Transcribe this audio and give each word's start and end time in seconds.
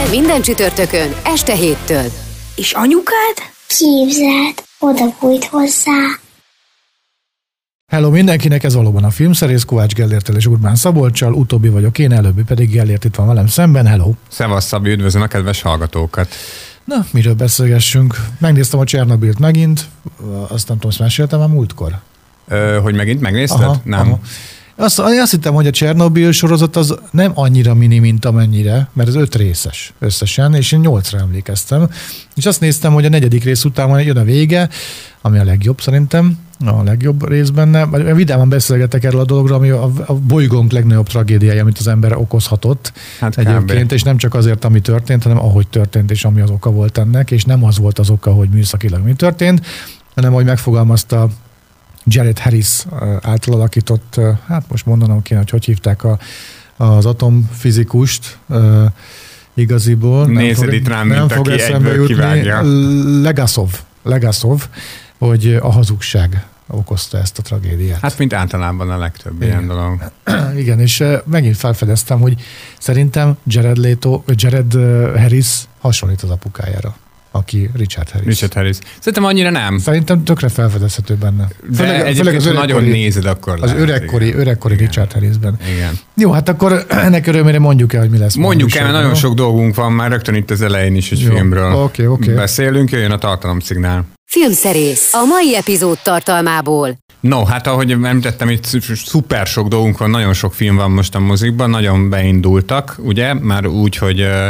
Minden, 0.00 0.18
minden 0.20 0.42
csütörtökön, 0.42 1.08
este 1.24 1.54
héttől. 1.54 2.04
És 2.56 2.72
anyukád? 2.72 3.36
Képzeld, 3.66 4.64
oda 4.78 5.16
bújt 5.20 5.44
hozzá. 5.44 6.18
Hello 7.92 8.10
mindenkinek, 8.10 8.62
ez 8.62 8.74
valóban 8.74 9.04
a 9.04 9.10
filmszerész 9.10 9.62
Kovács 9.62 9.94
Gellértel 9.94 10.36
és 10.36 10.46
Urbán 10.46 10.74
Szabolcsal, 10.74 11.32
utóbbi 11.32 11.68
vagyok 11.68 11.98
én, 11.98 12.12
előbbi 12.12 12.42
pedig 12.42 12.70
Gellért 12.70 13.04
itt 13.04 13.14
van 13.14 13.26
velem 13.26 13.46
szemben, 13.46 13.86
hello! 13.86 14.12
Szevasz 14.28 14.66
Szabi, 14.66 14.90
üdvözlöm 14.90 15.22
a 15.22 15.26
kedves 15.26 15.62
hallgatókat! 15.62 16.28
Na, 16.84 17.06
miről 17.10 17.34
beszélgessünk? 17.34 18.16
Megnéztem 18.38 18.80
a 18.80 18.84
Csernobilt 18.84 19.38
megint, 19.38 19.88
azt 20.48 20.68
nem 20.68 20.76
tudom, 20.76 20.90
ezt 20.90 20.98
meséltem 20.98 21.38
már 21.38 21.48
múltkor. 21.48 21.98
Ö, 22.48 22.78
hogy 22.82 22.94
megint 22.94 23.20
megnézted? 23.20 23.62
Aha, 23.62 23.80
nem. 23.84 24.00
Aha. 24.00 24.20
Azt, 24.80 24.98
azt 24.98 25.30
hittem, 25.30 25.54
hogy 25.54 25.66
a 25.66 25.70
Csernobil 25.70 26.32
sorozat 26.32 26.76
az 26.76 26.94
nem 27.10 27.32
annyira 27.34 27.74
mini, 27.74 27.98
mint 27.98 28.24
amennyire, 28.24 28.88
mert 28.92 29.08
ez 29.08 29.14
öt 29.14 29.34
részes 29.34 29.92
összesen, 29.98 30.54
és 30.54 30.72
én 30.72 30.80
nyolcra 30.80 31.18
emlékeztem. 31.18 31.88
És 32.36 32.46
azt 32.46 32.60
néztem, 32.60 32.92
hogy 32.92 33.04
a 33.04 33.08
negyedik 33.08 33.44
rész 33.44 33.64
után 33.64 34.00
jön 34.02 34.16
a 34.16 34.22
vége, 34.22 34.68
ami 35.20 35.38
a 35.38 35.44
legjobb 35.44 35.80
szerintem, 35.80 36.38
a 36.64 36.82
legjobb 36.82 37.28
rész 37.28 37.48
benne. 37.48 38.14
Vidáman 38.14 38.48
beszélgetek 38.48 39.04
erről 39.04 39.20
a 39.20 39.24
dologról, 39.24 39.56
ami 39.56 39.70
a, 39.70 39.90
a 40.06 40.14
bolygónk 40.14 40.72
legnagyobb 40.72 41.06
tragédiája, 41.06 41.62
amit 41.62 41.78
az 41.78 41.86
ember 41.86 42.16
okozhatott 42.16 42.92
Hát 43.20 43.38
egyébként, 43.38 43.86
kb. 43.86 43.92
és 43.92 44.02
nem 44.02 44.16
csak 44.16 44.34
azért, 44.34 44.64
ami 44.64 44.80
történt, 44.80 45.22
hanem 45.22 45.38
ahogy 45.38 45.68
történt, 45.68 46.10
és 46.10 46.24
ami 46.24 46.40
az 46.40 46.50
oka 46.50 46.70
volt 46.70 46.98
ennek, 46.98 47.30
és 47.30 47.44
nem 47.44 47.64
az 47.64 47.78
volt 47.78 47.98
az 47.98 48.10
oka, 48.10 48.32
hogy 48.32 48.48
műszakilag 48.48 49.04
mi 49.04 49.12
történt, 49.12 49.66
hanem 50.14 50.32
ahogy 50.32 50.44
megfogalmazta 50.44 51.28
Jared 52.04 52.38
Harris 52.38 52.86
által 53.22 53.54
alakított, 53.54 54.20
hát 54.46 54.64
most 54.68 54.86
mondanom 54.86 55.22
kéne, 55.22 55.40
hogy 55.40 55.50
hogy 55.50 55.64
hívták 55.64 56.04
a, 56.04 56.18
az 56.76 57.06
atomfizikust, 57.06 58.38
igaziból. 59.54 60.26
Nézed 60.26 60.64
fog, 60.64 60.74
itt 60.74 60.88
rám, 60.88 61.08
nem 61.08 61.18
mint 61.18 61.32
fog 61.32 61.48
aki 61.48 61.60
eszembe 61.60 61.94
jutni. 61.94 62.14
kivágja. 62.14 62.62
Legasov, 63.22 63.70
Legasov, 64.02 64.68
hogy 65.18 65.58
a 65.60 65.72
hazugság 65.72 66.46
okozta 66.66 67.18
ezt 67.18 67.38
a 67.38 67.42
tragédiát. 67.42 68.00
Hát 68.00 68.18
mint 68.18 68.32
általában 68.32 68.90
a 68.90 68.98
legtöbb 68.98 69.42
ilyen 69.42 69.66
dolog. 69.66 70.12
Igen, 70.56 70.80
és 70.80 71.00
eh, 71.00 71.20
megint 71.24 71.56
felfedeztem, 71.56 72.20
hogy 72.20 72.40
szerintem 72.78 73.36
Jared 73.46 73.76
Leto, 73.76 74.22
Jared 74.26 74.74
eh, 74.74 75.20
Harris 75.20 75.46
hasonlít 75.78 76.22
az 76.22 76.30
apukájára, 76.30 76.96
aki 77.30 77.70
Richard 77.76 78.10
Harris. 78.10 78.26
Richard 78.26 78.52
Harris. 78.52 78.76
Szerintem 78.98 79.24
annyira 79.24 79.50
nem. 79.50 79.78
Szerintem 79.78 80.24
tökre 80.24 80.48
felfedezhető 80.48 81.14
benne. 81.14 81.48
De 81.76 82.04
egyébként, 82.04 82.44
ha 82.44 82.52
nagyon 82.52 82.84
nézed, 82.84 83.24
akkor 83.24 83.52
Az 83.52 83.60
lehet, 83.60 83.78
öregkori, 83.78 84.26
igen. 84.26 84.40
öregkori 84.40 84.74
Igen. 84.74 84.86
Richard 84.86 85.12
Harrisben. 85.12 85.56
Igen. 85.74 85.98
Jó, 86.16 86.30
hát 86.32 86.48
akkor 86.48 86.84
ennek 86.88 87.26
örömére 87.26 87.58
mondjuk 87.58 87.92
el, 87.92 88.00
hogy 88.00 88.10
mi 88.10 88.18
lesz. 88.18 88.34
Mondjuk 88.34 88.74
el, 88.74 88.82
mert 88.82 88.94
nagyon 88.94 89.14
sok 89.14 89.34
dolgunk 89.34 89.74
van 89.74 89.92
már 89.92 90.10
rögtön 90.10 90.34
itt 90.34 90.50
az 90.50 90.62
elején 90.62 90.94
is 90.96 91.10
egy 91.12 91.20
Jó. 91.20 91.30
filmről. 91.34 91.72
Oké, 91.72 92.06
oké. 92.06 92.32
Beszélünk, 92.32 92.90
jöjjön 92.90 93.10
a 93.10 93.18
tartalomszignál. 93.18 94.04
Filmszerész, 94.24 95.14
a 95.14 95.24
mai 95.24 95.56
epizód 95.56 95.98
tartalmából. 96.02 96.98
No, 97.20 97.44
hát 97.44 97.66
ahogy 97.66 97.90
említettem, 97.90 98.48
itt 98.48 98.64
szuper 98.94 99.46
sok 99.46 99.68
dolgunk 99.68 99.98
van, 99.98 100.10
nagyon 100.10 100.32
sok 100.32 100.54
film 100.54 100.76
van 100.76 100.90
most 100.90 101.14
a 101.14 101.18
mozikban, 101.18 101.70
nagyon 101.70 102.10
beindultak, 102.10 102.96
ugye? 102.98 103.34
Már 103.34 103.66
úgy, 103.66 103.96
hogy 103.96 104.20
ö, 104.20 104.46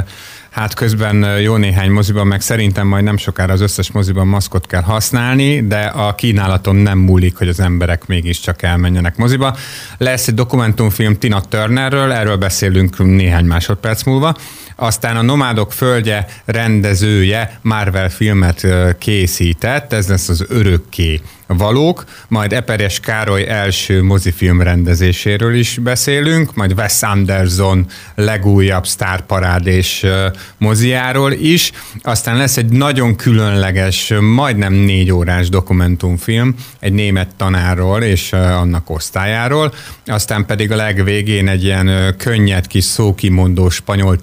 hát 0.51 0.75
közben 0.75 1.41
jó 1.41 1.57
néhány 1.57 1.91
moziban, 1.91 2.27
meg 2.27 2.41
szerintem 2.41 2.87
majd 2.87 3.05
nem 3.05 3.17
sokára 3.17 3.53
az 3.53 3.61
összes 3.61 3.93
moziban 3.93 4.27
maszkot 4.27 4.67
kell 4.67 4.83
használni, 4.83 5.67
de 5.67 5.81
a 5.81 6.15
kínálaton 6.15 6.77
nem 6.77 6.99
múlik, 6.99 7.37
hogy 7.37 7.49
az 7.49 7.61
emberek 7.61 8.07
mégiscsak 8.07 8.63
elmenjenek 8.63 9.17
moziba. 9.17 9.57
Lesz 9.99 10.29
egy 10.29 10.35
dokumentumfilm 10.35 11.19
Tina 11.19 11.41
Turnerről, 11.41 12.13
erről 12.13 12.37
beszélünk 12.37 12.99
néhány 12.99 13.45
másodperc 13.45 14.03
múlva. 14.03 14.37
Aztán 14.81 15.17
a 15.17 15.23
Nomádok 15.23 15.73
földje 15.73 16.27
rendezője 16.45 17.59
Marvel 17.63 18.11
filmet 18.11 18.67
készített, 18.99 19.93
ez 19.93 20.09
lesz 20.09 20.29
az 20.29 20.45
örökké 20.49 21.21
valók, 21.57 22.05
majd 22.29 22.53
Eperes 22.53 23.01
Károly 23.01 23.49
első 23.49 24.03
mozifilm 24.03 24.63
rendezéséről 24.63 25.55
is 25.55 25.79
beszélünk, 25.83 26.55
majd 26.55 26.73
Wes 26.73 27.03
Anderson 27.03 27.87
legújabb 28.15 28.87
sztárparádés 28.87 30.03
ö, 30.03 30.27
moziáról 30.59 31.33
is, 31.33 31.73
aztán 32.03 32.37
lesz 32.37 32.57
egy 32.57 32.69
nagyon 32.69 33.17
különleges, 33.17 34.13
majdnem 34.21 34.73
négy 34.73 35.13
órás 35.13 35.49
dokumentumfilm 35.49 36.55
egy 36.81 36.93
német 36.93 37.29
tanárról 37.37 38.03
és 38.03 38.33
annak 38.33 38.91
osztályáról, 38.91 39.73
aztán 40.07 40.47
pedig 40.47 40.73
a 40.73 40.77
legvégén 40.77 41.49
egy 41.49 41.65
ilyen 41.65 42.15
könnyed 42.19 42.67
kis 42.67 42.85
szókimondó 42.85 43.69
spanyol 43.69 44.17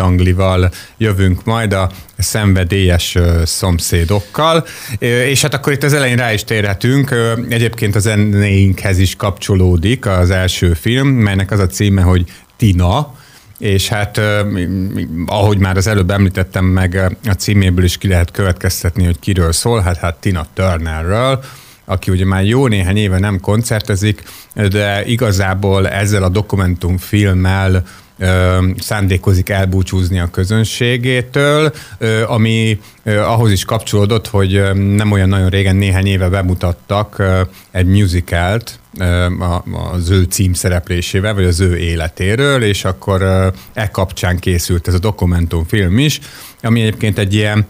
tingli-tanglival 0.00 0.70
jövünk 0.96 1.44
majd 1.44 1.72
a 1.72 1.90
szenvedélyes 2.18 3.18
szomszédokkal, 3.44 4.66
és 4.98 5.42
hát 5.42 5.54
akkor 5.54 5.72
itt 5.72 5.82
az 5.82 5.92
elején 5.92 6.16
rá 6.16 6.32
is 6.32 6.44
térhetünk, 6.44 7.14
egyébként 7.48 7.94
a 7.94 7.98
zenéinkhez 7.98 8.98
is 8.98 9.16
kapcsolódik 9.16 10.06
az 10.06 10.30
első 10.30 10.74
film, 10.74 11.08
melynek 11.08 11.50
az 11.50 11.58
a 11.58 11.66
címe, 11.66 12.02
hogy 12.02 12.24
Tina, 12.56 13.14
és 13.58 13.88
hát 13.88 14.20
ahogy 15.26 15.58
már 15.58 15.76
az 15.76 15.86
előbb 15.86 16.10
említettem 16.10 16.64
meg, 16.64 17.16
a 17.24 17.32
címéből 17.32 17.84
is 17.84 17.98
ki 17.98 18.08
lehet 18.08 18.30
következtetni, 18.30 19.04
hogy 19.04 19.18
kiről 19.18 19.52
szól, 19.52 19.80
hát, 19.80 19.96
hát 19.96 20.16
Tina 20.20 20.46
Turnerről, 20.54 21.42
aki 21.84 22.10
ugye 22.10 22.24
már 22.24 22.44
jó 22.44 22.66
néhány 22.66 22.96
éve 22.96 23.18
nem 23.18 23.40
koncertezik, 23.40 24.22
de 24.54 25.04
igazából 25.04 25.88
ezzel 25.88 26.22
a 26.22 26.28
dokumentumfilmmel 26.28 27.84
szándékozik 28.78 29.48
elbúcsúzni 29.48 30.18
a 30.18 30.30
közönségétől, 30.30 31.72
ami 32.26 32.80
ahhoz 33.04 33.52
is 33.52 33.64
kapcsolódott, 33.64 34.26
hogy 34.28 34.62
nem 34.74 35.12
olyan 35.12 35.28
nagyon 35.28 35.48
régen, 35.48 35.76
néhány 35.76 36.06
éve 36.06 36.28
bemutattak 36.28 37.22
egy 37.70 37.86
musicalt 37.86 38.78
az 39.92 40.10
ő 40.10 40.22
címszereplésével, 40.22 41.34
vagy 41.34 41.44
az 41.44 41.60
ő 41.60 41.76
életéről, 41.76 42.62
és 42.62 42.84
akkor 42.84 43.22
e 43.72 43.90
kapcsán 43.90 44.38
készült 44.38 44.88
ez 44.88 44.94
a 44.94 44.98
dokumentumfilm 44.98 45.98
is, 45.98 46.20
ami 46.62 46.80
egyébként 46.80 47.18
egy 47.18 47.34
ilyen 47.34 47.66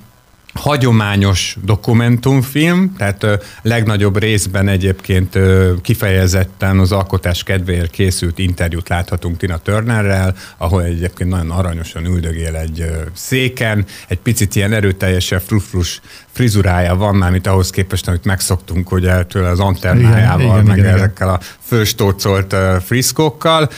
hagyományos 0.55 1.57
dokumentumfilm, 1.65 2.95
tehát 2.99 3.23
ö, 3.23 3.35
legnagyobb 3.63 4.19
részben 4.19 4.69
egyébként 4.69 5.35
ö, 5.35 5.73
kifejezetten 5.83 6.79
az 6.79 6.93
alkotás 6.93 7.43
kedvéért 7.43 7.91
készült 7.91 8.39
interjút 8.39 8.89
láthatunk 8.89 9.37
Tina 9.37 9.59
Turnerrel, 9.59 10.35
ahol 10.57 10.83
egyébként 10.83 11.31
nagyon 11.31 11.51
aranyosan 11.51 12.05
üldögél 12.05 12.57
egy 12.57 12.81
ö, 12.81 12.87
széken, 13.15 13.85
egy 14.09 14.19
picit 14.19 14.55
ilyen 14.55 14.73
erőteljesebb 14.73 15.43
frufrus 15.47 16.01
frizurája 16.33 16.97
van 16.97 17.15
már, 17.15 17.31
mint 17.31 17.47
ahhoz 17.47 17.71
képest, 17.71 18.09
amit 18.09 18.25
megszoktunk 18.25 18.93
ugye 18.93 19.23
tőle 19.23 19.49
az 19.49 19.61
antennájával, 19.61 20.41
Igen, 20.41 20.53
igen, 20.53 20.65
meg 20.65 20.77
igen, 20.77 20.89
igen. 20.89 20.99
ezekkel 20.99 21.29
a 21.29 21.41
fölstócolt 21.63 22.53
ö, 22.53 22.77
friszkókkal, 22.85 23.71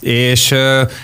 és 0.00 0.54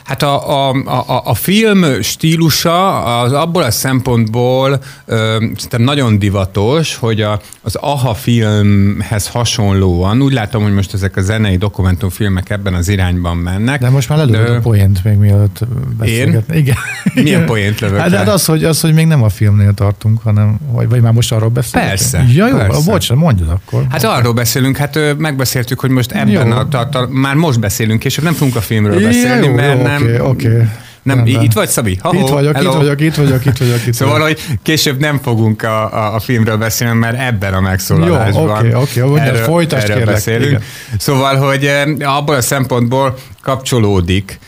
hát 0.04 0.22
a, 0.22 0.68
a, 0.68 0.74
a, 0.84 1.22
a 1.24 1.34
film 1.34 2.02
stílusa 2.02 3.04
az 3.20 3.32
abból 3.32 3.62
a 3.62 3.70
szempontból 3.70 4.82
ö, 5.04 5.14
szerintem 5.38 5.82
nagyon 5.82 6.18
divatos, 6.18 6.96
hogy 6.96 7.20
a, 7.20 7.40
az 7.62 7.74
AHA 7.74 8.14
filmhez 8.14 9.28
hasonlóan, 9.28 10.22
úgy 10.22 10.32
látom, 10.32 10.62
hogy 10.62 10.72
most 10.74 10.94
ezek 10.94 11.16
a 11.16 11.20
zenei 11.20 11.56
dokumentumfilmek 11.56 12.50
ebben 12.50 12.74
az 12.74 12.88
irányban 12.88 13.36
mennek. 13.36 13.80
De 13.80 13.88
most 13.90 14.08
már 14.08 14.18
lelőtt 14.18 14.46
De- 14.46 14.52
a 14.56 14.60
poént 14.60 15.04
még 15.04 15.16
mielőtt 15.16 15.58
beszélgetni. 15.98 16.56
Igen. 16.56 16.76
Milyen 17.14 17.44
poént 17.46 17.80
lövök 17.80 17.98
Hát, 17.98 18.10
hát 18.14 18.28
az, 18.28 18.44
hogy, 18.44 18.64
az, 18.64 18.80
hogy 18.80 18.94
még 18.94 19.06
nem 19.06 19.22
a 19.22 19.28
filmnél 19.28 19.72
tartunk, 19.74 20.22
hanem, 20.22 20.56
vagy, 20.72 20.88
vagy 20.88 21.00
már 21.00 21.12
most 21.12 21.32
arról 21.32 21.48
beszélünk. 21.48 21.88
Persze, 21.88 22.24
Ja, 22.32 22.48
jó, 22.48 22.56
persze. 22.56 22.90
bocs, 22.90 23.12
mondjad 23.12 23.48
akkor. 23.48 23.86
Hát 23.90 24.04
arról 24.04 24.32
beszélünk, 24.32 24.76
hát 24.76 24.98
megbeszéltük, 25.18 25.80
hogy 25.80 25.90
most 25.90 26.12
ebben 26.12 26.46
Jó. 26.48 26.56
a 26.56 26.68
tartal, 26.68 27.08
már 27.10 27.34
most 27.34 27.60
beszélünk, 27.60 28.04
és 28.04 28.16
nem 28.16 28.32
fogunk 28.32 28.56
a 28.56 28.60
filmről 28.60 29.02
beszélni, 29.02 29.46
jó, 29.46 29.52
mert 29.52 29.76
jó, 29.78 29.82
nem, 29.82 30.02
oké, 30.02 30.18
oké. 30.18 30.68
Nem, 31.04 31.16
Rendben. 31.16 31.42
itt 31.42 31.52
vagy, 31.52 31.68
Szabi? 31.68 31.98
Ha, 32.02 32.14
Itt 32.14 32.28
vagyok, 32.28 32.56
itt 32.62 32.68
vagyok, 32.72 33.00
itt 33.00 33.14
vagyok, 33.14 33.44
itt 33.46 33.56
vagyok, 33.56 33.86
itt 33.86 33.92
Szóval, 33.92 34.18
vagyok. 34.20 34.38
hogy 34.46 34.58
később 34.62 35.00
nem 35.00 35.18
fogunk 35.22 35.62
a, 35.62 35.92
a, 35.92 36.14
a 36.14 36.18
filmről 36.20 36.56
beszélni, 36.56 36.98
mert 36.98 37.18
ebben 37.20 37.54
a 37.54 37.60
megszólalásban. 37.60 38.66
Jó, 38.66 38.80
oké, 38.80 39.00
oké, 39.00 39.00
mondjad, 39.10 39.36
folytasd, 39.36 39.82
erről 39.84 39.96
kérlek, 39.96 40.14
beszélünk. 40.14 40.46
igen. 40.48 40.62
Szóval, 40.98 41.36
hogy 41.36 41.70
abból 42.00 42.34
a 42.34 42.40
szempontból 42.42 43.16
kapcsolódik 43.42 44.38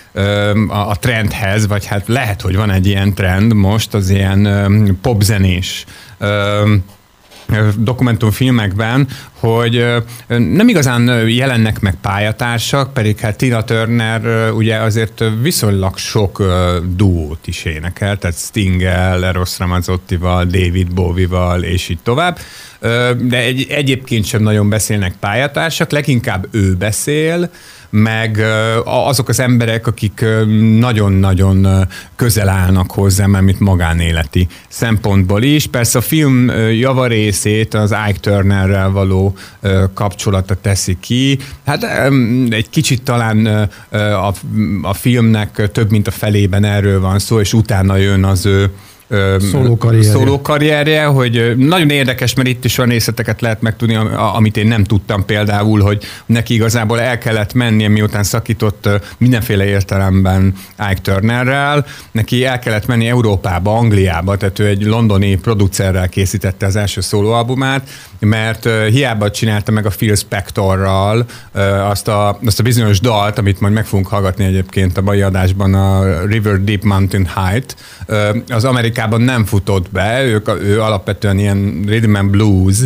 a, 0.69 0.77
a 0.77 0.97
trendhez, 1.01 1.67
vagy 1.67 1.87
hát 1.87 2.03
lehet, 2.09 2.41
hogy 2.41 2.57
van 2.57 2.71
egy 2.71 2.87
ilyen 2.87 3.15
trend 3.15 3.53
most 3.55 3.95
az 3.95 4.11
ilyen 4.11 4.99
popzenés 5.03 5.85
dokumentumfilmekben, 7.79 9.09
hogy 9.33 9.87
nem 10.29 10.69
igazán 10.69 11.29
jelennek 11.29 11.81
meg 11.81 11.95
pályatársak, 12.01 12.93
pedig 12.93 13.19
hát 13.19 13.37
Tina 13.37 13.65
Turner 13.65 14.51
ugye 14.53 14.77
azért 14.77 15.25
viszonylag 15.43 15.99
sok 15.99 16.43
duót 16.97 17.47
is 17.47 17.65
énekel, 17.65 18.19
tehát 18.19 18.37
Stingel, 18.37 19.25
Eros 19.25 19.59
Ramazottival, 19.59 20.45
David 20.45 20.95
Bowie-val, 20.95 21.63
és 21.63 21.89
így 21.89 21.99
tovább. 22.03 22.39
De 23.19 23.37
egy, 23.37 23.67
egyébként 23.69 24.25
sem 24.25 24.43
nagyon 24.43 24.69
beszélnek 24.69 25.15
pályatársak, 25.21 25.91
leginkább 25.91 26.47
ő 26.51 26.75
beszél, 26.75 27.51
meg 27.91 28.45
azok 28.85 29.29
az 29.29 29.41
emberek, 29.41 29.87
akik 29.87 30.25
nagyon-nagyon 30.79 31.87
közel 32.17 32.49
állnak 32.49 32.91
hozzá, 32.91 33.27
mert 33.27 33.45
mint 33.45 33.61
magánéleti 33.61 34.47
szempontból 34.69 35.43
is. 35.43 35.67
Persze 35.67 35.99
a 35.99 36.03
film 36.03 36.51
javarészét 36.73 37.75
az 37.75 37.95
Ike 38.09 38.21
Turnerrel 38.21 38.91
való 38.91 39.35
kapcsolata 39.95 40.55
teszi 40.55 40.97
ki. 41.01 41.39
Hát 41.67 41.85
egy 42.49 42.71
kicsit 42.71 43.03
talán 43.03 43.69
a, 43.91 44.33
a 44.83 44.95
filmnek 44.95 45.71
több 45.73 45.91
mint 45.91 46.07
a 46.07 46.11
felében 46.11 46.65
erről 46.65 47.01
van 47.01 47.19
szó, 47.19 47.41
és 47.41 47.53
utána 47.53 47.97
jön 47.97 48.25
az 48.25 48.47
ő 48.47 48.71
Szólókarrierje. 49.51 50.11
szólókarrierje, 50.11 51.05
hogy 51.05 51.57
nagyon 51.57 51.91
érdekes, 51.91 52.35
mert 52.35 52.49
itt 52.49 52.65
is 52.65 52.79
olyan 52.79 52.91
részleteket 52.91 53.41
lehet 53.41 53.63
megtudni, 53.63 53.99
amit 54.35 54.57
én 54.57 54.67
nem 54.67 54.85
tudtam 54.85 55.25
például, 55.25 55.81
hogy 55.81 56.03
neki 56.27 56.55
igazából 56.55 57.01
el 57.01 57.19
kellett 57.19 57.55
mennie, 57.55 57.89
miután 57.89 58.23
szakított 58.23 58.89
mindenféle 59.19 59.65
értelemben 59.65 60.55
Ike 60.91 61.01
Turnerrel, 61.03 61.87
neki 62.13 62.45
el 62.45 62.59
kellett 62.59 62.87
menni 62.87 63.09
Európába, 63.09 63.77
Angliába, 63.77 64.37
tehát 64.37 64.59
ő 64.59 64.67
egy 64.67 64.83
londoni 64.83 65.35
producerrel 65.35 66.09
készítette 66.09 66.67
az 66.67 66.77
első 66.77 67.01
szólóalbumát, 67.01 67.89
mert 68.19 68.69
hiába 68.91 69.31
csinálta 69.31 69.73
meg 69.73 69.87
a 69.87 69.91
Phil 69.91 70.15
Spectorral 70.15 71.27
azt 71.89 72.09
a, 72.09 72.39
azt 72.45 72.61
a 72.61 72.63
bizonyos 72.63 73.01
dalt, 73.01 73.39
amit 73.39 73.61
majd 73.61 73.73
meg 73.73 73.87
fogunk 73.87 74.07
hallgatni 74.07 74.45
egyébként 74.45 74.99
a 74.99 75.03
mai 75.03 75.21
adásban, 75.21 75.75
a 75.75 76.21
River 76.25 76.61
Deep 76.61 76.83
Mountain 76.83 77.29
Height, 77.35 77.77
az 78.49 78.65
Amerikában 78.99 79.21
nem 79.21 79.45
futott 79.45 79.91
be, 79.91 80.25
ők, 80.25 80.49
ő 80.49 80.81
alapvetően 80.81 81.39
ilyen 81.39 81.83
rhythm 81.87 82.15
and 82.15 82.31
blues, 82.31 82.77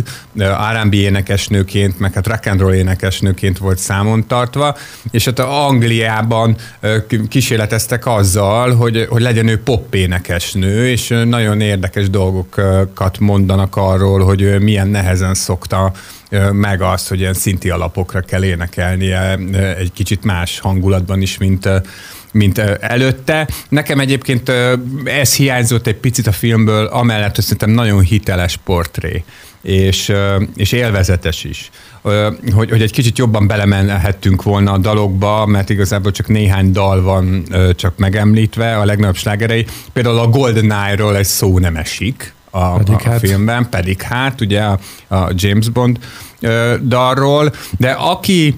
R&B 0.73 0.93
énekesnőként, 0.93 1.99
meg 1.99 2.13
hát 2.13 2.27
rock 2.27 2.45
and 2.45 2.59
roll 2.59 2.73
énekesnőként 2.73 3.57
volt 3.57 3.77
számon 3.77 4.27
tartva, 4.27 4.77
és 5.11 5.25
hát 5.25 5.39
a 5.39 5.67
Angliában 5.67 6.55
kísérleteztek 7.29 8.05
azzal, 8.05 8.75
hogy, 8.75 9.05
hogy 9.09 9.21
legyen 9.21 9.47
ő 9.47 9.57
pop 9.63 9.95
énekesnő, 9.95 10.87
és 10.89 11.07
nagyon 11.25 11.61
érdekes 11.61 12.09
dolgokat 12.09 13.19
mondanak 13.19 13.75
arról, 13.75 14.19
hogy 14.19 14.41
ő 14.41 14.59
milyen 14.59 14.87
nehezen 14.87 15.33
szokta 15.33 15.91
meg 16.51 16.81
azt, 16.81 17.09
hogy 17.09 17.19
ilyen 17.19 17.33
szinti 17.33 17.69
alapokra 17.69 18.19
kell 18.19 18.43
énekelnie 18.43 19.37
egy 19.77 19.91
kicsit 19.93 20.23
más 20.23 20.59
hangulatban 20.59 21.21
is, 21.21 21.37
mint 21.37 21.69
mint 22.31 22.57
előtte. 22.57 23.47
Nekem 23.69 23.99
egyébként 23.99 24.51
ez 25.03 25.35
hiányzott 25.35 25.87
egy 25.87 25.95
picit 25.95 26.27
a 26.27 26.31
filmből, 26.31 26.85
amellett, 26.85 27.35
hogy 27.35 27.43
szerintem 27.43 27.69
nagyon 27.69 28.01
hiteles 28.01 28.57
portré 28.63 29.23
és, 29.61 30.13
és 30.55 30.71
élvezetes 30.71 31.43
is. 31.43 31.69
Hogy, 32.53 32.69
hogy 32.69 32.81
egy 32.81 32.91
kicsit 32.91 33.17
jobban 33.17 33.47
belemenhettünk 33.47 34.43
volna 34.43 34.71
a 34.71 34.77
dalokba, 34.77 35.45
mert 35.45 35.69
igazából 35.69 36.11
csak 36.11 36.27
néhány 36.27 36.71
dal 36.71 37.01
van 37.01 37.45
csak 37.75 37.97
megemlítve, 37.97 38.77
a 38.77 38.85
legnagyobb 38.85 39.15
slágerei. 39.15 39.65
Például 39.93 40.17
a 40.17 40.27
GoldenEye-ról 40.27 41.17
egy 41.17 41.25
szó 41.25 41.59
nem 41.59 41.75
esik 41.75 42.33
a, 42.49 42.77
Pedig 42.77 42.93
a, 42.93 42.97
a 42.97 43.09
hát. 43.09 43.19
filmben, 43.19 43.69
pedig 43.69 44.01
hát 44.01 44.41
ugye 44.41 44.61
a, 44.61 44.79
a 45.07 45.31
James 45.35 45.69
Bond 45.69 45.99
ö, 46.39 46.75
dalról, 46.83 47.53
de 47.77 47.91
aki 47.91 48.57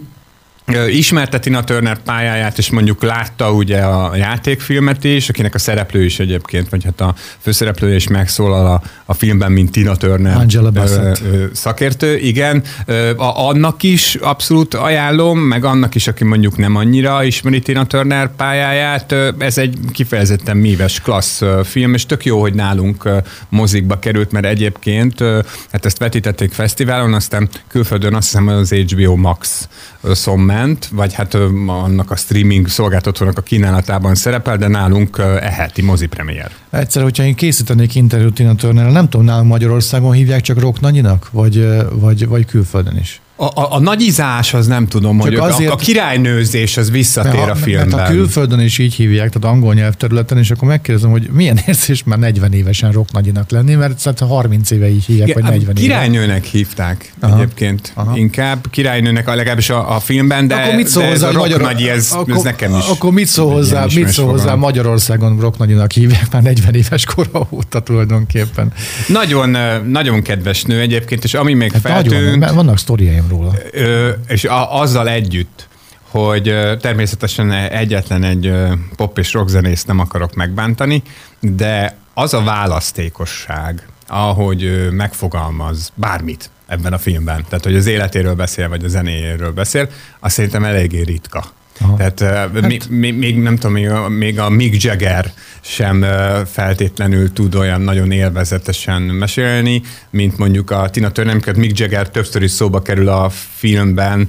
Ö, 0.65 0.87
ismerte 0.87 1.39
Tina 1.39 1.63
Turner 1.63 1.97
pályáját, 1.97 2.57
és 2.57 2.69
mondjuk 2.69 3.03
látta 3.03 3.51
ugye 3.51 3.79
a 3.81 4.15
játékfilmet 4.15 5.03
is, 5.03 5.29
akinek 5.29 5.55
a 5.55 5.59
szereplő 5.59 6.03
is 6.03 6.19
egyébként, 6.19 6.69
vagy 6.69 6.83
hát 6.83 7.01
a 7.01 7.15
főszereplője 7.39 7.95
is 7.95 8.07
megszólal 8.07 8.65
a, 8.65 8.81
a 9.05 9.13
filmben, 9.13 9.51
mint 9.51 9.71
Tina 9.71 9.95
Turner 9.95 10.35
Angela 10.37 10.67
ö, 10.67 10.71
Bassett. 10.71 11.19
ö, 11.31 11.45
szakértő, 11.53 12.17
igen. 12.17 12.63
Ö, 12.85 13.09
a, 13.17 13.47
annak 13.47 13.83
is 13.83 14.15
abszolút 14.15 14.73
ajánlom, 14.73 15.39
meg 15.39 15.65
annak 15.65 15.95
is, 15.95 16.07
aki 16.07 16.23
mondjuk 16.23 16.57
nem 16.57 16.75
annyira 16.75 17.23
ismeri 17.23 17.59
Tina 17.59 17.85
Turner 17.85 18.35
pályáját. 18.35 19.11
Ö, 19.11 19.29
Ez 19.39 19.57
egy 19.57 19.77
kifejezetten 19.91 20.57
míves, 20.57 20.99
klassz 20.99 21.41
ö, 21.41 21.61
film, 21.63 21.93
és 21.93 22.05
tök 22.05 22.25
jó, 22.25 22.41
hogy 22.41 22.53
nálunk 22.53 23.05
ö, 23.05 23.17
mozikba 23.49 23.99
került, 23.99 24.31
mert 24.31 24.45
egyébként 24.45 25.21
ö, 25.21 25.39
hát 25.71 25.85
ezt 25.85 25.97
vetítették 25.97 26.51
fesztiválon, 26.51 27.13
aztán 27.13 27.49
külföldön 27.67 28.13
azt 28.15 28.27
hiszem 28.27 28.47
az 28.47 28.71
HBO 28.71 29.15
Max 29.15 29.67
szon 30.11 30.39
ment, 30.53 30.89
vagy 30.91 31.13
hát 31.13 31.33
annak 31.67 32.11
a 32.11 32.15
streaming 32.15 32.67
szolgáltatónak 32.67 33.37
a 33.37 33.41
kínálatában 33.41 34.15
szerepel, 34.15 34.57
de 34.57 34.67
nálunk 34.67 35.17
ö, 35.17 35.35
e 35.35 35.49
heti 35.49 35.81
mozipremiér. 35.81 36.49
Egyszer, 36.69 37.03
hogyha 37.03 37.23
én 37.23 37.35
készítenék 37.35 37.95
interjút 37.95 38.33
Tina 38.33 38.91
nem 38.91 39.09
tudom, 39.09 39.25
nálunk 39.25 39.49
Magyarországon 39.49 40.11
hívják 40.11 40.41
csak 40.41 40.59
Rock 40.59 40.79
Nagyinak, 40.79 41.29
vagy, 41.31 41.67
vagy, 41.91 42.27
vagy 42.27 42.45
külföldön 42.45 42.97
is. 42.97 43.21
A, 43.43 43.61
a, 43.61 43.73
a 43.75 43.79
nagyizás 43.79 44.53
az 44.53 44.67
nem 44.67 44.87
tudom, 44.87 45.19
Csak 45.19 45.27
hogy 45.27 45.35
azért... 45.35 45.69
a, 45.69 45.73
a 45.73 45.75
királynőzés 45.75 46.77
az 46.77 46.91
visszatér 46.91 47.39
Mert 47.39 47.49
a 47.49 47.55
filmben. 47.55 47.87
Mert 47.87 48.07
ha 48.07 48.13
külföldön 48.13 48.59
is 48.59 48.77
így 48.77 48.93
hívják, 48.93 49.29
tehát 49.29 49.55
angol 49.55 49.73
nyelvterületen, 49.73 50.37
és 50.37 50.51
akkor 50.51 50.67
megkérdezem, 50.67 51.11
hogy 51.11 51.29
milyen 51.31 51.59
érzés 51.67 52.03
már 52.03 52.19
40 52.19 52.53
évesen 52.53 52.91
Rock 52.91 53.11
Nagyinak 53.11 53.51
lenni, 53.51 53.75
mert 53.75 53.99
szerintem 53.99 54.27
30 54.27 54.71
éve 54.71 54.89
így 54.89 55.05
hívják, 55.05 55.27
Igen, 55.27 55.41
vagy 55.41 55.51
40 55.51 55.75
éve. 55.75 55.81
királynőnek 55.81 56.43
hívták 56.43 57.13
Aha. 57.19 57.35
egyébként 57.35 57.91
Aha. 57.95 58.17
inkább. 58.17 58.69
Királynőnek 58.69 59.27
a 59.27 59.35
legalábbis 59.35 59.69
a, 59.69 59.95
a 59.95 59.99
filmben, 59.99 60.47
de, 60.47 60.55
akkor 60.55 60.75
mit 60.75 60.87
szól 60.87 61.03
de 61.03 61.09
ez 61.09 61.13
hozzá, 61.21 61.27
a 61.27 61.39
hogy 61.39 61.51
rock 61.51 61.61
magyar... 61.61 61.73
nagyi, 61.73 61.89
ez, 61.89 62.11
akkor, 62.11 62.33
ez 62.35 62.41
nekem 62.41 62.75
is. 62.75 62.87
Akkor 62.87 63.11
mit 63.11 63.27
szól 63.27 63.51
hozzá, 63.53 63.85
mit 63.95 64.07
szól 64.07 64.29
hozzá. 64.29 64.55
Magyarországon 64.55 65.39
Rock 65.39 65.57
Nagyinak 65.57 65.91
hívják 65.91 66.31
már 66.31 66.41
40 66.41 66.73
éves 66.75 67.05
kora 67.05 67.47
óta 67.49 67.79
tulajdonképpen. 67.79 68.73
Nagyon, 69.07 69.57
nagyon 69.87 70.21
kedves 70.21 70.63
nő 70.63 70.79
egyébként, 70.79 71.23
és 71.23 71.33
ami 71.33 71.53
még 71.53 71.71
Hát 71.71 71.81
feltűnt, 71.81 72.39
nagyon, 72.39 72.55
vannak 72.55 72.77
sztoriaim 72.77 73.27
róla. 73.35 73.53
Ö, 73.71 74.09
és 74.27 74.45
a, 74.45 74.79
azzal 74.79 75.09
együtt, 75.09 75.67
hogy 76.09 76.43
természetesen 76.79 77.51
egyetlen 77.51 78.23
egy 78.23 78.53
pop 78.95 79.17
és 79.17 79.33
rockzenészt 79.33 79.87
nem 79.87 79.99
akarok 79.99 80.33
megbántani, 80.33 81.03
de 81.39 81.97
az 82.13 82.33
a 82.33 82.43
választékosság, 82.43 83.87
ahogy 84.07 84.89
megfogalmaz 84.91 85.91
bármit 85.95 86.49
ebben 86.67 86.93
a 86.93 86.97
filmben, 86.97 87.45
tehát 87.49 87.63
hogy 87.63 87.75
az 87.75 87.85
életéről 87.85 88.35
beszél, 88.35 88.69
vagy 88.69 88.83
a 88.83 88.87
zenéjéről 88.87 89.51
beszél, 89.51 89.89
azt 90.19 90.35
szerintem 90.35 90.63
eléggé 90.63 91.01
ritka. 91.01 91.43
Aha. 91.81 91.95
Tehát 91.95 92.19
hát, 92.19 92.67
még, 92.67 92.83
még, 92.89 93.17
még 93.17 93.37
nem 93.37 93.55
tudom, 93.55 93.71
még 93.71 93.89
a, 93.89 94.09
még 94.09 94.39
a 94.39 94.49
Mick 94.49 94.83
Jagger 94.83 95.31
sem 95.65 96.05
feltétlenül 96.45 97.33
tud 97.33 97.55
olyan 97.55 97.81
nagyon 97.81 98.11
élvezetesen 98.11 99.01
mesélni, 99.01 99.81
mint 100.09 100.37
mondjuk 100.37 100.71
a 100.71 100.89
Tina 100.89 101.11
Turner, 101.11 101.33
amikor 101.33 101.55
Mick 101.55 101.79
Jagger 101.79 102.09
többször 102.09 102.41
is 102.41 102.51
szóba 102.51 102.81
kerül 102.81 103.09
a 103.09 103.29
filmben, 103.55 104.27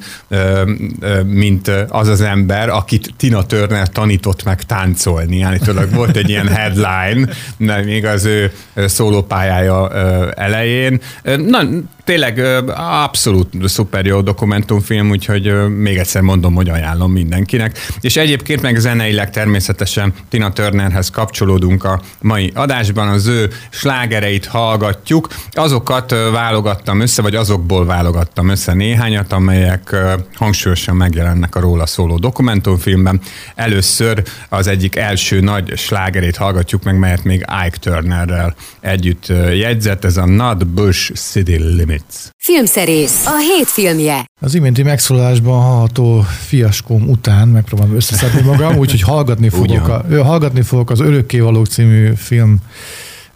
mint 1.24 1.70
az 1.88 2.08
az 2.08 2.20
ember, 2.20 2.68
akit 2.68 3.14
Tina 3.16 3.46
Turner 3.46 3.88
tanított 3.88 4.44
meg 4.44 4.62
táncolni. 4.62 5.42
Állítólag 5.42 5.94
volt 5.94 6.16
egy 6.16 6.28
ilyen 6.28 6.48
headline, 6.48 7.28
de 7.56 7.82
még 7.82 8.04
az 8.04 8.24
ő 8.24 8.52
szólópályája 8.76 9.90
elején. 10.34 11.00
Na, 11.22 11.62
tényleg 12.04 12.38
abszolút 12.76 13.68
szuper 13.68 14.06
jó 14.06 14.20
dokumentumfilm, 14.20 15.10
úgyhogy 15.10 15.68
még 15.68 15.96
egyszer 15.96 16.22
mondom, 16.22 16.54
hogy 16.54 16.68
ajánlom 16.68 17.12
mindenkinek. 17.12 17.78
És 18.00 18.16
egyébként 18.16 18.62
meg 18.62 18.76
zeneileg 18.76 19.30
természetesen 19.30 20.12
Tina 20.28 20.52
Turnerhez 20.52 21.10
kapcsolódunk 21.24 21.84
a 21.84 22.00
mai 22.20 22.52
adásban, 22.54 23.08
az 23.08 23.26
ő 23.26 23.50
slágereit 23.70 24.46
hallgatjuk. 24.46 25.28
Azokat 25.50 26.10
válogattam 26.32 27.00
össze, 27.00 27.22
vagy 27.22 27.34
azokból 27.34 27.86
válogattam 27.86 28.48
össze 28.48 28.72
néhányat, 28.72 29.32
amelyek 29.32 29.96
hangsúlyosan 30.34 30.96
megjelennek 30.96 31.56
a 31.56 31.60
róla 31.60 31.86
szóló 31.86 32.18
dokumentumfilmben. 32.18 33.20
Először 33.54 34.22
az 34.48 34.66
egyik 34.66 34.96
első 34.96 35.40
nagy 35.40 35.72
slágerét 35.76 36.36
hallgatjuk 36.36 36.82
meg, 36.82 36.98
melyet 36.98 37.24
még 37.24 37.44
Ike 37.66 37.78
Turnerrel 37.80 38.54
együtt 38.80 39.26
jegyzett, 39.52 40.04
ez 40.04 40.16
a 40.16 40.26
Not 40.26 40.66
Bush 40.66 41.12
City 41.14 41.56
Limit. 41.56 42.04
Smits. 42.04 42.32
Filmszerész, 42.38 43.26
a 43.26 43.38
hét 43.38 43.68
filmje. 43.68 44.24
Az 44.44 44.54
iménti 44.54 44.82
megszólalásban 44.82 45.62
hallható 45.62 46.20
fiaskom 46.20 47.08
után 47.08 47.48
megpróbálom 47.48 47.94
összeszedni 47.94 48.40
magam, 48.40 48.76
úgyhogy 48.82 49.00
hallgatni 49.00 49.48
fogok, 49.48 49.88
a, 49.88 50.24
hallgatni 50.24 50.62
fogok 50.62 50.90
az 50.90 51.00
Örökkévalók 51.00 51.66
című 51.66 52.12
film 52.16 52.56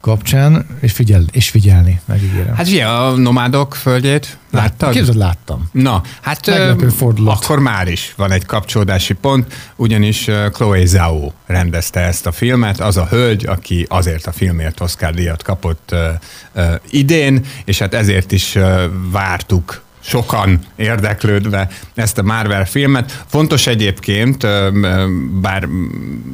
kapcsán, 0.01 0.67
és, 0.81 0.93
figyel, 0.93 1.25
és 1.31 1.49
figyelni, 1.49 2.01
megígérem. 2.05 2.55
Hát 2.55 2.67
ugye 2.67 2.85
a 2.85 3.17
nomádok 3.17 3.75
földjét 3.75 4.39
láttad? 4.51 4.93
Képzeld, 4.93 5.17
láttam. 5.17 5.69
Na, 5.73 6.03
hát 6.21 6.49
ö, 6.49 6.75
akkor 7.25 7.59
már 7.59 7.89
is 7.89 8.13
van 8.17 8.31
egy 8.31 8.47
kapcsolódási 8.47 9.15
pont, 9.15 9.55
ugyanis 9.77 10.31
Chloe 10.53 10.87
Zhao 10.87 11.31
rendezte 11.47 12.01
ezt 12.01 12.27
a 12.27 12.33
filmet, 12.33 12.81
az 12.81 12.97
a 12.97 13.07
hölgy, 13.11 13.47
aki 13.47 13.87
azért 13.89 14.27
a 14.27 14.33
filmért 14.33 14.81
Oscar 14.81 15.15
díjat 15.15 15.43
kapott 15.43 15.89
ö, 15.93 16.09
ö, 16.53 16.75
idén, 16.91 17.45
és 17.65 17.79
hát 17.79 17.95
ezért 17.95 18.33
is 18.33 18.55
ö, 18.55 18.85
vártuk 19.11 19.87
sokan 20.09 20.59
érdeklődve 20.77 21.69
ezt 21.95 22.19
a 22.19 22.23
Marvel 22.23 22.65
filmet. 22.65 23.25
Fontos 23.27 23.67
egyébként, 23.67 24.47
bár 25.41 25.69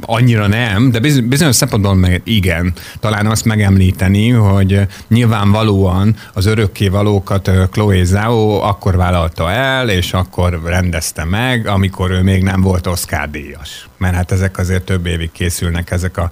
annyira 0.00 0.46
nem, 0.46 0.90
de 0.90 0.98
biz- 1.00 1.24
bizonyos 1.24 1.56
szempontból 1.56 1.94
meg 1.94 2.20
igen, 2.24 2.72
talán 3.00 3.26
azt 3.26 3.44
megemlíteni, 3.44 4.30
hogy 4.30 4.80
nyilvánvalóan 5.08 6.16
az 6.32 6.46
örökkévalókat 6.46 7.48
ö, 7.48 7.64
Chloe 7.70 8.04
Zhao 8.04 8.60
akkor 8.62 8.96
vállalta 8.96 9.50
el, 9.50 9.88
és 9.88 10.12
akkor 10.12 10.60
rendezte 10.64 11.24
meg, 11.24 11.66
amikor 11.66 12.10
ő 12.10 12.22
még 12.22 12.42
nem 12.42 12.60
volt 12.60 12.86
Oscar 12.86 13.30
díjas. 13.30 13.88
Mert 13.96 14.14
hát 14.14 14.32
ezek 14.32 14.58
azért 14.58 14.82
több 14.84 15.06
évig 15.06 15.32
készülnek 15.32 15.90
ezek 15.90 16.16
a 16.16 16.30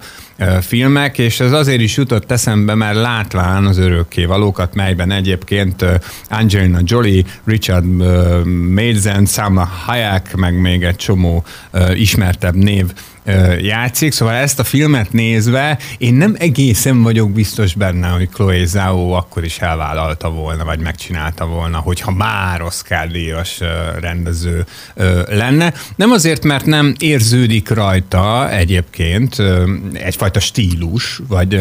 filmek, 0.61 1.17
és 1.17 1.39
ez 1.39 1.51
azért 1.51 1.81
is 1.81 1.97
jutott 1.97 2.31
eszembe, 2.31 2.75
mert 2.75 2.95
látván 2.95 3.65
az 3.65 3.77
örökkévalókat, 3.77 4.75
melyben 4.75 5.11
egyébként 5.11 5.85
Angelina 6.29 6.79
Jolie, 6.83 7.23
Richard 7.45 7.85
Madsen, 8.45 9.25
Salma 9.25 9.69
Hayek, 9.85 10.35
meg 10.35 10.59
még 10.59 10.83
egy 10.83 10.95
csomó 10.95 11.43
ismertebb 11.93 12.55
név 12.55 12.85
játszik, 13.61 14.11
szóval 14.11 14.33
ezt 14.33 14.59
a 14.59 14.63
filmet 14.63 15.11
nézve 15.11 15.77
én 15.97 16.13
nem 16.13 16.35
egészen 16.39 17.03
vagyok 17.03 17.31
biztos 17.31 17.73
benne, 17.73 18.07
hogy 18.07 18.29
Chloe 18.29 18.65
Zhao 18.65 19.11
akkor 19.11 19.43
is 19.43 19.59
elvállalta 19.59 20.29
volna, 20.29 20.65
vagy 20.65 20.79
megcsinálta 20.79 21.45
volna, 21.45 21.77
hogyha 21.77 22.11
már 22.11 22.61
Oscar 22.61 23.07
díjas 23.07 23.59
rendező 23.99 24.65
lenne. 25.27 25.73
Nem 25.95 26.11
azért, 26.11 26.43
mert 26.43 26.65
nem 26.65 26.95
érződik 26.99 27.69
rajta 27.69 28.51
egyébként 28.51 29.35
egyfajta 29.93 30.39
stílus, 30.39 31.21
vagy 31.27 31.59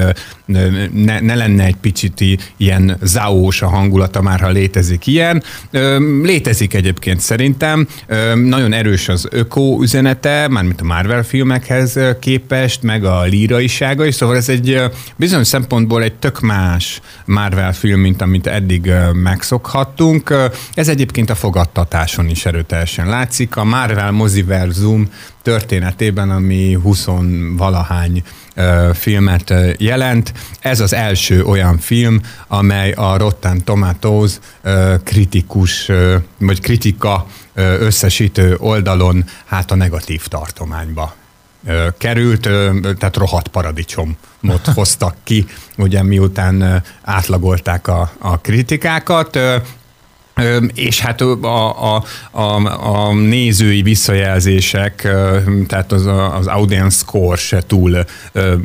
ne, 0.93 1.21
ne 1.21 1.35
lenne 1.35 1.65
egy 1.65 1.77
picit 1.81 2.25
ilyen 2.57 2.97
záós 3.03 3.63
a 3.63 3.69
hangulata 3.69 4.23
már, 4.23 4.41
ha 4.41 4.49
létezik 4.49 5.07
ilyen. 5.07 5.43
Létezik 6.23 6.75
egyébként 6.75 7.21
szerintem. 7.21 7.87
Nagyon 8.35 8.73
erős 8.73 9.09
az 9.09 9.29
öko 9.31 9.79
üzenete, 9.81 10.49
mármint 10.49 10.81
a 10.81 10.85
Marvel 10.85 11.23
filmekhez 11.61 12.19
képest, 12.21 12.83
meg 12.83 13.05
a 13.05 13.23
líraisága 13.23 14.05
is, 14.05 14.15
szóval 14.15 14.37
ez 14.37 14.49
egy 14.49 14.81
bizonyos 15.17 15.47
szempontból 15.47 16.03
egy 16.03 16.15
tök 16.15 16.41
más 16.41 17.01
Marvel 17.25 17.73
film, 17.73 18.01
mint 18.01 18.23
amit 18.23 18.47
eddig 18.47 18.93
megszokhattunk. 19.13 20.35
Ez 20.75 20.89
egyébként 20.89 21.31
a 21.31 21.35
fogadtatáson 21.35 22.29
is 22.29 22.47
erőteljesen 22.47 23.09
látszik. 23.09 23.57
A 23.57 23.65
Marvel 23.65 24.11
moziverzum 24.11 25.09
történetében, 25.43 26.31
ami 26.31 26.73
20 26.73 27.07
valahány 27.57 28.23
filmet 28.93 29.55
jelent. 29.79 30.33
Ez 30.61 30.81
az 30.81 30.95
első 30.95 31.45
olyan 31.45 31.79
film, 31.79 32.21
amely 32.49 32.93
a 32.93 33.17
Rotten 33.17 33.65
Tomatoes 33.65 34.33
kritikus, 35.05 35.91
vagy 36.39 36.61
kritika 36.61 37.27
összesítő 37.79 38.57
oldalon 38.59 39.25
hát 39.47 39.71
a 39.71 39.75
negatív 39.75 40.27
tartományba 40.27 41.21
került, 41.99 42.41
tehát 42.99 43.17
rohadt 43.17 43.49
paradicsomot 43.49 44.67
hoztak 44.75 45.17
ki, 45.25 45.47
ugye 45.79 46.03
miután 46.03 46.83
átlagolták 47.03 47.89
a, 47.89 48.13
a 48.19 48.41
kritikákat. 48.41 49.39
És 50.75 51.01
hát 51.01 51.21
a, 51.21 51.95
a, 51.95 52.05
a, 52.31 52.43
a 53.09 53.15
nézői 53.15 53.83
visszajelzések, 53.83 55.09
tehát 55.67 55.93
az, 55.93 56.07
az 56.39 56.47
audience 56.47 56.99
score 56.99 57.37
se 57.37 57.63
túl 57.67 58.05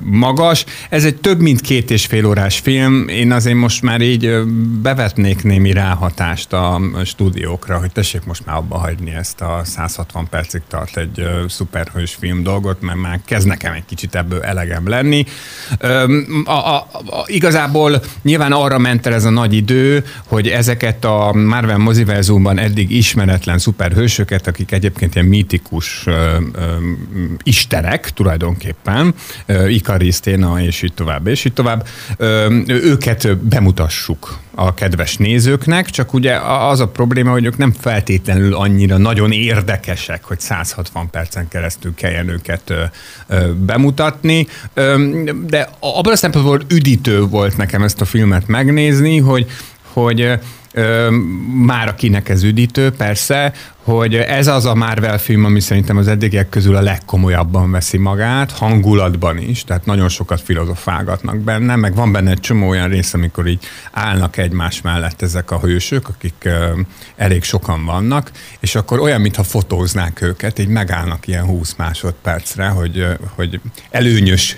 magas. 0.03 0.65
Ez 0.89 1.05
egy 1.05 1.15
több 1.15 1.39
mint 1.39 1.61
két 1.61 1.91
és 1.91 2.05
fél 2.05 2.25
órás 2.25 2.59
film. 2.59 3.07
Én 3.07 3.31
azért 3.31 3.55
most 3.55 3.81
már 3.81 4.01
így 4.01 4.43
bevetnék 4.81 5.43
némi 5.43 5.71
ráhatást 5.71 6.53
a 6.53 6.81
stúdiókra, 7.05 7.79
hogy 7.79 7.91
tessék 7.91 8.25
most 8.25 8.45
már 8.45 8.55
abba 8.55 8.77
hagyni 8.77 9.11
ezt 9.11 9.41
a 9.41 9.61
160 9.63 10.27
percig 10.29 10.61
tart 10.67 10.97
egy 10.97 11.27
szuperhős 11.47 12.15
film 12.19 12.43
dolgot, 12.43 12.81
mert 12.81 12.97
már 12.97 13.19
kezd 13.25 13.47
nekem 13.47 13.73
egy 13.73 13.85
kicsit 13.85 14.15
ebből 14.15 14.41
elegem 14.41 14.87
lenni. 14.87 15.25
A, 16.45 16.51
a, 16.51 16.75
a, 16.75 17.23
igazából 17.25 18.01
nyilván 18.21 18.51
arra 18.51 18.77
ment 18.77 19.05
el 19.05 19.13
ez 19.13 19.25
a 19.25 19.29
nagy 19.29 19.53
idő, 19.53 20.05
hogy 20.27 20.47
ezeket 20.47 21.05
a 21.05 21.31
Marvel 21.57 21.77
moziverzumban 21.77 22.59
eddig 22.59 22.91
ismeretlen 22.91 23.57
szuperhősöket, 23.57 24.47
akik 24.47 24.71
egyébként 24.71 25.15
ilyen 25.15 25.27
mítikus 25.27 26.03
ö, 26.05 26.11
ö, 26.53 26.61
istenek 27.43 28.09
tulajdonképpen, 28.09 29.13
ö, 29.45 29.67
Ikaris, 29.67 30.19
Téna, 30.19 30.61
és 30.61 30.81
így 30.81 30.93
tovább, 30.93 31.27
és 31.27 31.45
így 31.45 31.53
tovább, 31.53 31.87
ö, 32.17 32.55
őket 32.67 33.37
bemutassuk 33.37 34.39
a 34.55 34.73
kedves 34.73 35.17
nézőknek, 35.17 35.89
csak 35.89 36.13
ugye 36.13 36.35
az 36.41 36.79
a 36.79 36.87
probléma, 36.87 37.31
hogy 37.31 37.45
ők 37.45 37.57
nem 37.57 37.71
feltétlenül 37.79 38.55
annyira 38.55 38.97
nagyon 38.97 39.31
érdekesek, 39.31 40.23
hogy 40.23 40.39
160 40.39 41.09
percen 41.09 41.47
keresztül 41.47 41.93
kelljen 41.95 42.29
őket 42.29 42.69
ö, 42.69 42.83
ö, 43.27 43.53
bemutatni, 43.53 44.47
ö, 44.73 45.11
de 45.45 45.69
abban 45.79 46.13
a 46.13 46.15
szempontból 46.15 46.61
üdítő 46.67 47.21
volt 47.21 47.57
nekem 47.57 47.83
ezt 47.83 48.01
a 48.01 48.05
filmet 48.05 48.47
megnézni, 48.47 49.19
hogy 49.19 49.47
hogy 49.93 50.39
már 51.65 51.87
akinek 51.87 52.29
ez 52.29 52.43
üdítő, 52.43 52.91
persze, 52.91 53.53
hogy 53.83 54.15
ez 54.15 54.47
az 54.47 54.65
a 54.65 54.75
Marvel 54.75 55.17
film, 55.17 55.45
ami 55.45 55.59
szerintem 55.59 55.97
az 55.97 56.07
eddigiek 56.07 56.49
közül 56.49 56.75
a 56.75 56.81
legkomolyabban 56.81 57.71
veszi 57.71 57.97
magát, 57.97 58.51
hangulatban 58.51 59.37
is, 59.37 59.63
tehát 59.63 59.85
nagyon 59.85 60.09
sokat 60.09 60.41
filozofálgatnak 60.41 61.37
benne, 61.37 61.75
meg 61.75 61.95
van 61.95 62.11
benne 62.11 62.31
egy 62.31 62.39
csomó 62.39 62.67
olyan 62.67 62.89
rész, 62.89 63.13
amikor 63.13 63.47
így 63.47 63.65
állnak 63.91 64.37
egymás 64.37 64.81
mellett 64.81 65.21
ezek 65.21 65.51
a 65.51 65.59
hősök, 65.59 66.09
akik 66.09 66.33
ö, 66.43 66.79
elég 67.15 67.43
sokan 67.43 67.85
vannak, 67.85 68.31
és 68.59 68.75
akkor 68.75 68.99
olyan, 68.99 69.21
mintha 69.21 69.43
fotóznák 69.43 70.21
őket, 70.21 70.59
így 70.59 70.67
megállnak 70.67 71.27
ilyen 71.27 71.45
20 71.45 71.75
másodpercre, 71.75 72.67
hogy, 72.67 73.05
hogy 73.35 73.59
előnyös 73.89 74.55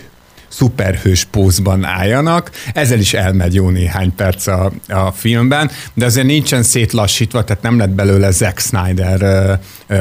szuperhős 0.50 1.24
pózban 1.24 1.84
álljanak. 1.84 2.52
Ezzel 2.74 3.00
is 3.00 3.14
elmegy 3.14 3.54
jó 3.54 3.70
néhány 3.70 4.16
perc 4.16 4.48
a, 4.48 4.72
a 4.88 5.12
filmben, 5.12 5.72
de 5.94 6.06
azért 6.06 6.26
nincsen 6.26 6.64
szétlassítva, 6.64 7.44
tehát 7.44 7.64
nem 7.64 7.78
lett 7.78 7.90
belőle 7.90 8.32
Zack 8.32 8.60
Snyder 8.60 9.22
ö, 9.22 9.54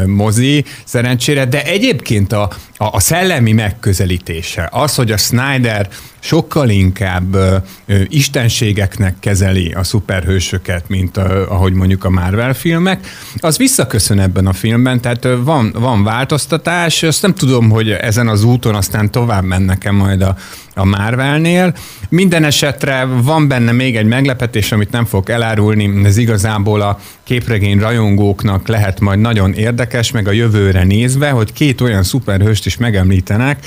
mozi 0.06 0.64
szerencsére, 0.84 1.44
de 1.44 1.64
egyébként 1.64 2.32
a, 2.32 2.50
a, 2.76 2.84
a 2.84 3.00
szellemi 3.00 3.52
megközelítése, 3.52 4.68
az, 4.72 4.94
hogy 4.94 5.10
a 5.10 5.16
Snyder 5.16 5.88
sokkal 6.20 6.68
inkább 6.68 7.34
ö, 7.34 7.56
ö, 7.86 8.00
istenségeknek 8.08 9.14
kezeli 9.20 9.72
a 9.72 9.84
szuperhősöket, 9.84 10.88
mint 10.88 11.16
ö, 11.16 11.42
ahogy 11.48 11.72
mondjuk 11.72 12.04
a 12.04 12.10
Marvel 12.10 12.54
filmek, 12.54 13.06
az 13.36 13.56
visszaköszön 13.56 14.18
ebben 14.20 14.46
a 14.46 14.52
filmben, 14.52 15.00
tehát 15.00 15.24
ö, 15.24 15.42
van, 15.42 15.72
van 15.78 16.04
változtatás, 16.04 17.02
azt 17.02 17.22
nem 17.22 17.34
tudom, 17.34 17.70
hogy 17.70 17.90
ezen 17.90 18.28
az 18.28 18.44
úton 18.44 18.74
aztán 18.74 19.10
tovább 19.10 19.44
mennek-e 19.44 19.90
majd 19.90 20.22
a, 20.22 20.36
a 20.78 20.84
Marvelnél. 20.84 21.74
Minden 22.08 22.44
esetre 22.44 23.04
van 23.04 23.48
benne 23.48 23.72
még 23.72 23.96
egy 23.96 24.06
meglepetés, 24.06 24.72
amit 24.72 24.90
nem 24.90 25.04
fogok 25.04 25.28
elárulni, 25.28 26.04
ez 26.04 26.16
igazából 26.16 26.80
a 26.80 26.98
képregény 27.24 27.78
rajongóknak 27.78 28.68
lehet 28.68 29.00
majd 29.00 29.18
nagyon 29.18 29.52
érdekes, 29.52 30.10
meg 30.10 30.28
a 30.28 30.32
jövőre 30.32 30.84
nézve, 30.84 31.30
hogy 31.30 31.52
két 31.52 31.80
olyan 31.80 32.02
szuperhőst 32.02 32.66
is 32.66 32.76
megemlítenek, 32.76 33.66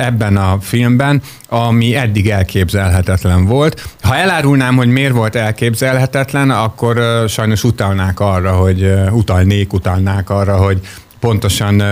ebben 0.00 0.36
a 0.36 0.58
filmben, 0.60 1.22
ami 1.48 1.96
eddig 1.96 2.30
elképzelhetetlen 2.30 3.44
volt. 3.44 3.88
Ha 4.02 4.16
elárulnám, 4.16 4.76
hogy 4.76 4.88
miért 4.88 5.12
volt 5.12 5.34
elképzelhetetlen, 5.34 6.50
akkor 6.50 7.24
sajnos 7.28 7.64
utalnák 7.64 8.20
arra, 8.20 8.52
hogy 8.52 8.92
utalnék, 9.10 9.72
utalnák 9.72 10.30
arra, 10.30 10.56
hogy 10.56 10.80
pontosan 11.20 11.82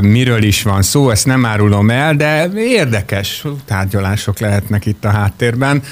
miről 0.00 0.42
is 0.42 0.62
van 0.62 0.82
szó, 0.82 1.10
ezt 1.10 1.26
nem 1.26 1.44
árulom 1.44 1.90
el, 1.90 2.14
de 2.14 2.50
érdekes 2.54 3.44
tárgyalások 3.64 4.38
lehetnek 4.38 4.86
itt 4.86 5.04
a 5.04 5.10
háttérben. 5.10 5.82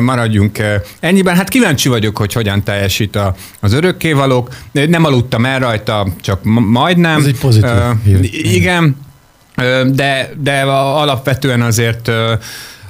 Maradjunk 0.00 0.58
ennyiben. 1.00 1.36
Hát 1.36 1.48
kíváncsi 1.48 1.88
vagyok, 1.88 2.16
hogy 2.18 2.32
hogyan 2.32 2.62
teljesít 2.62 3.18
az 3.60 3.72
örökkévalók. 3.72 4.48
Nem 4.72 5.04
aludtam 5.04 5.44
el 5.44 5.58
rajta, 5.58 6.06
csak 6.20 6.44
ma- 6.44 6.60
majdnem. 6.60 7.18
Ez 7.18 7.26
egy 7.26 7.38
pozitív 7.38 7.70
hír. 8.04 8.28
Igen, 8.32 8.96
de, 9.92 10.30
de 10.38 10.60
alapvetően 10.62 11.62
azért 11.62 12.10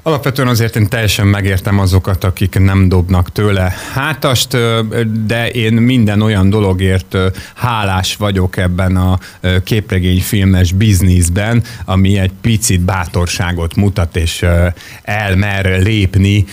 Alapvetően 0.04 0.48
azért 0.48 0.76
én 0.76 0.88
teljesen 0.88 1.26
megértem 1.26 1.78
azokat, 1.78 2.24
akik 2.24 2.58
nem 2.58 2.88
dobnak 2.88 3.32
tőle 3.32 3.74
hátast, 3.92 4.56
de 5.26 5.50
én 5.50 5.72
minden 5.72 6.20
olyan 6.20 6.50
dologért 6.50 7.16
hálás 7.54 8.16
vagyok 8.16 8.56
ebben 8.56 8.96
a 8.96 9.18
képregényfilmes 9.64 10.72
bizniszben, 10.72 11.62
ami 11.84 12.18
egy 12.18 12.32
picit 12.40 12.80
bátorságot 12.80 13.76
mutat, 13.76 14.16
és 14.16 14.46
elmer 15.02 15.64
lépni 15.64 16.44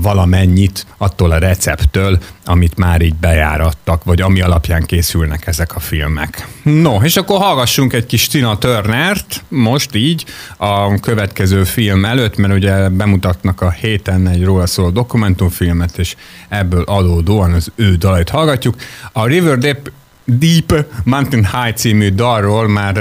valamennyit 0.00 0.86
attól 0.96 1.30
a 1.30 1.38
receptől, 1.38 2.18
amit 2.52 2.76
már 2.76 3.00
így 3.00 3.14
bejárattak, 3.14 4.04
vagy 4.04 4.20
ami 4.20 4.40
alapján 4.40 4.82
készülnek 4.82 5.46
ezek 5.46 5.74
a 5.74 5.80
filmek. 5.80 6.48
No, 6.62 7.02
és 7.02 7.16
akkor 7.16 7.40
hallgassunk 7.40 7.92
egy 7.92 8.06
kis 8.06 8.26
Tina 8.26 8.58
Turnert, 8.58 9.44
most 9.48 9.94
így, 9.94 10.24
a 10.56 11.00
következő 11.00 11.64
film 11.64 12.04
előtt, 12.04 12.36
mert 12.36 12.54
ugye 12.54 12.88
bemutatnak 12.88 13.60
a 13.60 13.70
héten 13.70 14.28
egy 14.28 14.44
róla 14.44 14.66
szóló 14.66 14.90
dokumentumfilmet, 14.90 15.98
és 15.98 16.16
ebből 16.48 16.82
adódóan 16.82 17.52
az 17.52 17.70
ő 17.74 17.94
dalait 17.94 18.28
hallgatjuk. 18.28 18.74
A 19.12 19.26
River 19.26 19.58
Deep 19.58 19.90
Deep 20.24 20.86
Mountain 21.04 21.44
High 21.44 21.74
című 21.74 22.08
dalról 22.08 22.68
már 22.68 22.96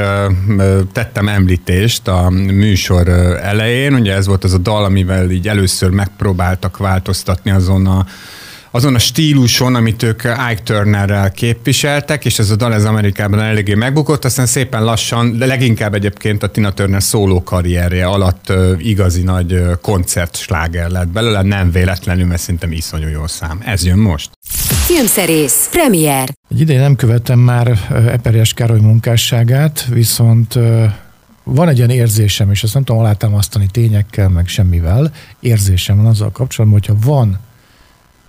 uh, 0.57 0.81
tettem 0.91 1.27
említést 1.27 2.07
a 2.07 2.29
műsor 2.29 3.07
elején. 3.41 3.93
Ugye 3.93 4.13
ez 4.13 4.27
volt 4.27 4.43
az 4.43 4.53
a 4.53 4.57
dal, 4.57 4.83
amivel 4.83 5.29
így 5.29 5.47
először 5.47 5.89
megpróbáltak 5.89 6.77
változtatni 6.77 7.51
azon 7.51 7.87
a 7.87 8.05
azon 8.71 8.95
a 8.95 8.99
stíluson, 8.99 9.75
amit 9.75 10.03
ők 10.03 10.23
Ike 10.23 10.61
Turnerrel 10.63 11.31
képviseltek, 11.31 12.25
és 12.25 12.39
ez 12.39 12.49
a 12.49 12.55
dal 12.55 12.73
ez 12.73 12.85
Amerikában 12.85 13.39
eléggé 13.39 13.73
megbukott, 13.73 14.25
aztán 14.25 14.45
szépen 14.45 14.83
lassan, 14.83 15.37
de 15.37 15.45
leginkább 15.45 15.93
egyébként 15.93 16.43
a 16.43 16.47
Tina 16.47 16.71
Turner 16.71 17.03
szóló 17.03 17.43
karrierje 17.43 18.05
alatt 18.05 18.53
igazi 18.77 19.21
nagy 19.21 19.61
koncertsláger 19.81 20.89
lett 20.89 21.07
belőle, 21.07 21.41
nem 21.41 21.71
véletlenül, 21.71 22.25
mert 22.25 22.41
szerintem 22.41 22.71
iszonyú 22.71 23.07
jó 23.07 23.27
szám. 23.27 23.61
Ez 23.65 23.85
jön 23.85 23.97
most. 23.97 24.29
Filmszerész, 24.85 25.67
premier. 25.71 26.29
Egy 26.49 26.59
ideje 26.59 26.79
nem 26.79 26.95
követtem 26.95 27.39
már 27.39 27.79
Eperjes 28.11 28.53
Károly 28.53 28.79
munkásságát, 28.79 29.85
viszont 29.89 30.59
van 31.43 31.69
egy 31.69 31.77
ilyen 31.77 31.89
érzésem, 31.89 32.51
és 32.51 32.63
ezt 32.63 32.73
nem 32.73 32.83
tudom 32.83 33.01
alátámasztani 33.01 33.67
tényekkel, 33.71 34.29
meg 34.29 34.47
semmivel, 34.47 35.11
érzésem 35.39 35.97
van 35.97 36.05
azzal 36.05 36.31
kapcsolatban, 36.31 36.79
hogyha 36.79 37.01
van 37.05 37.39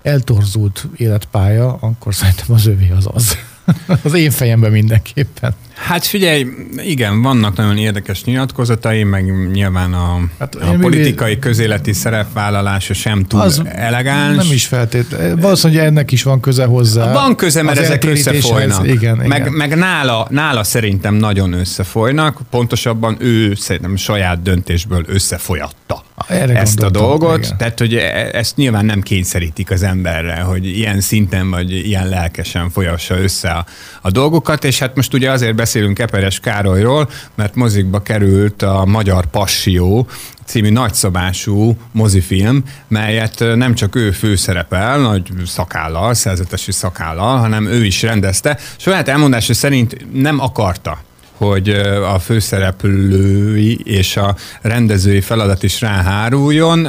eltorzult 0.02 0.86
életpálya, 0.96 1.76
akkor 1.80 2.14
szerintem 2.14 2.46
az 2.48 2.66
övé 2.66 2.90
az 2.90 3.08
az. 3.12 3.36
az 4.04 4.14
én 4.14 4.30
fejemben 4.30 4.70
mindenképpen. 4.70 5.54
Hát 5.82 6.06
figyelj, 6.06 6.46
igen, 6.76 7.22
vannak 7.22 7.56
nagyon 7.56 7.78
érdekes 7.78 8.24
nyilatkozatai, 8.24 9.02
meg 9.02 9.50
nyilván 9.52 9.92
a, 9.92 10.20
hát 10.38 10.54
a 10.54 10.76
politikai 10.80 11.38
közéleti 11.38 11.92
szerepvállalása 11.92 12.94
sem 12.94 13.24
túl 13.24 13.40
az 13.40 13.62
elegáns. 13.64 14.36
Nem 14.36 14.52
is 14.52 14.66
feltétlenül. 14.66 15.40
Valószínűleg 15.40 15.86
ennek 15.86 16.12
is 16.12 16.22
van 16.22 16.40
köze 16.40 16.64
hozzá. 16.64 17.12
Van 17.12 17.36
köze, 17.36 17.62
mert 17.62 17.78
ezek 17.78 18.04
összefolynak. 18.04 18.86
Igen, 18.86 19.16
meg, 19.16 19.40
igen. 19.40 19.52
meg 19.52 19.76
nála, 19.76 20.26
nála 20.30 20.64
szerintem 20.64 21.14
nagyon 21.14 21.52
összefolynak, 21.52 22.40
pontosabban 22.50 23.16
ő 23.20 23.54
szerintem 23.54 23.96
saját 23.96 24.42
döntésből 24.42 25.04
összefolyatta 25.06 26.02
Erre 26.28 26.58
ezt 26.58 26.82
a 26.82 26.90
dolgot. 26.90 27.44
Igen. 27.44 27.56
Tehát, 27.56 27.78
hogy 27.78 27.94
e- 27.94 28.30
ezt 28.32 28.56
nyilván 28.56 28.84
nem 28.84 29.00
kényszerítik 29.00 29.70
az 29.70 29.82
emberre, 29.82 30.40
hogy 30.40 30.66
ilyen 30.66 31.00
szinten 31.00 31.50
vagy 31.50 31.72
ilyen 31.72 32.08
lelkesen 32.08 32.70
folyassa 32.70 33.18
össze 33.18 33.50
a, 33.50 33.66
a 34.00 34.10
dolgokat, 34.10 34.64
és 34.64 34.78
hát 34.78 34.96
most 34.96 35.14
ugye 35.14 35.30
azért 35.30 35.54
beszélünk 35.54 35.71
Eperes 35.74 36.40
Károlyról, 36.40 37.10
mert 37.34 37.54
mozikba 37.54 38.02
került 38.02 38.62
a 38.62 38.84
Magyar 38.84 39.26
Passió 39.26 40.06
című 40.44 40.70
nagyszabású 40.70 41.76
mozifilm, 41.92 42.64
melyet 42.88 43.44
nem 43.54 43.74
csak 43.74 43.94
ő 43.94 44.10
főszerepel, 44.10 44.98
nagy 44.98 45.22
szakállal, 45.46 46.14
szerzetesi 46.14 46.72
szakállal, 46.72 47.38
hanem 47.38 47.66
ő 47.66 47.84
is 47.84 48.02
rendezte. 48.02 48.58
Saját 48.76 49.08
elmondása 49.08 49.54
szerint 49.54 49.96
nem 50.12 50.40
akarta 50.40 50.98
hogy 51.42 51.68
a 52.14 52.18
főszereplői 52.18 53.78
és 53.84 54.16
a 54.16 54.36
rendezői 54.60 55.20
feladat 55.20 55.62
is 55.62 55.80
ráháruljon, 55.80 56.88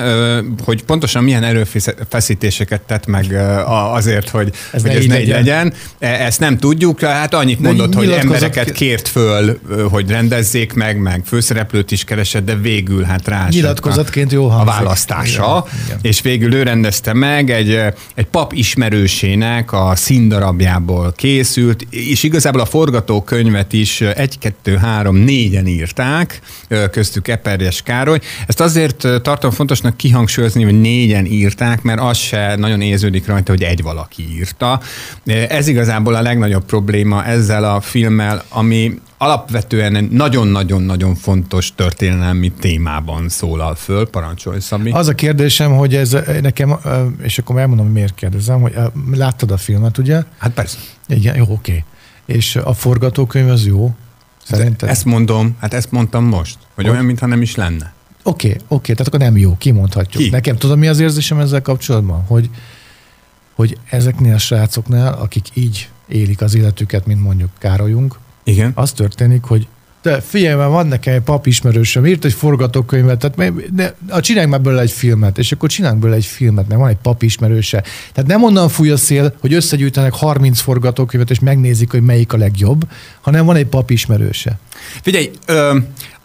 hogy 0.64 0.84
pontosan 0.84 1.24
milyen 1.24 1.44
erőfeszítéseket 1.44 2.82
tett 2.82 3.06
meg 3.06 3.34
azért, 3.94 4.30
hogy 4.30 4.52
ez, 4.72 4.82
hogy 4.82 4.92
ne, 4.92 4.98
ez 4.98 5.06
ne 5.06 5.22
így 5.22 5.28
legyen. 5.28 5.38
legyen. 5.38 5.74
E, 6.00 6.26
ezt 6.26 6.40
nem 6.40 6.58
tudjuk, 6.58 7.00
hát 7.00 7.34
annyit 7.34 7.62
De 7.62 7.68
mondott, 7.68 7.94
hogy 7.94 8.12
embereket 8.12 8.72
kért 8.72 9.08
föl, 9.08 9.60
hogy 9.90 10.10
rendezzék 10.10 10.74
meg, 10.74 10.98
meg 10.98 11.22
főszereplőt 11.26 11.92
is 11.92 12.04
keresett, 12.04 12.46
de 12.46 12.56
végül 12.56 13.04
hát 13.04 13.28
rá 13.28 13.48
Nyilatkozatként 13.50 14.32
jó 14.32 14.50
a 14.50 14.64
választása, 14.64 15.66
igen, 15.68 15.86
igen. 15.86 16.00
és 16.02 16.22
végül 16.22 16.54
ő 16.54 16.64
rendezte 16.64 17.14
meg, 17.14 17.50
egy, 17.50 17.80
egy 18.16 18.26
pap 18.26 18.54
ismerősének 18.54 19.72
a 19.72 19.92
színdarabjából 19.96 21.14
készült, 21.16 21.88
és 21.90 22.24
igazából 22.24 22.62
a 22.62 22.66
forgatókönyvet 22.66 23.74
is 23.74 24.02
egy 24.02 24.38
kettő, 24.44 24.76
három, 24.76 25.16
négyen 25.16 25.68
írták, 25.68 26.40
köztük 26.92 27.28
Eperjes 27.28 27.82
Károly. 27.82 28.20
Ezt 28.48 28.60
azért 28.60 29.08
tartom 29.22 29.52
fontosnak 29.52 29.98
kihangsúlyozni, 29.98 30.64
hogy 30.64 30.82
négyen 30.82 31.26
írták, 31.26 31.82
mert 31.82 32.00
az 32.00 32.18
se 32.18 32.56
nagyon 32.56 32.82
érződik 32.82 33.28
rajta, 33.28 33.52
hogy 33.52 33.64
egy 33.64 33.82
valaki 33.82 34.28
írta. 34.32 34.82
Ez 35.26 35.68
igazából 35.68 36.16
a 36.16 36.22
legnagyobb 36.22 36.66
probléma 36.66 37.26
ezzel 37.26 37.64
a 37.64 37.82
filmmel, 37.82 38.44
ami 38.50 39.00
alapvetően 39.18 40.08
nagyon-nagyon-nagyon 40.12 41.16
fontos 41.16 41.76
történelmi 41.76 42.52
témában 42.60 43.30
szólal 43.30 43.76
föl. 43.76 44.10
Parancsolj, 44.10 44.60
Szabi. 44.60 44.90
Az 44.92 45.08
a 45.08 45.16
kérdésem, 45.16 45.76
hogy 45.76 45.96
ez 45.96 46.18
nekem, 46.42 46.80
és 47.22 47.38
akkor 47.38 47.60
elmondom, 47.60 47.88
miért 47.88 48.16
kérdezem, 48.16 48.62
hogy 48.62 48.74
láttad 49.12 49.52
a 49.52 49.58
filmet, 49.58 49.98
ugye? 49.98 50.24
Hát 50.38 50.52
persze. 50.52 50.78
Igen, 51.08 51.36
jó, 51.36 51.46
oké. 51.48 51.84
És 52.26 52.56
a 52.56 52.74
forgatókönyv 52.74 53.50
az 53.50 53.66
jó? 53.66 53.96
Szerinted? 54.44 54.90
Ezt 54.90 55.06
mondom, 55.06 55.56
hát 55.60 55.74
ezt 55.74 55.92
mondtam 55.92 56.26
most, 56.26 56.58
hogy 56.76 56.90
olyan, 56.90 57.06
mintha 57.06 57.26
nem 57.26 57.42
is 57.42 57.56
lenne. 57.56 57.94
Oké, 58.24 58.48
okay, 58.48 58.60
oké, 58.60 58.76
okay, 58.76 58.96
tehát 58.96 59.08
akkor 59.08 59.20
nem 59.20 59.38
jó, 59.38 59.58
kimondhatjuk. 59.58 60.24
Ki? 60.24 60.30
Nekem 60.30 60.58
tudom, 60.58 60.80
mi 60.80 60.88
az 60.88 61.00
érzésem 61.00 61.40
ezzel 61.40 61.62
kapcsolatban? 61.62 62.24
Hogy, 62.28 62.50
hogy 63.54 63.78
ezeknél 63.90 64.34
a 64.34 64.38
srácoknál, 64.38 65.14
akik 65.14 65.48
így 65.54 65.90
élik 66.08 66.42
az 66.42 66.56
életüket, 66.56 67.06
mint 67.06 67.22
mondjuk 67.22 67.50
Károlyunk, 67.60 68.20
Igen. 68.44 68.72
az 68.76 68.92
történik, 68.92 69.44
hogy 69.44 69.68
de 70.04 70.22
figyelj, 70.22 70.56
mert 70.56 70.70
van 70.70 70.88
nekem 70.88 71.14
egy 71.14 71.22
pap 71.22 71.46
ismerősöm, 71.46 72.06
írt 72.06 72.26
egy 72.26 72.34
forgatókönyvet, 72.34 73.20
tehát 73.20 73.74
de, 73.74 73.96
a 74.10 74.20
csináljunk 74.20 74.54
már 74.54 74.64
belőle 74.64 74.82
egy 74.82 74.92
filmet, 74.92 75.38
és 75.38 75.52
akkor 75.52 75.70
csináljunk 75.70 76.02
belőle 76.02 76.20
egy 76.20 76.26
filmet, 76.26 76.68
mert 76.68 76.80
van 76.80 76.90
egy 76.90 76.98
pap 77.02 77.24
ismerőse. 77.24 77.84
Tehát 78.14 78.30
nem 78.30 78.44
onnan 78.44 78.70
fúj 78.70 78.90
a 78.90 78.98
szél, 78.98 79.34
hogy 79.40 79.54
összegyűjtenek 79.54 80.14
30 80.14 80.60
forgatókönyvet, 80.60 81.30
és 81.30 81.40
megnézik, 81.40 81.92
hogy 81.92 82.02
melyik 82.02 82.34
a 82.34 82.38
legjobb, 82.38 82.88
hanem 83.22 83.46
van 83.46 83.56
egy 83.56 83.66
pap 83.66 83.90
ismerőse. 83.90 84.60
Figyelj, 85.02 85.32
ö, 85.46 85.78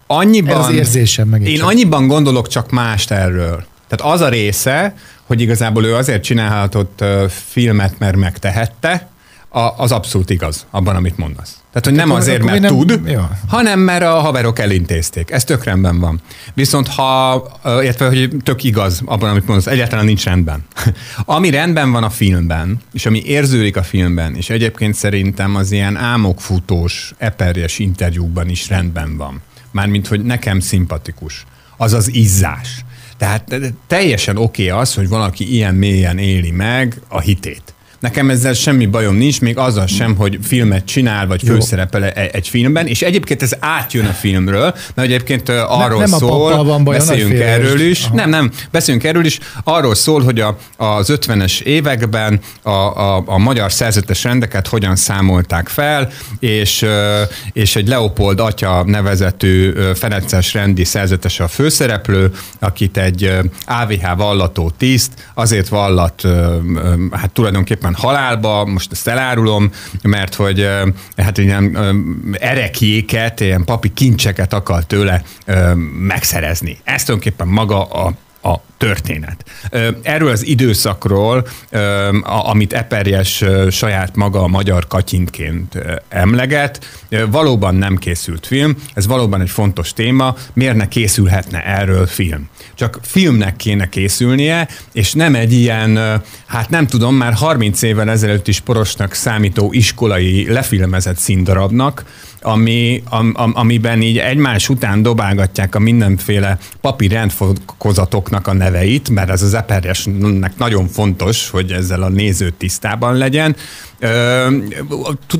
annyiban... 0.06 0.60
Ez 0.60 0.66
az 0.66 0.72
érzésem 0.72 1.28
meg. 1.28 1.46
Én 1.46 1.56
csak. 1.56 1.68
annyiban 1.68 2.06
gondolok 2.06 2.48
csak 2.48 2.70
mást 2.70 3.10
erről. 3.10 3.64
Tehát 3.88 4.14
az 4.14 4.20
a 4.20 4.28
része, 4.28 4.94
hogy 5.26 5.40
igazából 5.40 5.84
ő 5.84 5.94
azért 5.94 6.22
csinálhatott 6.22 7.04
filmet, 7.28 7.98
mert 7.98 8.16
megtehette, 8.16 9.08
az 9.50 9.92
abszolút 9.92 10.30
igaz 10.30 10.66
abban, 10.70 10.96
amit 10.96 11.16
mondasz. 11.16 11.56
Tehát, 11.72 11.84
hogy 11.84 11.94
nem 11.94 12.10
azért, 12.10 12.42
mert 12.42 12.60
nem, 12.60 12.70
tud, 12.70 13.00
ja. 13.06 13.30
hanem 13.48 13.80
mert 13.80 14.02
a 14.02 14.20
haverok 14.20 14.58
elintézték. 14.58 15.30
Ez 15.30 15.44
tök 15.44 15.64
rendben 15.64 16.00
van. 16.00 16.20
Viszont 16.54 16.88
ha, 16.88 17.42
illetve, 17.64 18.06
hogy 18.06 18.36
tök 18.42 18.64
igaz 18.64 19.02
abban, 19.04 19.30
amit 19.30 19.46
mondasz, 19.46 19.66
egyáltalán 19.66 20.04
nincs 20.04 20.24
rendben. 20.24 20.64
ami 21.24 21.50
rendben 21.50 21.92
van 21.92 22.02
a 22.02 22.10
filmben, 22.10 22.80
és 22.92 23.06
ami 23.06 23.22
érződik 23.24 23.76
a 23.76 23.82
filmben, 23.82 24.34
és 24.34 24.50
egyébként 24.50 24.94
szerintem 24.94 25.56
az 25.56 25.72
ilyen 25.72 25.96
álmokfutós, 25.96 27.14
eperjes 27.18 27.78
interjúkban 27.78 28.48
is 28.48 28.68
rendben 28.68 29.16
van. 29.16 29.42
Mármint, 29.70 30.06
hogy 30.06 30.22
nekem 30.22 30.60
szimpatikus. 30.60 31.44
Az 31.76 31.92
az 31.92 32.14
izzás. 32.14 32.84
Tehát 33.16 33.54
teljesen 33.86 34.36
oké 34.36 34.66
okay 34.66 34.80
az, 34.80 34.94
hogy 34.94 35.08
valaki 35.08 35.52
ilyen 35.54 35.74
mélyen 35.74 36.18
éli 36.18 36.50
meg 36.50 37.00
a 37.08 37.20
hitét. 37.20 37.74
Nekem 38.00 38.30
ezzel 38.30 38.52
semmi 38.52 38.86
bajom 38.86 39.14
nincs, 39.14 39.40
még 39.40 39.56
azzal 39.56 39.86
sem, 39.86 40.16
hogy 40.16 40.38
filmet 40.42 40.84
csinál, 40.84 41.26
vagy 41.26 41.42
főszerepel 41.46 42.04
e- 42.04 42.30
egy 42.32 42.48
filmben, 42.48 42.86
és 42.86 43.02
egyébként 43.02 43.42
ez 43.42 43.52
átjön 43.58 44.06
a 44.06 44.12
filmről, 44.12 44.74
mert 44.94 45.08
egyébként 45.08 45.48
arról 45.48 46.00
nem, 46.00 46.10
nem 46.10 46.18
szól, 46.18 46.64
van 46.64 46.84
baj, 46.84 46.96
beszéljünk 46.96 47.32
erről 47.40 47.80
is, 47.80 48.04
Aha. 48.04 48.14
nem, 48.14 48.28
nem, 48.28 48.50
beszéljünk 48.70 49.06
erről 49.06 49.24
is, 49.24 49.38
arról 49.64 49.94
szól, 49.94 50.22
hogy 50.22 50.40
a, 50.40 50.56
az 50.76 51.12
50-es 51.12 51.60
években 51.60 52.40
a, 52.62 52.70
a, 52.70 53.22
a 53.26 53.38
magyar 53.38 53.72
szerzetes 53.72 54.24
rendeket 54.24 54.66
hogyan 54.66 54.96
számolták 54.96 55.68
fel, 55.68 56.10
és, 56.38 56.86
és 57.52 57.76
egy 57.76 57.88
Leopold 57.88 58.40
atya 58.40 58.82
nevezetű 58.86 59.72
Ferences 59.94 60.54
rendi 60.54 60.84
szerzetes 60.84 61.40
a 61.40 61.48
főszereplő, 61.48 62.30
akit 62.58 62.96
egy 62.96 63.32
AVH 63.66 64.16
vallató 64.16 64.72
tiszt 64.76 65.12
azért 65.34 65.68
vallat, 65.68 66.22
hát 67.10 67.30
tulajdonképpen 67.30 67.87
tulajdonképpen 67.88 67.94
halálba, 67.94 68.64
most 68.64 68.92
ezt 68.92 69.08
elárulom, 69.08 69.70
mert 70.02 70.34
hogy 70.34 70.68
hát 71.16 71.38
ilyen 71.38 71.76
erekjéket, 72.40 73.40
ilyen 73.40 73.64
papi 73.64 73.92
kincseket 73.92 74.52
akar 74.52 74.84
tőle 74.84 75.22
megszerezni. 75.98 76.78
Ez 76.84 77.04
tulajdonképpen 77.04 77.48
maga 77.48 77.84
a 77.84 78.12
történet. 78.76 79.44
Erről 80.02 80.30
az 80.30 80.46
időszakról, 80.46 81.46
amit 82.22 82.72
Eperjes 82.72 83.44
saját 83.70 84.16
maga 84.16 84.42
a 84.42 84.46
magyar 84.46 84.86
katyintként 84.86 85.78
emleget, 86.08 87.00
valóban 87.30 87.74
nem 87.74 87.96
készült 87.96 88.46
film, 88.46 88.76
ez 88.94 89.06
valóban 89.06 89.40
egy 89.40 89.50
fontos 89.50 89.92
téma, 89.92 90.34
miért 90.52 90.76
ne 90.76 90.88
készülhetne 90.88 91.64
erről 91.64 92.06
film? 92.06 92.48
Csak 92.74 92.98
filmnek 93.02 93.56
kéne 93.56 93.88
készülnie, 93.88 94.68
és 94.92 95.12
nem 95.12 95.34
egy 95.34 95.52
ilyen, 95.52 96.22
hát 96.46 96.70
nem 96.70 96.86
tudom, 96.86 97.14
már 97.14 97.32
30 97.32 97.82
évvel 97.82 98.10
ezelőtt 98.10 98.48
is 98.48 98.60
porosnak 98.60 99.14
számító 99.14 99.72
iskolai 99.72 100.52
lefilmezett 100.52 101.16
színdarabnak, 101.16 102.04
ami, 102.42 103.02
am, 103.08 103.32
am, 103.34 103.52
amiben 103.54 104.02
így 104.02 104.18
egymás 104.18 104.68
után 104.68 105.02
dobálgatják 105.02 105.74
a 105.74 105.78
mindenféle 105.78 106.58
papír 106.80 107.10
rendfokozatoknak 107.10 108.46
a 108.46 108.52
neveit, 108.52 109.10
mert 109.10 109.30
ez 109.30 109.42
az 109.42 109.54
eperjesnek 109.54 110.52
nagyon 110.56 110.88
fontos, 110.88 111.50
hogy 111.50 111.72
ezzel 111.72 112.02
a 112.02 112.08
néző 112.08 112.50
tisztában 112.50 113.14
legyen. 113.14 113.56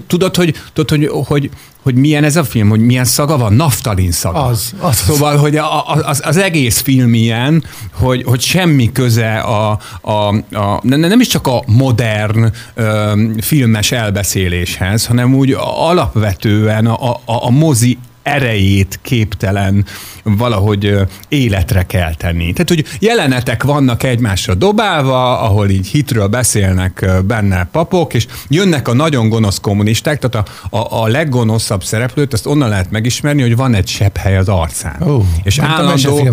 Tudod, 0.07 0.37
hogy, 0.37 0.55
tudod, 0.73 0.91
hogy, 0.91 1.27
hogy, 1.27 1.51
hogy 1.89 1.97
milyen 1.97 2.25
ez 2.25 2.37
a 2.37 2.45
film, 2.45 2.69
hogy 2.69 2.81
milyen 2.81 3.05
szaga 3.05 3.37
van? 3.37 3.53
Naftalin 3.53 4.11
szaga. 4.11 4.45
Az, 4.45 4.73
az. 4.81 4.97
Szóval, 4.97 5.37
hogy 5.37 5.57
a, 5.57 5.87
az, 5.87 6.23
az 6.25 6.37
egész 6.37 6.81
film 6.81 7.15
ilyen, 7.15 7.65
hogy, 7.93 8.23
hogy 8.23 8.41
semmi 8.41 8.93
köze 8.93 9.39
a, 9.39 9.79
a, 10.01 10.35
a 10.57 10.81
nem 10.83 11.21
is 11.21 11.27
csak 11.27 11.47
a 11.47 11.63
modern 11.67 12.53
ö, 12.75 13.23
filmes 13.41 13.93
elbeszéléshez, 13.93 15.07
hanem 15.07 15.35
úgy 15.35 15.57
alapvetően 15.61 16.87
a, 16.87 17.11
a, 17.13 17.21
a 17.25 17.51
mozi 17.51 17.99
erejét 18.29 18.99
képtelen 19.03 19.85
valahogy 20.23 20.95
életre 21.29 21.83
kell 21.83 22.15
tenni. 22.15 22.53
Tehát, 22.53 22.69
hogy 22.69 22.85
jelenetek 22.99 23.63
vannak 23.63 24.03
egymásra 24.03 24.55
dobálva, 24.55 25.41
ahol 25.41 25.69
így 25.69 25.87
hitről 25.87 26.27
beszélnek 26.27 27.07
benne 27.27 27.69
papok, 27.73 28.15
és 28.15 28.27
jönnek 28.49 28.89
a 28.89 28.93
nagyon 28.93 29.29
gonosz 29.29 29.61
kommunisták, 29.61 30.19
tehát 30.19 30.49
a, 30.71 30.77
a, 30.77 31.03
a 31.03 31.07
leggonoszabb 31.07 31.85
szereplőt, 31.85 32.33
azt 32.33 32.47
onnan 32.47 32.69
lehet 32.69 32.91
megismerni, 32.91 33.43
hogy 33.43 33.57
van 33.57 33.75
egy 33.75 33.89
sebb 33.89 34.17
hely 34.17 34.37
az 34.37 34.49
arcán. 34.49 35.03
Oh, 35.03 35.25
és, 35.43 35.59
állandó, 35.59 36.29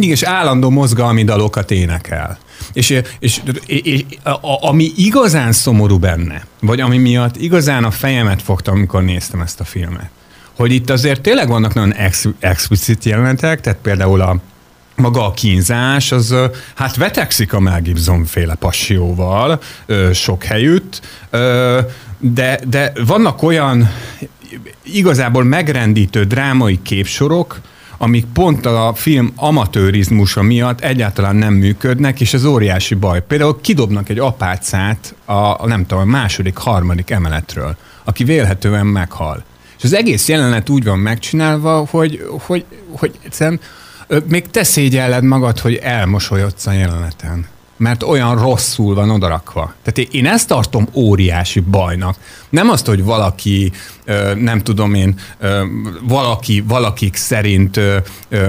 és 0.00 0.22
állandó 0.22 0.70
mozgalmi 0.70 1.24
dalokat 1.24 1.70
énekel. 1.70 2.38
És, 2.72 3.02
és, 3.18 3.40
és 3.66 4.04
a, 4.22 4.68
ami 4.68 4.92
igazán 4.96 5.52
szomorú 5.52 5.98
benne, 5.98 6.46
vagy 6.60 6.80
ami 6.80 6.98
miatt 6.98 7.36
igazán 7.36 7.84
a 7.84 7.90
fejemet 7.90 8.42
fogtam, 8.42 8.74
amikor 8.74 9.02
néztem 9.02 9.40
ezt 9.40 9.60
a 9.60 9.64
filmet, 9.64 10.10
hogy 10.58 10.72
itt 10.72 10.90
azért 10.90 11.20
tényleg 11.20 11.48
vannak 11.48 11.74
nagyon 11.74 11.94
ex- 11.94 12.28
explicit 12.38 13.04
jelenetek, 13.04 13.60
tehát 13.60 13.78
például 13.82 14.20
a 14.20 14.36
maga 14.96 15.26
a 15.26 15.30
kínzás, 15.30 16.12
az 16.12 16.34
hát 16.74 16.96
vetekszik 16.96 17.52
a 17.52 17.60
Mel 17.60 17.80
Gibson 17.80 18.24
féle 18.24 18.54
passióval 18.54 19.60
sok 20.12 20.44
helyütt, 20.44 21.00
de, 22.18 22.60
de 22.68 22.92
vannak 23.06 23.42
olyan 23.42 23.90
igazából 24.82 25.44
megrendítő 25.44 26.24
drámai 26.24 26.82
képsorok, 26.82 27.60
amik 27.98 28.26
pont 28.32 28.66
a 28.66 28.92
film 28.94 29.32
amatőrizmusa 29.36 30.42
miatt 30.42 30.80
egyáltalán 30.80 31.36
nem 31.36 31.54
működnek, 31.54 32.20
és 32.20 32.34
ez 32.34 32.44
óriási 32.44 32.94
baj. 32.94 33.22
Például 33.26 33.60
kidobnak 33.60 34.08
egy 34.08 34.18
apácát 34.18 35.14
a, 35.24 35.66
nem 35.66 35.86
tudom, 35.86 36.02
a 36.02 36.10
második, 36.10 36.56
harmadik 36.56 37.10
emeletről, 37.10 37.76
aki 38.04 38.24
vélhetően 38.24 38.86
meghal. 38.86 39.44
És 39.78 39.84
az 39.84 39.94
egész 39.94 40.28
jelenet 40.28 40.68
úgy 40.68 40.84
van 40.84 40.98
megcsinálva, 40.98 41.86
hogy, 41.90 42.26
hogy, 42.46 42.64
hogy 42.90 43.18
egyszerűen 43.24 43.60
még 44.28 44.50
te 44.50 44.64
szégyelled 44.64 45.24
magad, 45.24 45.58
hogy 45.58 45.74
elmosolyodsz 45.74 46.66
a 46.66 46.72
jeleneten 46.72 47.46
mert 47.78 48.02
olyan 48.02 48.42
rosszul 48.42 48.94
van 48.94 49.10
odarakva. 49.10 49.74
Tehát 49.82 50.14
én 50.14 50.26
ezt 50.26 50.48
tartom 50.48 50.88
óriási 50.92 51.60
bajnak. 51.60 52.16
Nem 52.50 52.68
azt, 52.70 52.86
hogy 52.86 53.04
valaki, 53.04 53.72
nem 54.36 54.60
tudom 54.60 54.94
én, 54.94 55.18
valaki, 56.02 56.64
valakik 56.68 57.16
szerint 57.16 57.80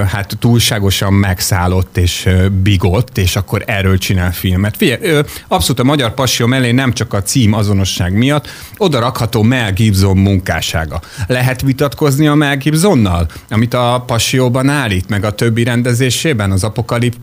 hát 0.08 0.38
túlságosan 0.39 1.13
megszállott 1.13 1.98
és 1.98 2.30
bigott, 2.63 3.18
és 3.18 3.36
akkor 3.36 3.63
erről 3.65 3.98
csinál 3.98 4.32
filmet. 4.32 4.78
Figyelj, 4.78 5.22
abszolút 5.48 5.80
a 5.80 5.84
Magyar 5.84 6.13
Passió 6.13 6.46
mellé 6.46 6.72
nem 6.72 6.94
csak 6.94 7.13
a 7.13 7.22
cím 7.22 7.54
azonosság 7.54 8.13
miatt, 8.13 8.48
oda 8.78 9.00
rakható 9.00 9.42
Mel 9.42 9.74
Gibson 9.74 10.18
munkássága. 10.18 11.02
Lehet 11.28 11.62
vitatkozni 11.62 12.28
a 12.28 12.34
Mel 12.34 12.58
Gibsonnal, 12.58 13.28
amit 13.50 13.74
a 13.74 14.04
Passióban 14.08 14.70
állít, 14.70 15.10
meg 15.10 15.24
a 15.24 15.32
többi 15.32 15.63
rendezésében, 15.63 16.52
az 16.52 16.63
apokalip 16.63 17.15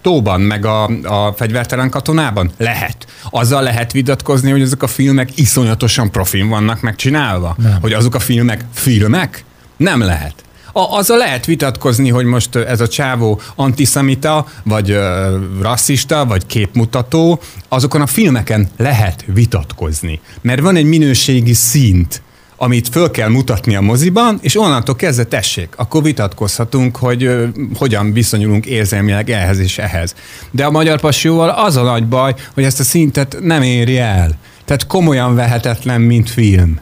tóban, 0.00 0.40
meg 0.40 0.64
a, 0.64 0.84
a 1.02 1.32
fegyvertelen 1.36 1.90
katonában? 1.90 2.50
Lehet. 2.56 3.06
Azzal 3.30 3.62
lehet 3.62 3.92
vitatkozni, 3.92 4.50
hogy 4.50 4.60
ezek 4.60 4.82
a 4.82 4.86
filmek 4.86 5.38
iszonyatosan 5.38 6.10
profin 6.10 6.48
vannak 6.48 6.80
megcsinálva? 6.80 7.56
Nem. 7.58 7.78
Hogy 7.80 7.92
azok 7.92 8.14
a 8.14 8.18
filmek 8.18 8.64
filmek? 8.72 9.44
Nem 9.76 10.00
lehet. 10.00 10.34
A, 10.72 10.80
azzal 10.80 11.18
lehet 11.18 11.44
vitatkozni, 11.44 12.08
hogy 12.08 12.24
most 12.24 12.56
ez 12.56 12.80
a 12.80 12.88
csávó 12.88 13.40
antiszemita, 13.54 14.46
vagy 14.62 14.90
ö, 14.90 15.36
rasszista, 15.60 16.26
vagy 16.26 16.46
képmutató, 16.46 17.40
azokon 17.68 18.00
a 18.00 18.06
filmeken 18.06 18.68
lehet 18.76 19.24
vitatkozni. 19.26 20.20
Mert 20.40 20.60
van 20.60 20.76
egy 20.76 20.84
minőségi 20.84 21.52
szint, 21.52 22.22
amit 22.62 22.88
föl 22.88 23.10
kell 23.10 23.28
mutatni 23.28 23.76
a 23.76 23.80
moziban, 23.80 24.38
és 24.42 24.56
onnantól 24.56 24.96
kezdve 24.96 25.24
tessék, 25.24 25.68
akkor 25.76 26.02
vitatkozhatunk, 26.02 26.96
hogy 26.96 27.30
hogyan 27.78 28.12
viszonyulunk 28.12 28.66
érzelmileg 28.66 29.30
ehhez 29.30 29.58
és 29.58 29.78
ehhez. 29.78 30.14
De 30.50 30.64
a 30.64 30.70
Magyar 30.70 31.00
Passióval 31.00 31.48
az 31.48 31.76
a 31.76 31.82
nagy 31.82 32.06
baj, 32.06 32.34
hogy 32.54 32.64
ezt 32.64 32.80
a 32.80 32.82
szintet 32.82 33.36
nem 33.40 33.62
éri 33.62 33.98
el. 33.98 34.38
Tehát 34.64 34.86
komolyan 34.86 35.34
vehetetlen, 35.34 36.00
mint 36.00 36.30
film. 36.30 36.80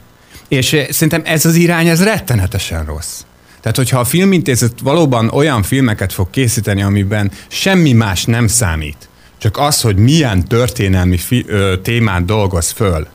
És 0.49 0.77
szerintem 0.91 1.23
ez 1.25 1.45
az 1.45 1.55
irány, 1.55 1.89
ez 1.89 2.03
rettenetesen 2.03 2.85
rossz. 2.85 3.21
Tehát, 3.61 3.77
hogyha 3.77 3.99
a 3.99 4.05
filmintézet 4.05 4.81
valóban 4.83 5.29
olyan 5.29 5.63
filmeket 5.63 6.13
fog 6.13 6.31
készíteni, 6.31 6.83
amiben 6.83 7.31
semmi 7.49 7.93
más 7.93 8.25
nem 8.25 8.47
számít, 8.47 9.09
csak 9.39 9.59
az, 9.59 9.81
hogy 9.81 9.97
milyen 9.97 10.45
történelmi 10.45 11.17
fi- 11.17 11.49
ö, 11.49 11.75
témát 11.83 12.25
dolgoz 12.25 12.71
föl, 12.71 13.07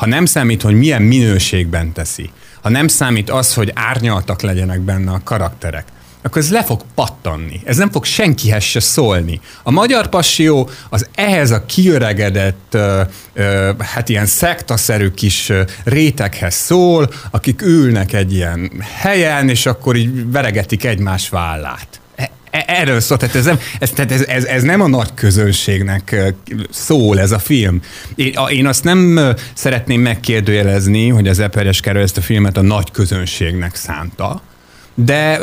ha 0.00 0.06
nem 0.06 0.24
számít, 0.24 0.62
hogy 0.62 0.74
milyen 0.74 1.02
minőségben 1.02 1.92
teszi, 1.92 2.30
ha 2.62 2.68
nem 2.68 2.88
számít 2.88 3.30
az, 3.30 3.54
hogy 3.54 3.72
árnyaltak 3.74 4.42
legyenek 4.42 4.80
benne 4.80 5.10
a 5.12 5.20
karakterek, 5.24 5.84
akkor 6.22 6.42
ez 6.42 6.50
le 6.50 6.64
fog 6.64 6.82
pattanni. 6.94 7.60
Ez 7.64 7.76
nem 7.76 7.90
fog 7.90 8.04
senkihez 8.04 8.62
se 8.62 8.80
szólni. 8.80 9.40
A 9.62 9.70
magyar 9.70 10.08
passió 10.08 10.68
az 10.88 11.08
ehhez 11.14 11.50
a 11.50 11.66
kiöregedett, 11.66 12.76
hát 13.78 14.08
ilyen 14.08 14.26
szektaszerű 14.26 15.10
kis 15.10 15.52
réteghez 15.84 16.54
szól, 16.54 17.10
akik 17.30 17.62
ülnek 17.62 18.12
egy 18.12 18.34
ilyen 18.34 18.70
helyen, 18.82 19.48
és 19.48 19.66
akkor 19.66 19.96
így 19.96 20.30
veregetik 20.30 20.84
egymás 20.84 21.28
vállát. 21.28 21.99
E, 22.50 22.64
erről 22.66 23.00
szól, 23.00 23.16
tehát, 23.16 23.34
ez 23.34 23.44
nem, 23.44 23.58
ez, 23.78 23.90
tehát 23.90 24.12
ez, 24.12 24.22
ez, 24.22 24.44
ez 24.44 24.62
nem 24.62 24.80
a 24.80 24.88
nagy 24.88 25.14
közönségnek 25.14 26.34
szól 26.70 27.20
ez 27.20 27.32
a 27.32 27.38
film. 27.38 27.80
Én, 28.14 28.32
én 28.48 28.66
azt 28.66 28.84
nem 28.84 29.20
szeretném 29.54 30.00
megkérdőjelezni, 30.00 31.08
hogy 31.08 31.28
az 31.28 31.38
Eperes 31.38 31.80
Kerül 31.80 32.02
ezt 32.02 32.16
a 32.16 32.20
filmet 32.20 32.56
a 32.56 32.62
nagy 32.62 32.90
közönségnek 32.90 33.74
szánta, 33.74 34.42
de, 34.94 35.40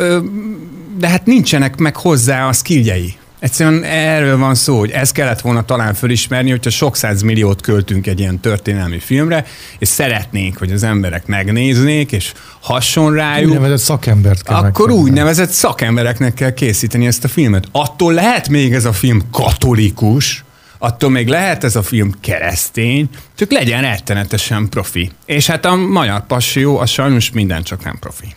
de 0.97 1.07
hát 1.07 1.25
nincsenek 1.25 1.77
meg 1.77 1.95
hozzá 1.95 2.47
a 2.47 2.53
skilljei. 2.53 3.17
Egyszerűen 3.39 3.83
erről 3.83 4.37
van 4.37 4.55
szó, 4.55 4.79
hogy 4.79 4.91
ez 4.91 5.11
kellett 5.11 5.41
volna 5.41 5.65
talán 5.65 5.93
fölismerni, 5.93 6.49
hogyha 6.49 6.69
sok 6.69 6.97
milliót 7.23 7.61
költünk 7.61 8.07
egy 8.07 8.19
ilyen 8.19 8.39
történelmi 8.39 8.99
filmre, 8.99 9.45
és 9.79 9.87
szeretnénk, 9.87 10.57
hogy 10.57 10.71
az 10.71 10.83
emberek 10.83 11.25
megnéznék, 11.25 12.11
és 12.11 12.33
hasson 12.61 13.13
rájuk. 13.13 13.49
Úgynevezett 13.49 13.77
szakembert 13.77 14.43
kell 14.43 14.55
Akkor 14.55 14.91
úgynevezett 14.91 15.49
szakembereknek 15.49 16.33
kell 16.33 16.53
készíteni 16.53 17.05
ezt 17.05 17.23
a 17.23 17.27
filmet. 17.27 17.67
Attól 17.71 18.13
lehet 18.13 18.49
még 18.49 18.73
ez 18.73 18.85
a 18.85 18.93
film 18.93 19.21
katolikus, 19.31 20.43
attól 20.77 21.09
még 21.09 21.27
lehet 21.27 21.63
ez 21.63 21.75
a 21.75 21.83
film 21.83 22.11
keresztény, 22.21 23.09
csak 23.35 23.51
legyen 23.51 23.81
rettenetesen 23.81 24.69
profi. 24.69 25.11
És 25.25 25.47
hát 25.47 25.65
a 25.65 25.75
magyar 25.75 26.25
passió, 26.25 26.77
az 26.77 26.89
sajnos 26.89 27.31
minden 27.31 27.63
csak 27.63 27.83
nem 27.83 27.97
profi. 27.99 28.35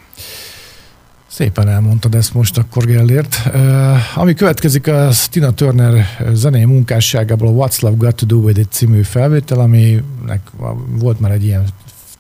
Szépen 1.30 1.68
elmondtad 1.68 2.14
ezt 2.14 2.34
most 2.34 2.58
akkor 2.58 2.84
Gellért. 2.84 3.36
Uh, 3.46 4.18
ami 4.18 4.34
következik, 4.34 4.86
az 4.86 5.28
Tina 5.28 5.50
Turner 5.50 6.04
zenei 6.32 6.64
munkásságából 6.64 7.48
a 7.48 7.66
What's 7.66 7.80
Love 7.80 7.96
Got 7.96 8.14
to 8.14 8.26
Do 8.26 8.36
With 8.36 8.58
It 8.58 8.72
című 8.72 9.02
felvétel, 9.02 9.58
aminek 9.60 10.40
volt 10.98 11.20
már 11.20 11.30
egy 11.30 11.44
ilyen 11.44 11.64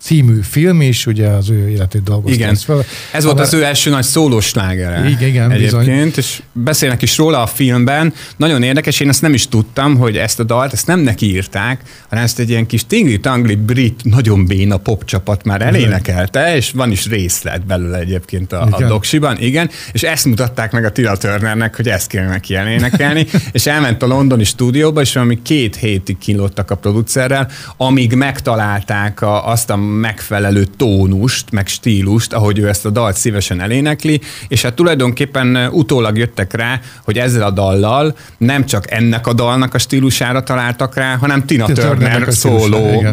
című 0.00 0.40
film 0.42 0.80
is, 0.80 1.06
ugye 1.06 1.28
az 1.28 1.50
ő 1.50 1.68
életét 1.68 2.02
dolgozta 2.02 2.36
Igen. 2.36 2.54
fel. 2.54 2.84
Ez 3.12 3.24
volt 3.24 3.36
Amely- 3.36 3.46
az 3.46 3.54
ő 3.54 3.64
első 3.64 3.90
nagy 3.90 4.04
szólós 4.04 4.44
slágere. 4.46 5.08
Igen, 5.08 5.28
igen, 5.28 5.50
egyébként, 5.50 6.04
bizony. 6.04 6.12
és 6.16 6.42
beszélnek 6.52 7.02
is 7.02 7.16
róla 7.16 7.42
a 7.42 7.46
filmben. 7.46 8.12
Nagyon 8.36 8.62
érdekes, 8.62 9.00
én 9.00 9.08
ezt 9.08 9.22
nem 9.22 9.34
is 9.34 9.48
tudtam, 9.48 9.96
hogy 9.96 10.16
ezt 10.16 10.40
a 10.40 10.44
dalt, 10.44 10.72
ezt 10.72 10.86
nem 10.86 11.00
neki 11.00 11.26
írták, 11.26 11.82
hanem 12.08 12.24
ezt 12.24 12.38
egy 12.38 12.50
ilyen 12.50 12.66
kis 12.66 12.86
tingli-tangli 12.86 13.54
brit, 13.54 14.00
nagyon 14.04 14.46
béna 14.46 14.76
popcsapat 14.76 15.44
már 15.44 15.62
elénekelte, 15.62 16.56
és 16.56 16.70
van 16.70 16.90
is 16.90 17.06
részlet 17.06 17.66
belőle 17.66 17.98
egyébként 17.98 18.52
a, 18.52 18.62
a 18.62 18.68
Igen. 18.76 18.88
doksiban, 18.88 19.36
igen, 19.40 19.70
és 19.92 20.02
ezt 20.02 20.24
mutatták 20.24 20.72
meg 20.72 20.84
a 20.84 20.92
Tina 20.92 21.16
Turnernek, 21.16 21.76
hogy 21.76 21.88
ezt 21.88 22.06
kéne 22.06 22.26
neki 22.28 22.54
elénekelni, 22.54 23.26
és 23.52 23.66
elment 23.66 24.02
a 24.02 24.06
londoni 24.06 24.44
stúdióba, 24.44 25.00
és 25.00 25.12
valami 25.12 25.42
két 25.42 25.76
hétig 25.76 26.18
kínlottak 26.18 26.70
a 26.70 26.74
producerrel, 26.74 27.48
amíg 27.76 28.14
megtalálták 28.14 29.22
a, 29.22 29.48
azt 29.48 29.70
a 29.70 29.76
megfelelő 29.90 30.64
tónust, 30.76 31.50
meg 31.50 31.66
stílust, 31.66 32.32
ahogy 32.32 32.58
ő 32.58 32.68
ezt 32.68 32.86
a 32.86 32.90
dalt 32.90 33.16
szívesen 33.16 33.60
elénekli, 33.60 34.20
és 34.48 34.62
hát 34.62 34.74
tulajdonképpen 34.74 35.68
utólag 35.72 36.18
jöttek 36.18 36.54
rá, 36.54 36.80
hogy 37.04 37.18
ezzel 37.18 37.42
a 37.42 37.50
dallal 37.50 38.16
nem 38.38 38.66
csak 38.66 38.90
ennek 38.90 39.26
a 39.26 39.32
dalnak 39.32 39.74
a 39.74 39.78
stílusára 39.78 40.42
találtak 40.42 40.94
rá, 40.94 41.16
hanem 41.16 41.46
Tina 41.46 41.66
Turner 41.66 42.28
a 42.28 42.32
szóló 42.32 43.04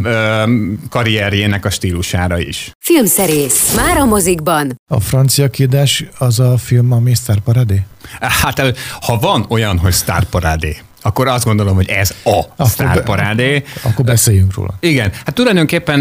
karrierjének 0.90 1.66
a 1.66 1.70
stílusára 1.70 2.40
is. 2.40 2.72
Filmszerész. 2.80 3.74
Már 3.76 3.98
a 3.98 4.06
mozikban. 4.06 4.76
A 4.92 5.00
francia 5.00 5.50
kiadás 5.50 6.06
az 6.18 6.40
a 6.40 6.58
film, 6.58 6.92
ami 6.92 7.14
Star 7.14 7.40
Paradé? 7.40 7.86
Hát 8.20 8.78
ha 9.02 9.18
van 9.20 9.46
olyan, 9.50 9.78
hogy 9.78 9.92
sztárparádé, 9.92 10.78
akkor 11.08 11.28
azt 11.28 11.46
gondolom, 11.46 11.76
hogy 11.76 11.90
ez 11.90 12.14
a 12.56 12.68
sztárparádé. 12.68 13.64
Akkor 13.82 14.06
beszéljünk 14.06 14.54
róla. 14.54 14.74
Igen, 14.80 15.12
hát 15.26 15.34
tulajdonképpen 15.34 16.00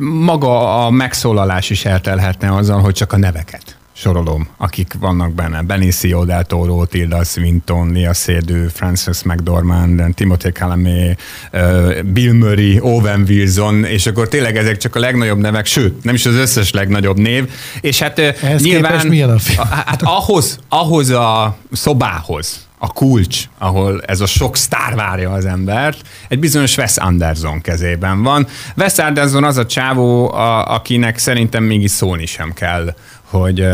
maga 0.00 0.84
a 0.84 0.90
megszólalás 0.90 1.70
is 1.70 1.84
eltelhetne 1.84 2.54
azzal, 2.54 2.80
hogy 2.80 2.94
csak 2.94 3.12
a 3.12 3.16
neveket 3.16 3.78
sorolom, 4.00 4.48
akik 4.56 4.94
vannak 5.00 5.32
benne. 5.32 5.62
Benicio 5.62 6.24
del 6.24 6.44
Toro, 6.44 6.84
Tilda 6.84 7.24
Swinton, 7.24 7.92
Lia 7.92 8.12
Seydoux, 8.12 8.72
Frances 8.72 9.22
McDormand, 9.22 10.14
Timothée 10.14 10.52
Chalamet, 10.52 11.20
ö, 11.50 11.98
Bill 12.04 12.32
Murray, 12.32 12.80
Owen 12.80 13.24
Wilson, 13.28 13.84
és 13.84 14.06
akkor 14.06 14.28
tényleg 14.28 14.56
ezek 14.56 14.76
csak 14.76 14.96
a 14.96 14.98
legnagyobb 14.98 15.38
nevek, 15.38 15.66
sőt, 15.66 16.04
nem 16.04 16.14
is 16.14 16.26
az 16.26 16.34
összes 16.34 16.72
legnagyobb 16.72 17.18
név, 17.18 17.50
és 17.80 17.98
hát 17.98 18.18
Ehhez 18.18 18.62
nyilván... 18.62 19.06
milyen 19.06 19.30
a 19.30 19.38
film? 19.38 19.68
Hát 19.68 20.02
ahhoz, 20.02 20.58
ahhoz 20.68 21.10
a 21.10 21.56
szobához, 21.72 22.68
a 22.82 22.92
kulcs, 22.92 23.44
ahol 23.58 24.02
ez 24.06 24.20
a 24.20 24.26
sok 24.26 24.56
sztár 24.56 24.94
várja 24.94 25.30
az 25.30 25.44
embert, 25.44 26.08
egy 26.28 26.38
bizonyos 26.38 26.76
Wes 26.76 26.96
Anderson 26.96 27.60
kezében 27.60 28.22
van. 28.22 28.46
Wes 28.76 28.98
Anderson 28.98 29.44
az 29.44 29.56
a 29.56 29.66
csávó, 29.66 30.32
a, 30.32 30.74
akinek 30.74 31.18
szerintem 31.18 31.64
mégis 31.64 31.90
szólni 31.90 32.26
sem 32.26 32.52
kell, 32.52 32.94
hogy 33.30 33.66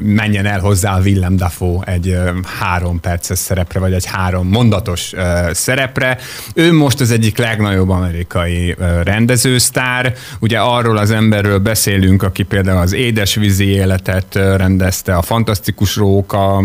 menjen 0.00 0.46
el 0.46 0.60
hozzá 0.60 0.96
a 0.96 1.00
Willem 1.00 1.36
Dafoe 1.36 1.84
egy 1.84 2.18
három 2.60 3.00
perces 3.00 3.38
szerepre, 3.38 3.78
vagy 3.78 3.92
egy 3.92 4.04
három 4.04 4.48
mondatos 4.48 5.12
szerepre. 5.50 6.18
Ő 6.54 6.72
most 6.72 7.00
az 7.00 7.10
egyik 7.10 7.38
legnagyobb 7.38 7.88
amerikai 7.88 8.76
rendezősztár. 9.04 10.14
Ugye 10.40 10.58
arról 10.58 10.96
az 10.96 11.10
emberről 11.10 11.58
beszélünk, 11.58 12.22
aki 12.22 12.42
például 12.42 12.80
az 12.80 12.92
édesvízi 12.92 13.66
életet 13.66 14.34
rendezte, 14.34 15.14
a 15.16 15.22
fantasztikus 15.22 15.96
róka 15.96 16.62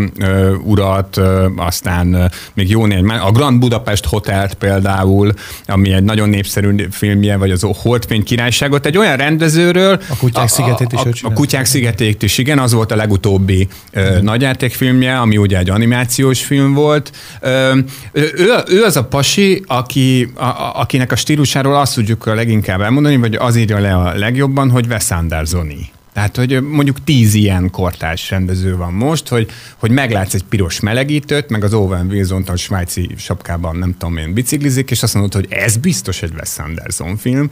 urat, 0.63 1.21
aztán 1.55 2.31
még 2.53 2.69
jó 2.69 2.85
néhány, 2.85 3.05
a 3.05 3.31
Grand 3.31 3.59
Budapest 3.59 4.05
Hotelt 4.05 4.53
például, 4.53 5.33
ami 5.65 5.93
egy 5.93 6.03
nagyon 6.03 6.29
népszerű 6.29 6.87
filmje, 6.91 7.37
vagy 7.37 7.51
az 7.51 7.65
Holdfény 7.81 8.23
királyságot, 8.23 8.85
egy 8.85 8.97
olyan 8.97 9.17
rendezőről, 9.17 9.99
A 10.09 10.15
Kutyák 10.17 10.47
szigetét 10.47 10.93
is 10.93 10.99
a, 10.99 11.27
a, 11.27 11.29
a. 11.29 11.33
Kutyák 11.33 11.65
szigetét 11.65 12.26
is, 12.27 12.37
igen, 12.37 12.59
az 12.59 12.73
volt 12.73 12.91
a 12.91 12.95
legutóbbi 12.95 13.67
ö, 13.91 14.21
nagyjátékfilmje, 14.21 15.19
ami 15.19 15.37
ugye 15.37 15.57
egy 15.57 15.69
animációs 15.69 16.43
film 16.43 16.73
volt. 16.73 17.11
Ö, 17.41 17.77
ő, 18.11 18.53
ő 18.67 18.83
az 18.83 18.95
a 18.95 19.03
pasi, 19.03 19.63
aki, 19.67 20.31
a, 20.33 20.43
a, 20.43 20.71
akinek 20.79 21.11
a 21.11 21.15
stílusáról 21.15 21.75
azt 21.75 21.93
tudjuk 21.93 22.25
a 22.25 22.33
leginkább 22.33 22.81
elmondani, 22.81 23.17
vagy 23.17 23.35
az 23.35 23.55
írja 23.55 23.79
le 23.79 23.95
a 23.95 24.17
legjobban, 24.17 24.69
hogy 24.69 24.85
Wes 24.87 25.11
Andersoni. 25.11 25.95
Tehát, 26.17 26.35
hogy 26.35 26.61
mondjuk 26.61 27.03
tíz 27.03 27.33
ilyen 27.33 27.71
kortárs 27.71 28.29
rendező 28.29 28.75
van 28.75 28.93
most, 28.93 29.27
hogy, 29.27 29.49
hogy 29.75 29.91
meglátsz 29.91 30.33
egy 30.33 30.43
piros 30.43 30.79
melegítőt, 30.79 31.49
meg 31.49 31.63
az 31.63 31.73
Owen 31.73 32.07
wilson 32.07 32.43
a 32.47 32.55
svájci 32.55 33.09
sapkában, 33.17 33.75
nem 33.75 33.95
tudom 33.97 34.17
én, 34.17 34.33
biciklizik, 34.33 34.91
és 34.91 35.03
azt 35.03 35.13
mondod, 35.13 35.33
hogy 35.33 35.47
ez 35.49 35.77
biztos 35.77 36.21
egy 36.21 36.31
Wes 36.35 36.57
Anderson 36.57 37.17
film. 37.17 37.49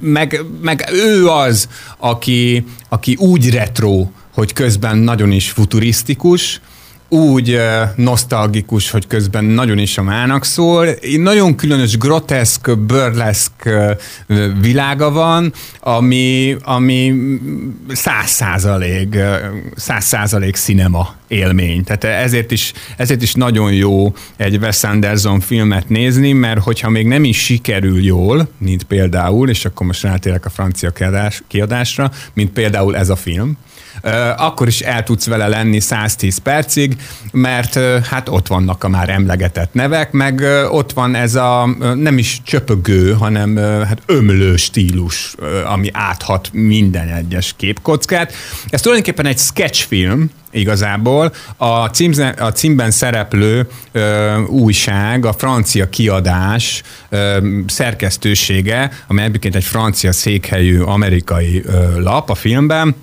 Meg, 0.00 0.40
meg 0.62 0.88
ő 0.92 1.28
az, 1.28 1.68
aki, 1.98 2.64
aki 2.88 3.14
úgy 3.14 3.50
retro, 3.50 4.08
hogy 4.34 4.52
közben 4.52 4.98
nagyon 4.98 5.32
is 5.32 5.50
futurisztikus, 5.50 6.60
úgy 7.08 7.50
ö, 7.50 7.82
nosztalgikus, 7.96 8.90
hogy 8.90 9.06
közben 9.06 9.44
nagyon 9.44 9.78
is 9.78 9.98
a 9.98 10.02
mának 10.02 10.44
szól. 10.44 10.88
Nagyon 11.16 11.54
különös, 11.54 11.98
groteszk, 11.98 12.78
burleszk 12.78 13.52
ö, 13.64 13.92
világa 14.60 15.10
van, 15.10 15.52
ami, 15.80 16.56
ami 16.62 17.14
száz 17.88 18.30
százalék, 18.30 19.14
ö, 19.14 19.36
száz 19.76 20.04
százalék 20.04 20.56
cinema 20.56 21.14
élmény. 21.28 21.84
Tehát 21.84 22.04
ezért 22.24 22.50
is, 22.50 22.72
ezért 22.96 23.22
is 23.22 23.34
nagyon 23.34 23.72
jó 23.72 24.14
egy 24.36 24.56
Wes 24.56 24.84
Anderson 24.84 25.40
filmet 25.40 25.88
nézni, 25.88 26.32
mert 26.32 26.62
hogyha 26.62 26.90
még 26.90 27.06
nem 27.06 27.24
is 27.24 27.44
sikerül 27.44 28.04
jól, 28.04 28.48
mint 28.58 28.82
például, 28.82 29.48
és 29.48 29.64
akkor 29.64 29.86
most 29.86 30.02
rátérek 30.02 30.44
a 30.44 30.50
francia 30.50 30.90
kiadás, 30.90 31.42
kiadásra, 31.48 32.10
mint 32.32 32.50
például 32.50 32.96
ez 32.96 33.08
a 33.08 33.16
film, 33.16 33.56
akkor 34.36 34.66
is 34.66 34.80
el 34.80 35.02
tudsz 35.02 35.26
vele 35.26 35.48
lenni 35.48 35.80
110 35.80 36.38
percig, 36.38 36.96
mert 37.32 37.78
hát 38.04 38.28
ott 38.28 38.46
vannak 38.46 38.84
a 38.84 38.88
már 38.88 39.08
emlegetett 39.08 39.74
nevek, 39.74 40.12
meg 40.12 40.44
ott 40.70 40.92
van 40.92 41.14
ez 41.14 41.34
a 41.34 41.66
nem 41.94 42.18
is 42.18 42.40
csöpögő, 42.44 43.12
hanem 43.12 43.56
hát 43.56 44.02
ömlő 44.06 44.56
stílus, 44.56 45.34
ami 45.64 45.88
áthat 45.92 46.48
minden 46.52 47.08
egyes 47.08 47.54
képkockát. 47.56 48.32
Ez 48.68 48.80
tulajdonképpen 48.80 49.26
egy 49.26 49.38
sketchfilm, 49.38 50.30
igazából. 50.50 51.32
A, 51.56 51.86
címze, 51.86 52.28
a 52.28 52.52
címben 52.52 52.90
szereplő 52.90 53.68
ö, 53.92 54.38
újság, 54.42 55.24
a 55.24 55.32
francia 55.32 55.88
kiadás 55.88 56.82
ö, 57.08 57.38
szerkesztősége, 57.66 58.90
amely 59.06 59.24
egyébként 59.24 59.54
egy 59.54 59.64
francia 59.64 60.12
székhelyű 60.12 60.80
amerikai 60.80 61.62
ö, 61.64 62.00
lap 62.00 62.30
a 62.30 62.34
filmben, 62.34 62.96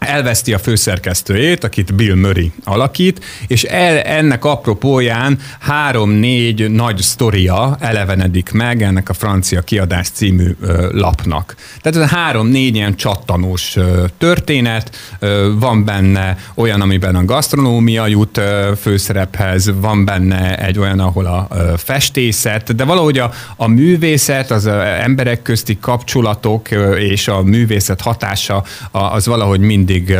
elveszti 0.00 0.52
a 0.52 0.58
főszerkesztőjét, 0.58 1.64
akit 1.64 1.94
Bill 1.94 2.14
Murray 2.14 2.52
alakít, 2.64 3.24
és 3.46 3.62
el, 3.62 3.98
ennek 3.98 4.44
apropóján 4.44 5.38
három-négy 5.60 6.70
nagy 6.70 6.98
sztoria 7.00 7.76
elevenedik 7.80 8.50
meg 8.52 8.82
ennek 8.82 9.08
a 9.08 9.12
francia 9.12 9.60
kiadás 9.60 10.08
című 10.08 10.56
ö, 10.60 10.88
lapnak. 10.92 11.54
Tehát 11.82 11.98
ez 11.98 12.12
a 12.12 12.16
három-négy 12.16 12.74
ilyen 12.74 12.96
csattanós 12.96 13.76
ö, 13.76 14.04
történet, 14.18 14.96
ö, 15.18 15.50
van 15.58 15.84
benne 15.84 16.36
olyan, 16.54 16.80
amiben 16.80 17.14
a 17.14 17.24
gasztronómia 17.24 18.06
jut 18.06 18.36
ö, 18.36 18.72
főszerephez, 18.80 19.72
van 19.80 20.04
benne 20.04 20.58
egy 20.58 20.78
olyan, 20.78 21.00
ahol 21.00 21.26
a 21.26 21.46
ö, 21.50 21.72
festészet, 21.76 22.74
de 22.74 22.84
valahogy 22.84 23.18
a, 23.18 23.30
a 23.56 23.66
művészet, 23.66 24.50
az 24.50 24.64
ö, 24.64 24.80
emberek 24.80 25.42
közti 25.42 25.78
kapcsolatok 25.80 26.70
ö, 26.70 26.94
és 26.96 27.28
a 27.28 27.42
művészet 27.42 28.00
hatása 28.00 28.64
a- 28.90 28.98
az 28.98 29.26
valahogy 29.26 29.60
mindig 29.90 30.16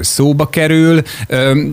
szóba 0.00 0.48
kerül. 0.48 1.02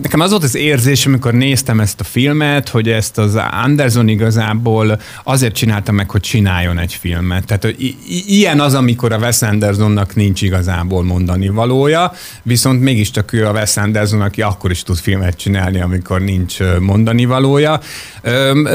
Nekem 0.02 0.20
az 0.20 0.30
volt 0.30 0.42
az 0.42 0.54
érzés, 0.54 1.06
amikor 1.06 1.32
néztem 1.32 1.80
ezt 1.80 2.00
a 2.00 2.04
filmet, 2.04 2.68
hogy 2.68 2.88
ezt 2.88 3.18
az 3.18 3.38
Anderson 3.64 4.08
igazából 4.08 5.00
azért 5.24 5.54
csinálta 5.54 5.92
meg, 5.92 6.10
hogy 6.10 6.20
csináljon 6.20 6.78
egy 6.78 6.94
filmet. 6.94 7.44
Tehát 7.44 7.62
hogy 7.62 7.80
i- 7.80 7.96
ilyen 8.26 8.60
az, 8.60 8.74
amikor 8.74 9.12
a 9.12 9.18
Wes 9.18 9.42
Andersonnak 9.42 10.14
nincs 10.14 10.42
igazából 10.42 11.02
mondani 11.04 11.48
valója, 11.48 12.12
viszont 12.42 12.80
mégiscsak 12.80 13.32
ő 13.32 13.46
a 13.46 13.52
Wes 13.52 13.76
Anderson, 13.76 14.20
aki 14.20 14.42
akkor 14.42 14.70
is 14.70 14.82
tud 14.82 14.96
filmet 14.98 15.36
csinálni, 15.36 15.80
amikor 15.80 16.20
nincs 16.20 16.56
mondani 16.80 17.24
valója. 17.24 17.80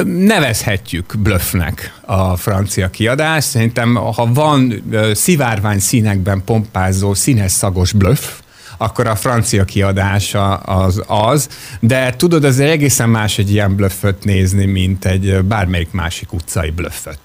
Nevezhetjük 0.05 1.13
bluffnek 1.17 1.93
a 2.01 2.35
francia 2.37 2.89
kiadás. 2.89 3.43
Szerintem, 3.43 3.95
ha 3.95 4.29
van 4.33 4.83
szivárvány 5.13 5.79
színekben 5.79 6.41
pompázó, 6.45 7.13
színes 7.13 7.51
szagos 7.51 7.91
bluff, 7.91 8.19
akkor 8.81 9.07
a 9.07 9.15
francia 9.15 9.65
kiadása 9.65 10.55
az 10.55 11.03
az, 11.07 11.49
de 11.79 12.13
tudod, 12.15 12.43
az 12.43 12.59
egészen 12.59 13.09
más 13.09 13.37
egy 13.37 13.51
ilyen 13.51 13.75
blöfföt 13.75 14.23
nézni, 14.23 14.65
mint 14.65 15.05
egy 15.05 15.43
bármelyik 15.43 15.91
másik 15.91 16.33
utcai 16.33 16.69
blöfföt. 16.69 17.19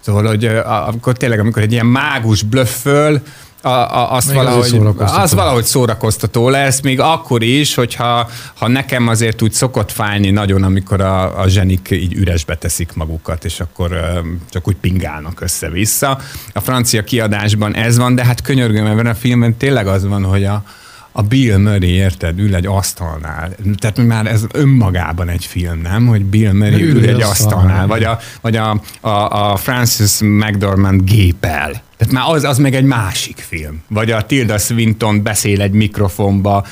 Szóval, 0.00 0.26
hogy 0.26 0.44
akkor 0.64 1.16
tényleg, 1.16 1.38
amikor 1.38 1.62
egy 1.62 1.72
ilyen 1.72 1.86
mágus 1.86 2.42
blöfföl, 2.42 3.22
a, 3.64 3.68
a, 3.68 4.12
azt 4.12 4.28
Még 4.28 4.36
az 4.36 4.44
valahogy, 4.44 4.68
szórakoztató. 4.68 5.22
az 5.22 5.34
valahogy 5.34 5.64
szórakoztató 5.64 6.48
lesz, 6.48 6.80
még 6.80 7.00
akkor 7.00 7.42
is, 7.42 7.74
hogyha 7.74 8.28
ha 8.54 8.68
nekem 8.68 9.08
azért 9.08 9.42
úgy 9.42 9.52
szokott 9.52 9.92
fájni 9.92 10.30
nagyon, 10.30 10.62
amikor 10.62 11.00
a, 11.00 11.40
a 11.40 11.48
zsenik 11.48 11.88
így 11.90 12.12
üresbe 12.14 12.56
teszik 12.56 12.92
magukat, 12.92 13.44
és 13.44 13.60
akkor 13.60 13.92
ö, 13.92 14.18
csak 14.50 14.68
úgy 14.68 14.76
pingálnak 14.76 15.40
össze-vissza. 15.40 16.18
A 16.52 16.60
francia 16.60 17.04
kiadásban 17.04 17.74
ez 17.74 17.96
van, 17.96 18.14
de 18.14 18.24
hát 18.24 18.42
könyörgöm, 18.42 18.86
ebben 18.86 19.06
a 19.06 19.14
filmben 19.14 19.56
tényleg 19.56 19.86
az 19.86 20.06
van, 20.06 20.24
hogy 20.24 20.44
a, 20.44 20.62
a 21.16 21.22
Bill 21.22 21.56
Murray, 21.56 21.90
érted, 21.90 22.38
ül 22.38 22.54
egy 22.54 22.66
asztalnál. 22.66 23.54
Tehát 23.76 23.96
már 23.96 24.26
ez 24.26 24.44
önmagában 24.52 25.28
egy 25.28 25.44
film, 25.44 25.80
nem? 25.80 26.06
Hogy 26.06 26.24
Bill 26.24 26.52
Murray 26.52 26.82
Ül 26.82 26.96
ül, 26.96 27.08
egy 27.08 27.22
asztalnál. 27.22 27.86
vagy 27.86 28.04
a, 28.04 28.18
vagy 28.40 28.56
a, 28.56 28.80
a, 29.00 29.08
a 29.50 29.56
Francis 29.56 30.18
McDormand 30.20 31.04
gépel. 31.04 31.82
Tehát 31.96 32.12
már 32.12 32.24
az, 32.34 32.44
az 32.44 32.58
meg 32.58 32.74
egy 32.74 32.84
másik 32.84 33.44
film. 33.48 33.82
Vagy 33.88 34.10
a 34.10 34.22
Tilda 34.22 34.58
Swinton 34.58 35.22
beszél 35.22 35.62
egy 35.62 35.72
mikrofonba, 35.72 36.66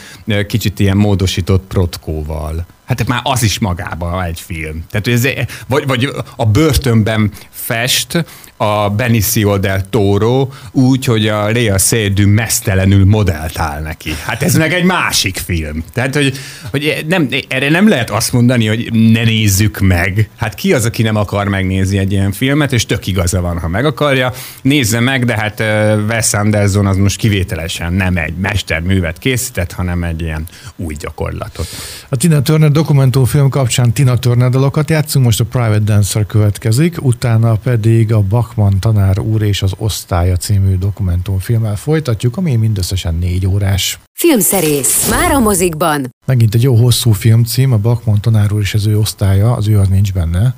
kicsit 0.47 0.79
ilyen 0.79 0.97
módosított 0.97 1.65
protkóval. 1.69 2.67
Hát 2.85 3.09
már 3.09 3.21
az 3.23 3.43
is 3.43 3.59
magában 3.59 4.23
egy 4.23 4.41
film. 4.41 4.85
Tehát, 4.91 5.07
ez, 5.07 5.29
vagy, 5.67 5.87
vagy 5.87 6.11
a 6.37 6.47
börtönben 6.47 7.33
fest 7.51 8.25
a 8.63 8.89
Benicio 8.89 9.59
del 9.59 9.89
Toro 9.91 10.49
úgy, 10.71 11.05
hogy 11.05 11.29
a 11.29 11.51
Lea 11.51 11.79
Seydoux 11.79 12.31
mesztelenül 12.35 13.05
modellt 13.05 13.59
áll 13.59 13.81
neki. 13.81 14.11
Hát 14.27 14.43
ez 14.43 14.55
meg 14.55 14.73
egy 14.73 14.85
másik 14.85 15.37
film. 15.37 15.85
Tehát, 15.93 16.15
hogy, 16.15 16.33
hogy 16.71 17.05
nem, 17.09 17.29
erre 17.49 17.71
nem 17.71 17.89
lehet 17.89 18.11
azt 18.11 18.33
mondani, 18.33 18.67
hogy 18.67 18.93
ne 18.93 19.25
nézzük 19.25 19.81
meg. 19.81 20.31
Hát 20.37 20.55
ki 20.55 20.73
az, 20.73 20.85
aki 20.85 21.03
nem 21.03 21.17
akar 21.17 21.49
megnézni 21.49 21.99
egy 21.99 22.13
ilyen 22.13 22.33
filmet, 22.33 22.73
és 22.73 22.87
tök 22.87 23.07
igaza 23.07 23.41
van, 23.41 23.59
ha 23.59 23.69
meg 23.69 23.85
akarja. 23.85 24.33
Nézze 24.63 25.01
meg, 25.01 25.25
de 25.25 25.37
hát 25.37 25.61
Wes 26.09 26.35
Anderson 26.35 26.87
az 26.87 26.97
most 26.97 27.17
kivételesen 27.17 27.93
nem 27.93 28.17
egy 28.17 28.35
mesterművet 28.35 29.19
készített, 29.19 29.73
hanem 29.73 30.05
egy 30.05 30.21
ilyen 30.21 30.47
új 30.77 30.95
gyakorlatot. 30.95 31.67
A 32.09 32.17
Tina 32.17 32.43
Turner 32.43 32.71
dokumentumfilm 32.71 33.49
kapcsán 33.49 33.93
Tina 33.93 34.19
Turner 34.19 34.51
dalokat 34.51 34.91
játszunk, 34.91 35.25
most 35.25 35.41
a 35.41 35.45
Private 35.45 35.79
Dancer 35.79 36.27
következik, 36.27 37.05
utána 37.05 37.55
pedig 37.55 38.13
a 38.13 38.21
Bachmann 38.55 38.79
tanár 38.81 39.19
úr 39.19 39.43
és 39.43 39.63
az 39.63 39.73
osztálya 39.79 40.37
című 40.37 40.77
dokumentumfilmmel 40.77 41.77
folytatjuk, 41.77 42.37
ami 42.37 42.57
mindösszesen 42.57 43.15
négy 43.15 43.47
órás. 43.47 43.99
Filmszerész. 44.19 45.09
Már 45.11 45.31
a 45.31 45.39
mozikban. 45.39 46.11
Megint 46.27 46.55
egy 46.55 46.63
jó 46.63 46.75
hosszú 46.75 47.13
filmcím, 47.13 47.73
a 47.73 47.77
Bachmann 47.77 48.21
tanár 48.21 48.53
úr 48.53 48.61
és 48.61 48.75
az 48.75 48.87
ő 48.87 48.99
osztálya, 48.99 49.53
az 49.53 49.69
ő 49.69 49.79
az 49.79 49.89
nincs 49.89 50.13
benne. 50.13 50.55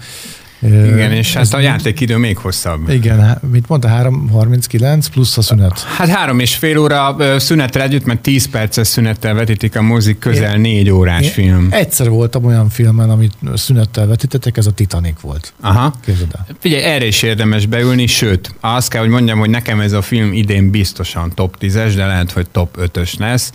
Igen, 0.65 1.13
és 1.13 1.35
hát 1.35 1.53
a 1.55 1.59
játékidő 1.59 2.17
még 2.17 2.37
hosszabb. 2.37 2.89
Igen, 2.89 3.21
há- 3.21 3.43
mit 3.51 3.69
mondta, 3.69 3.89
3.39 3.89 5.07
plusz 5.13 5.37
a 5.39 5.43
szünet. 5.43 5.81
Hát 5.83 6.09
három 6.09 6.39
és 6.39 6.55
fél 6.55 6.79
óra 6.79 7.15
ö, 7.19 7.39
szünettel 7.39 7.83
együtt, 7.83 8.05
mert 8.05 8.21
10 8.21 8.47
perces 8.51 8.87
szünettel 8.87 9.35
vetítik 9.35 9.77
a 9.77 9.83
mozik, 9.83 10.19
közel 10.19 10.57
négy 10.57 10.91
órás 10.91 11.31
film. 11.31 11.69
Egyszer 11.71 12.09
voltam 12.09 12.45
olyan 12.45 12.69
filmen, 12.69 13.11
amit 13.11 13.33
szünettel 13.55 14.07
vetítettek, 14.07 14.57
ez 14.57 14.67
a 14.67 14.73
Titanic 14.73 15.21
volt. 15.21 15.53
Aha. 15.61 15.95
Képzeld 16.05 16.31
el. 16.37 16.47
Figyelj, 16.61 16.83
erre 16.83 17.07
is 17.07 17.23
érdemes 17.23 17.67
beülni, 17.67 18.07
sőt, 18.07 18.55
azt 18.61 18.89
kell, 18.89 19.01
hogy 19.01 19.11
mondjam, 19.11 19.39
hogy 19.39 19.51
nekem 19.51 19.81
ez 19.81 19.93
a 19.93 20.03
film 20.03 20.33
idén 20.33 20.71
biztosan 20.71 21.33
top 21.35 21.57
10-es, 21.61 21.93
de 21.97 22.07
lehet, 22.07 22.33
hogy 22.33 22.47
top 22.53 22.79
5-ös 22.81 23.19
lesz. 23.19 23.53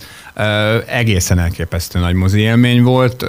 Egészen 0.86 1.38
elképesztő 1.38 1.98
nagy 1.98 2.14
mozi 2.14 2.40
élmény 2.40 2.82
volt. 2.82 3.24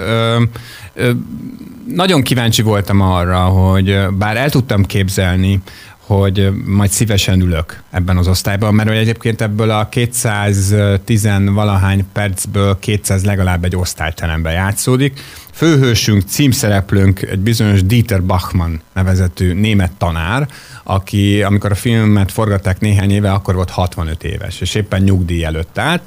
Nagyon 1.87 2.21
kíváncsi 2.21 2.61
voltam 2.61 3.01
arra, 3.01 3.39
hogy 3.39 4.07
bár 4.17 4.37
el 4.37 4.49
tudtam 4.49 4.85
képzelni, 4.85 5.61
hogy 5.97 6.51
majd 6.65 6.89
szívesen 6.89 7.41
ülök 7.41 7.81
ebben 7.91 8.17
az 8.17 8.27
osztályban, 8.27 8.73
mert 8.73 8.89
egyébként 8.89 9.41
ebből 9.41 9.69
a 9.69 9.89
210 9.89 11.29
valahány 11.45 12.05
percből 12.13 12.79
200 12.79 13.23
legalább 13.23 13.63
egy 13.63 13.75
osztályteremben 13.75 14.53
játszódik. 14.53 15.19
Főhősünk, 15.53 16.23
címszereplőnk 16.27 17.21
egy 17.21 17.39
bizonyos 17.39 17.83
Dieter 17.83 18.23
Bachmann 18.23 18.79
nevezetű 18.93 19.53
német 19.53 19.91
tanár, 19.97 20.47
aki 20.83 21.43
amikor 21.43 21.71
a 21.71 21.75
filmet 21.75 22.31
forgatták 22.31 22.79
néhány 22.79 23.11
éve, 23.11 23.31
akkor 23.31 23.55
volt 23.55 23.69
65 23.69 24.23
éves, 24.23 24.61
és 24.61 24.75
éppen 24.75 25.01
nyugdíj 25.01 25.43
előtt 25.43 25.77
állt, 25.77 26.01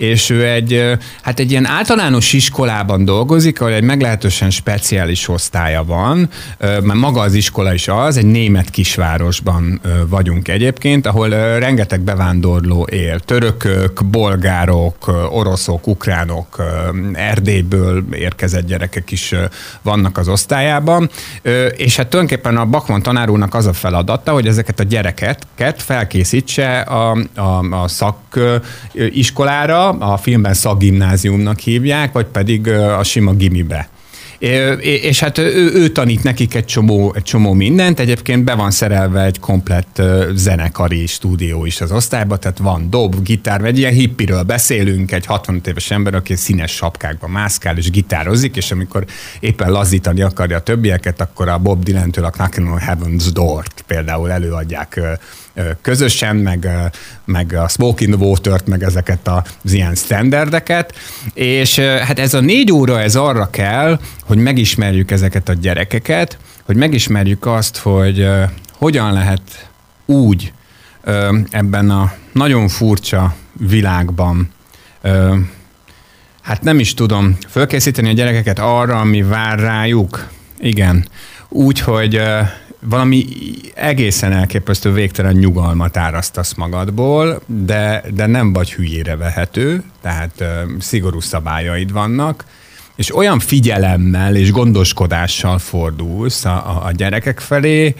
és 0.00 0.30
ő 0.30 0.46
egy, 0.46 0.98
hát 1.22 1.38
egy 1.38 1.50
ilyen 1.50 1.66
általános 1.66 2.32
iskolában 2.32 3.04
dolgozik, 3.04 3.60
ahol 3.60 3.72
egy 3.72 3.82
meglehetősen 3.82 4.50
speciális 4.50 5.28
osztálya 5.28 5.84
van, 5.84 6.28
mert 6.58 6.94
maga 6.94 7.20
az 7.20 7.34
iskola 7.34 7.74
is 7.74 7.88
az, 7.88 8.16
egy 8.16 8.26
német 8.26 8.70
kisvárosban 8.70 9.80
vagyunk 10.08 10.48
egyébként, 10.48 11.06
ahol 11.06 11.28
rengeteg 11.58 12.00
bevándorló 12.00 12.86
él, 12.90 13.18
törökök, 13.18 14.04
bolgárok, 14.04 15.28
oroszok, 15.30 15.86
ukránok, 15.86 16.62
Erdélyből 17.12 18.04
érkezett 18.12 18.66
gyerekek 18.66 19.10
is 19.10 19.34
vannak 19.82 20.18
az 20.18 20.28
osztályában, 20.28 21.10
és 21.76 21.96
hát 21.96 22.08
tulajdonképpen 22.08 22.56
a 22.56 22.64
Bakman 22.64 23.02
tanár 23.02 23.28
úrnak 23.28 23.54
az 23.54 23.66
a 23.66 23.72
feladata, 23.72 24.32
hogy 24.32 24.46
ezeket 24.46 24.80
a 24.80 24.82
gyerekeket 24.82 25.82
felkészítse 25.82 26.80
a, 26.80 27.16
a, 27.34 27.82
a 27.82 27.88
szakiskolára, 27.88 29.89
a 29.98 30.16
filmben 30.16 30.54
szakgimnáziumnak 30.54 31.58
hívják, 31.58 32.12
vagy 32.12 32.26
pedig 32.26 32.68
a 32.68 33.02
sima 33.02 33.32
gimibe. 33.32 33.88
És 34.80 35.20
hát 35.20 35.38
ő, 35.38 35.72
ő 35.74 35.88
tanít 35.88 36.22
nekik 36.22 36.54
egy 36.54 36.64
csomó, 36.64 37.12
egy 37.16 37.22
csomó 37.22 37.52
mindent, 37.52 38.00
egyébként 38.00 38.44
be 38.44 38.54
van 38.54 38.70
szerelve 38.70 39.24
egy 39.24 39.38
komplett 39.38 40.02
zenekari 40.34 41.06
stúdió 41.06 41.64
is 41.64 41.80
az 41.80 41.92
osztályba, 41.92 42.36
tehát 42.36 42.58
van 42.58 42.90
dob, 42.90 43.22
gitár, 43.22 43.60
vagy 43.60 43.78
ilyen 43.78 43.92
hippiről 43.92 44.42
beszélünk, 44.42 45.12
egy 45.12 45.26
65 45.26 45.66
éves 45.66 45.90
ember, 45.90 46.14
aki 46.14 46.36
színes 46.36 46.70
sapkákban 46.70 47.30
mászkál 47.30 47.76
és 47.76 47.90
gitározik, 47.90 48.56
és 48.56 48.70
amikor 48.70 49.04
éppen 49.40 49.70
lazítani 49.70 50.22
akarja 50.22 50.56
a 50.56 50.62
többieket, 50.62 51.20
akkor 51.20 51.48
a 51.48 51.58
Bob 51.58 51.82
Dylan-től 51.82 52.24
a 52.24 52.30
Knockin' 52.30 52.66
on 52.66 52.78
Heaven's 52.78 53.26
Door-t 53.32 53.84
például 53.86 54.30
előadják 54.30 55.00
közösen, 55.82 56.36
meg, 56.36 56.68
meg 57.24 57.52
a 57.52 57.68
Smoke 57.68 58.04
in 58.04 58.10
the 58.10 58.24
Water-t, 58.24 58.66
meg 58.66 58.82
ezeket 58.82 59.28
az 59.62 59.72
ilyen 59.72 59.94
standardeket, 59.94 60.94
és 61.34 61.78
hát 61.78 62.18
ez 62.18 62.34
a 62.34 62.40
négy 62.40 62.72
óra, 62.72 63.00
ez 63.00 63.16
arra 63.16 63.50
kell, 63.50 64.00
hogy 64.24 64.38
megismerjük 64.38 65.10
ezeket 65.10 65.48
a 65.48 65.52
gyerekeket, 65.52 66.38
hogy 66.64 66.76
megismerjük 66.76 67.46
azt, 67.46 67.76
hogy 67.76 68.28
hogyan 68.72 69.12
lehet 69.12 69.68
úgy 70.06 70.52
ebben 71.50 71.90
a 71.90 72.12
nagyon 72.32 72.68
furcsa 72.68 73.34
világban 73.52 74.50
hát 76.42 76.62
nem 76.62 76.78
is 76.78 76.94
tudom, 76.94 77.36
fölkészíteni 77.48 78.08
a 78.08 78.12
gyerekeket 78.12 78.58
arra, 78.58 79.00
ami 79.00 79.22
vár 79.22 79.58
rájuk. 79.58 80.28
Igen. 80.58 81.08
Úgy, 81.48 81.80
hogy 81.80 82.20
valami 82.80 83.26
egészen 83.74 84.32
elképesztő 84.32 84.92
végtelen 84.92 85.34
nyugalmat 85.34 85.96
árasztasz 85.96 86.54
magadból, 86.54 87.40
de, 87.46 88.04
de 88.14 88.26
nem 88.26 88.52
vagy 88.52 88.72
hülyére 88.72 89.16
vehető, 89.16 89.82
tehát 90.00 90.30
ö, 90.38 90.62
szigorú 90.78 91.20
szabályaid 91.20 91.92
vannak, 91.92 92.44
és 92.96 93.16
olyan 93.16 93.38
figyelemmel 93.38 94.36
és 94.36 94.52
gondoskodással 94.52 95.58
fordulsz 95.58 96.44
a, 96.44 96.50
a, 96.50 96.84
a 96.86 96.90
gyerekek 96.92 97.40
felé, 97.40 97.94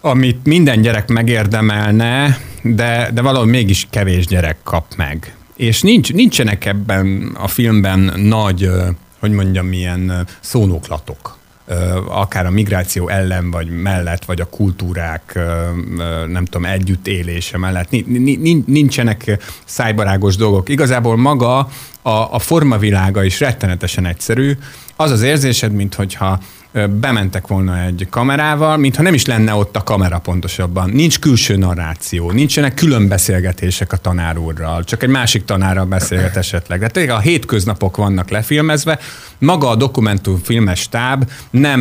amit 0.00 0.44
minden 0.44 0.80
gyerek 0.80 1.08
megérdemelne, 1.08 2.38
de, 2.62 3.10
de 3.14 3.22
valahogy 3.22 3.48
mégis 3.48 3.86
kevés 3.90 4.26
gyerek 4.26 4.56
kap 4.62 4.94
meg. 4.96 5.34
És 5.56 5.82
nincs, 5.82 6.12
nincsenek 6.12 6.64
ebben 6.64 7.36
a 7.38 7.48
filmben 7.48 8.12
nagy, 8.16 8.70
hogy 9.18 9.30
mondjam, 9.30 9.66
milyen 9.66 10.26
szónoklatok. 10.40 11.35
Akár 12.08 12.46
a 12.46 12.50
migráció 12.50 13.08
ellen, 13.08 13.50
vagy 13.50 13.68
mellett, 13.82 14.24
vagy 14.24 14.40
a 14.40 14.44
kultúrák, 14.44 15.38
nem 16.26 16.44
tudom, 16.44 16.64
együttélése 16.64 17.58
mellett. 17.58 17.90
Ni- 17.90 18.04
ni- 18.08 18.36
ni- 18.36 18.64
Nincsenek 18.66 19.38
szájbarágos 19.64 20.36
dolgok. 20.36 20.68
Igazából 20.68 21.16
maga 21.16 21.58
a, 22.02 22.10
a 22.10 22.38
formavilága 22.38 23.24
is 23.24 23.40
rettenetesen 23.40 24.06
egyszerű. 24.06 24.58
Az 24.96 25.10
az 25.10 25.22
érzésed, 25.22 25.72
mintha 25.72 26.40
bementek 27.00 27.46
volna 27.46 27.80
egy 27.80 28.06
kamerával, 28.10 28.76
mintha 28.76 29.02
nem 29.02 29.14
is 29.14 29.24
lenne 29.24 29.54
ott 29.54 29.76
a 29.76 29.82
kamera 29.82 30.18
pontosabban. 30.18 30.90
Nincs 30.90 31.18
külső 31.18 31.56
narráció, 31.56 32.30
nincsenek 32.30 32.74
külön 32.74 33.08
beszélgetések 33.08 33.92
a 33.92 33.96
tanár 33.96 34.38
úrral, 34.38 34.84
csak 34.84 35.02
egy 35.02 35.08
másik 35.08 35.44
tanárral 35.44 35.84
beszélget 35.84 36.36
esetleg. 36.36 36.80
De 36.80 36.88
tényleg 36.88 37.14
a 37.14 37.18
hétköznapok 37.18 37.96
vannak 37.96 38.30
lefilmezve, 38.30 38.98
maga 39.38 39.68
a 39.68 39.76
dokumentumfilmes 39.76 40.80
stáb 40.80 41.30
nem, 41.50 41.80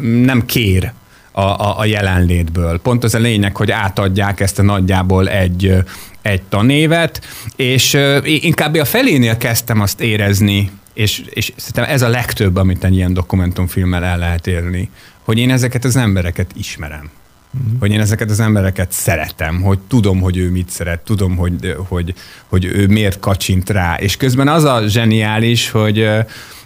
nem 0.00 0.44
kér 0.46 0.92
a, 1.32 1.40
a, 1.40 1.78
a 1.78 1.84
jelenlétből. 1.84 2.80
Pont 2.80 3.04
az 3.04 3.14
a 3.14 3.18
lényeg, 3.18 3.56
hogy 3.56 3.70
átadják 3.70 4.40
ezt 4.40 4.58
a 4.58 4.62
nagyjából 4.62 5.28
egy, 5.28 5.74
egy 6.22 6.42
tanévet, 6.42 7.20
és 7.56 7.98
inkább 8.24 8.74
a 8.74 8.84
felénél 8.84 9.36
kezdtem 9.36 9.80
azt 9.80 10.00
érezni, 10.00 10.70
és, 10.96 11.22
és 11.30 11.52
szerintem 11.56 11.94
ez 11.94 12.02
a 12.02 12.08
legtöbb, 12.08 12.56
amit 12.56 12.84
egy 12.84 12.94
ilyen 12.94 13.12
dokumentumfilmmel 13.12 14.04
el 14.04 14.18
lehet 14.18 14.46
érni, 14.46 14.90
hogy 15.22 15.38
én 15.38 15.50
ezeket 15.50 15.84
az 15.84 15.96
embereket 15.96 16.50
ismerem. 16.54 17.10
Mm. 17.56 17.78
Hogy 17.78 17.90
én 17.90 18.00
ezeket 18.00 18.30
az 18.30 18.40
embereket 18.40 18.92
szeretem, 18.92 19.60
hogy 19.62 19.78
tudom, 19.88 20.20
hogy 20.20 20.36
ő 20.36 20.50
mit 20.50 20.70
szeret, 20.70 21.00
tudom, 21.00 21.36
hogy, 21.36 21.76
hogy, 21.88 22.14
hogy 22.46 22.64
ő 22.64 22.86
miért 22.86 23.20
kacsint 23.20 23.70
rá. 23.70 23.94
És 23.94 24.16
közben 24.16 24.48
az 24.48 24.64
a 24.64 24.82
zseniális, 24.86 25.70
hogy 25.70 26.08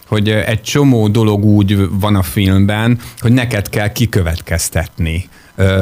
hogy 0.06 0.28
egy 0.28 0.62
csomó 0.62 1.08
dolog 1.08 1.44
úgy 1.44 1.88
van 1.90 2.16
a 2.16 2.22
filmben, 2.22 2.98
hogy 3.18 3.32
neked 3.32 3.68
kell 3.68 3.92
kikövetkeztetni 3.92 5.28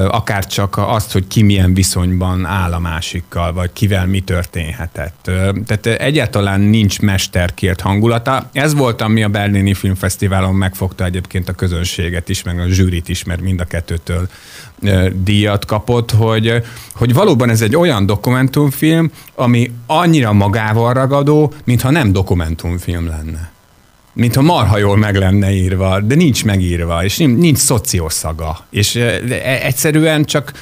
akár 0.08 0.46
csak 0.46 0.76
azt, 0.78 1.12
hogy 1.12 1.26
ki 1.26 1.42
milyen 1.42 1.74
viszonyban 1.74 2.44
áll 2.44 2.72
a 2.72 2.78
másikkal, 2.78 3.52
vagy 3.52 3.72
kivel 3.72 4.06
mi 4.06 4.20
történhetett. 4.20 5.30
Tehát 5.66 5.86
egyáltalán 5.86 6.60
nincs 6.60 7.00
mesterkért 7.00 7.80
hangulata. 7.80 8.48
Ez 8.52 8.74
volt, 8.74 9.00
ami 9.00 9.22
a 9.22 9.28
Berlini 9.28 9.74
Filmfesztiválon 9.74 10.54
megfogta 10.54 11.04
egyébként 11.04 11.48
a 11.48 11.52
közönséget 11.52 12.28
is, 12.28 12.42
meg 12.42 12.58
a 12.58 12.68
zsűrit 12.68 13.08
is, 13.08 13.24
mert 13.24 13.40
mind 13.40 13.60
a 13.60 13.64
kettőtől 13.64 14.28
díjat 15.12 15.64
kapott, 15.64 16.10
hogy, 16.10 16.62
hogy 16.94 17.14
valóban 17.14 17.50
ez 17.50 17.60
egy 17.60 17.76
olyan 17.76 18.06
dokumentumfilm, 18.06 19.10
ami 19.34 19.72
annyira 19.86 20.32
magával 20.32 20.92
ragadó, 20.92 21.52
mintha 21.64 21.90
nem 21.90 22.12
dokumentumfilm 22.12 23.06
lenne 23.06 23.50
mintha 24.18 24.42
marha 24.42 24.78
jól 24.78 24.96
meg 24.96 25.16
lenne 25.16 25.50
írva, 25.52 26.00
de 26.00 26.14
nincs 26.14 26.44
megírva, 26.44 27.04
és 27.04 27.16
nincs, 27.16 27.38
nincs 27.38 27.58
szocioszaga. 27.58 28.58
És 28.70 28.94
e, 28.94 29.20
egyszerűen 29.62 30.24
csak 30.24 30.52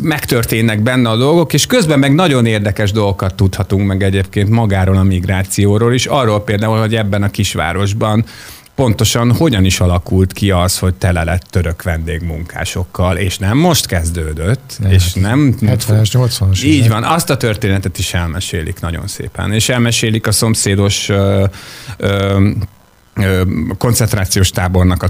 megtörténnek 0.00 0.82
benne 0.82 1.08
a 1.08 1.16
dolgok, 1.16 1.52
és 1.52 1.66
közben 1.66 1.98
meg 1.98 2.14
nagyon 2.14 2.46
érdekes 2.46 2.92
dolgokat 2.92 3.34
tudhatunk 3.34 3.86
meg 3.86 4.02
egyébként 4.02 4.48
magáról 4.48 4.96
a 4.96 5.02
migrációról 5.02 5.94
is, 5.94 6.06
arról 6.06 6.40
például, 6.40 6.78
hogy 6.78 6.94
ebben 6.94 7.22
a 7.22 7.30
kisvárosban 7.30 8.24
pontosan 8.74 9.32
hogyan 9.32 9.64
is 9.64 9.80
alakult 9.80 10.32
ki 10.32 10.50
az, 10.50 10.78
hogy 10.78 10.94
tele 10.94 11.24
lett 11.24 11.42
török 11.50 11.82
vendégmunkásokkal, 11.82 13.16
és 13.16 13.38
nem 13.38 13.58
most 13.58 13.86
kezdődött, 13.86 14.76
ne, 14.78 14.90
és 14.90 15.12
nem... 15.12 15.54
70-es, 15.60 16.08
80-as. 16.12 16.62
Így 16.62 16.88
van, 16.88 17.04
azt 17.04 17.30
a 17.30 17.36
történetet 17.36 17.98
is 17.98 18.14
elmesélik 18.14 18.80
nagyon 18.80 19.06
szépen, 19.06 19.52
és 19.52 19.68
elmesélik 19.68 20.26
a 20.26 20.32
szomszédos 20.32 21.08
ö, 21.08 21.44
ö, 21.96 22.50
koncentrációs 23.78 24.50
tábornak 24.50 25.02
a 25.02 25.08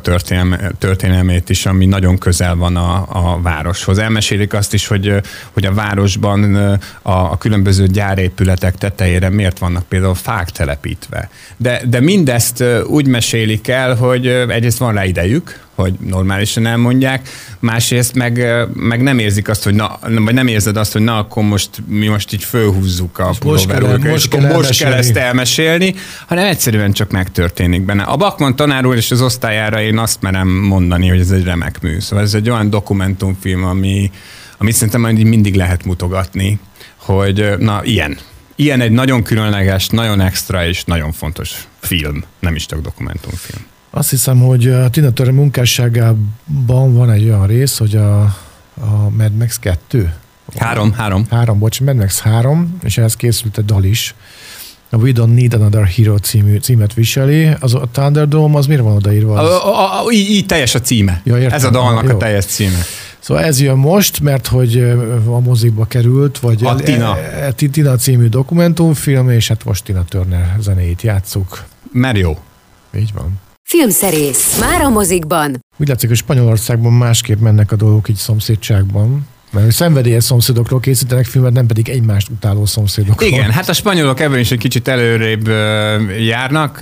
történelmét 0.78 1.50
is, 1.50 1.66
ami 1.66 1.86
nagyon 1.86 2.18
közel 2.18 2.54
van 2.56 2.76
a, 2.76 3.06
a 3.08 3.40
városhoz. 3.42 3.98
Elmesélik 3.98 4.54
azt 4.54 4.74
is, 4.74 4.86
hogy, 4.86 5.14
hogy 5.52 5.66
a 5.66 5.72
városban 5.72 6.54
a, 7.02 7.12
a 7.12 7.38
különböző 7.38 7.86
gyárépületek 7.86 8.74
tetejére 8.74 9.28
miért 9.28 9.58
vannak 9.58 9.84
például 9.84 10.14
fák 10.14 10.50
telepítve. 10.50 11.30
De, 11.56 11.82
de 11.86 12.00
mindezt 12.00 12.64
úgy 12.86 13.06
mesélik 13.06 13.68
el, 13.68 13.94
hogy 13.94 14.26
egyrészt 14.26 14.78
van 14.78 14.94
rá 14.94 15.04
idejük, 15.04 15.60
hogy 15.82 15.94
normálisan 16.06 16.66
elmondják, 16.66 17.28
másrészt 17.58 18.14
meg, 18.14 18.46
meg 18.74 19.02
nem 19.02 19.18
érzik 19.18 19.48
azt, 19.48 19.64
hogy 19.64 19.74
na, 19.74 19.98
vagy 20.00 20.34
nem 20.34 20.46
érzed 20.46 20.76
azt, 20.76 20.92
hogy 20.92 21.02
na, 21.02 21.18
akkor 21.18 21.42
most 21.42 21.70
mi 21.86 22.06
most 22.06 22.32
így 22.32 22.44
fölhúzzuk 22.44 23.18
a 23.18 23.32
pulóverőket, 23.38 24.10
most, 24.10 24.28
kell, 24.28 24.40
most, 24.40 24.54
most 24.54 24.82
kell 24.82 24.92
ezt 24.92 25.16
elmesélni, 25.16 25.94
hanem 26.26 26.44
egyszerűen 26.44 26.92
csak 26.92 27.10
megtörténik 27.10 27.84
benne. 27.84 28.02
A 28.02 28.16
Bakman 28.16 28.56
tanár 28.56 28.86
úr 28.86 28.96
és 28.96 29.10
az 29.10 29.20
osztályára 29.22 29.80
én 29.80 29.98
azt 29.98 30.22
merem 30.22 30.48
mondani, 30.48 31.08
hogy 31.08 31.20
ez 31.20 31.30
egy 31.30 31.44
remek 31.44 31.80
mű. 31.80 32.00
Szóval 32.00 32.24
ez 32.24 32.34
egy 32.34 32.50
olyan 32.50 32.70
dokumentumfilm, 32.70 33.64
ami, 33.64 34.10
amit 34.58 34.74
szerintem 34.74 35.00
majd 35.00 35.22
mindig 35.22 35.54
lehet 35.54 35.84
mutogatni, 35.84 36.58
hogy 36.96 37.54
na 37.58 37.80
ilyen. 37.84 38.18
Ilyen 38.56 38.80
egy 38.80 38.90
nagyon 38.90 39.22
különleges, 39.22 39.88
nagyon 39.88 40.20
extra 40.20 40.66
és 40.66 40.84
nagyon 40.84 41.12
fontos 41.12 41.68
film, 41.80 42.24
nem 42.38 42.54
is 42.54 42.66
csak 42.66 42.80
dokumentumfilm. 42.80 43.71
Azt 43.94 44.10
hiszem, 44.10 44.40
hogy 44.40 44.68
a 44.68 44.90
Tina 44.90 45.12
Turner 45.12 45.34
munkásságában 45.34 46.94
van 46.94 47.10
egy 47.10 47.24
olyan 47.24 47.46
rész, 47.46 47.78
hogy 47.78 47.96
a, 47.96 48.20
a 48.80 49.10
Mad 49.16 49.36
Max 49.36 49.58
2. 49.58 50.14
Három, 50.56 50.92
három. 50.92 51.26
Három, 51.30 51.58
bocs, 51.58 51.80
Mad 51.80 51.96
Max 51.96 52.20
3, 52.20 52.76
és 52.82 52.98
ehhez 52.98 53.16
készült 53.16 53.58
egy 53.58 53.64
dal 53.64 53.84
is. 53.84 54.14
A 54.90 54.96
We 54.96 55.10
Don't 55.14 55.34
Need 55.34 55.54
Another 55.54 55.86
Hero 55.86 56.16
című, 56.16 56.56
címet 56.58 56.94
viseli. 56.94 57.48
Az 57.60 57.74
a 57.74 57.88
Thunderdome, 57.92 58.58
az 58.58 58.66
miért 58.66 58.82
van 58.82 58.96
odaírva? 58.96 59.38
Az? 59.38 59.48
A, 59.48 59.66
a, 59.66 60.06
a, 60.06 60.10
így, 60.10 60.30
így 60.30 60.46
teljes 60.46 60.74
a 60.74 60.80
címe. 60.80 61.20
Ja, 61.24 61.38
értem, 61.38 61.56
ez 61.56 61.64
a 61.64 61.70
dalnak 61.70 62.04
jó. 62.04 62.10
a 62.10 62.16
teljes 62.16 62.44
címe. 62.44 62.78
Szóval 63.18 63.44
ez 63.44 63.60
jön 63.60 63.76
most, 63.76 64.20
mert 64.20 64.46
hogy 64.46 64.78
a 65.26 65.40
mozikba 65.40 65.84
került, 65.84 66.38
vagy 66.38 66.64
a 66.64 66.74
Tina. 66.74 67.18
E, 67.18 67.44
e, 67.44 67.52
Tina 67.52 67.96
című 67.96 68.26
dokumentumfilm, 68.26 69.30
és 69.30 69.48
hát 69.48 69.64
most 69.64 69.84
Tina 69.84 70.04
Turner 70.04 70.56
zenéjét 70.60 71.02
játsszuk. 71.02 71.64
Mert 71.92 72.18
jó. 72.18 72.38
Így 72.94 73.12
van. 73.14 73.40
Filmszerész. 73.62 74.58
Már 74.60 74.80
a 74.80 74.88
mozikban. 74.88 75.60
Úgy 75.78 75.88
látszik, 75.88 76.08
hogy 76.08 76.18
Spanyolországban 76.18 76.92
másképp 76.92 77.40
mennek 77.40 77.72
a 77.72 77.76
dolgok 77.76 78.08
így 78.08 78.16
szomszédságban. 78.16 79.26
Mert 79.52 79.70
szenvedélyes 79.70 80.24
szomszédokról 80.24 80.80
készítenek 80.80 81.24
filmet, 81.24 81.52
nem 81.52 81.66
pedig 81.66 81.88
egymást 81.88 82.28
utáló 82.30 82.66
szomszédokról. 82.66 83.28
Igen, 83.28 83.50
hát 83.50 83.68
a 83.68 83.72
spanyolok 83.72 84.20
ebben 84.20 84.38
is 84.38 84.50
egy 84.50 84.58
kicsit 84.58 84.88
előrébb 84.88 85.48
járnak. 86.18 86.78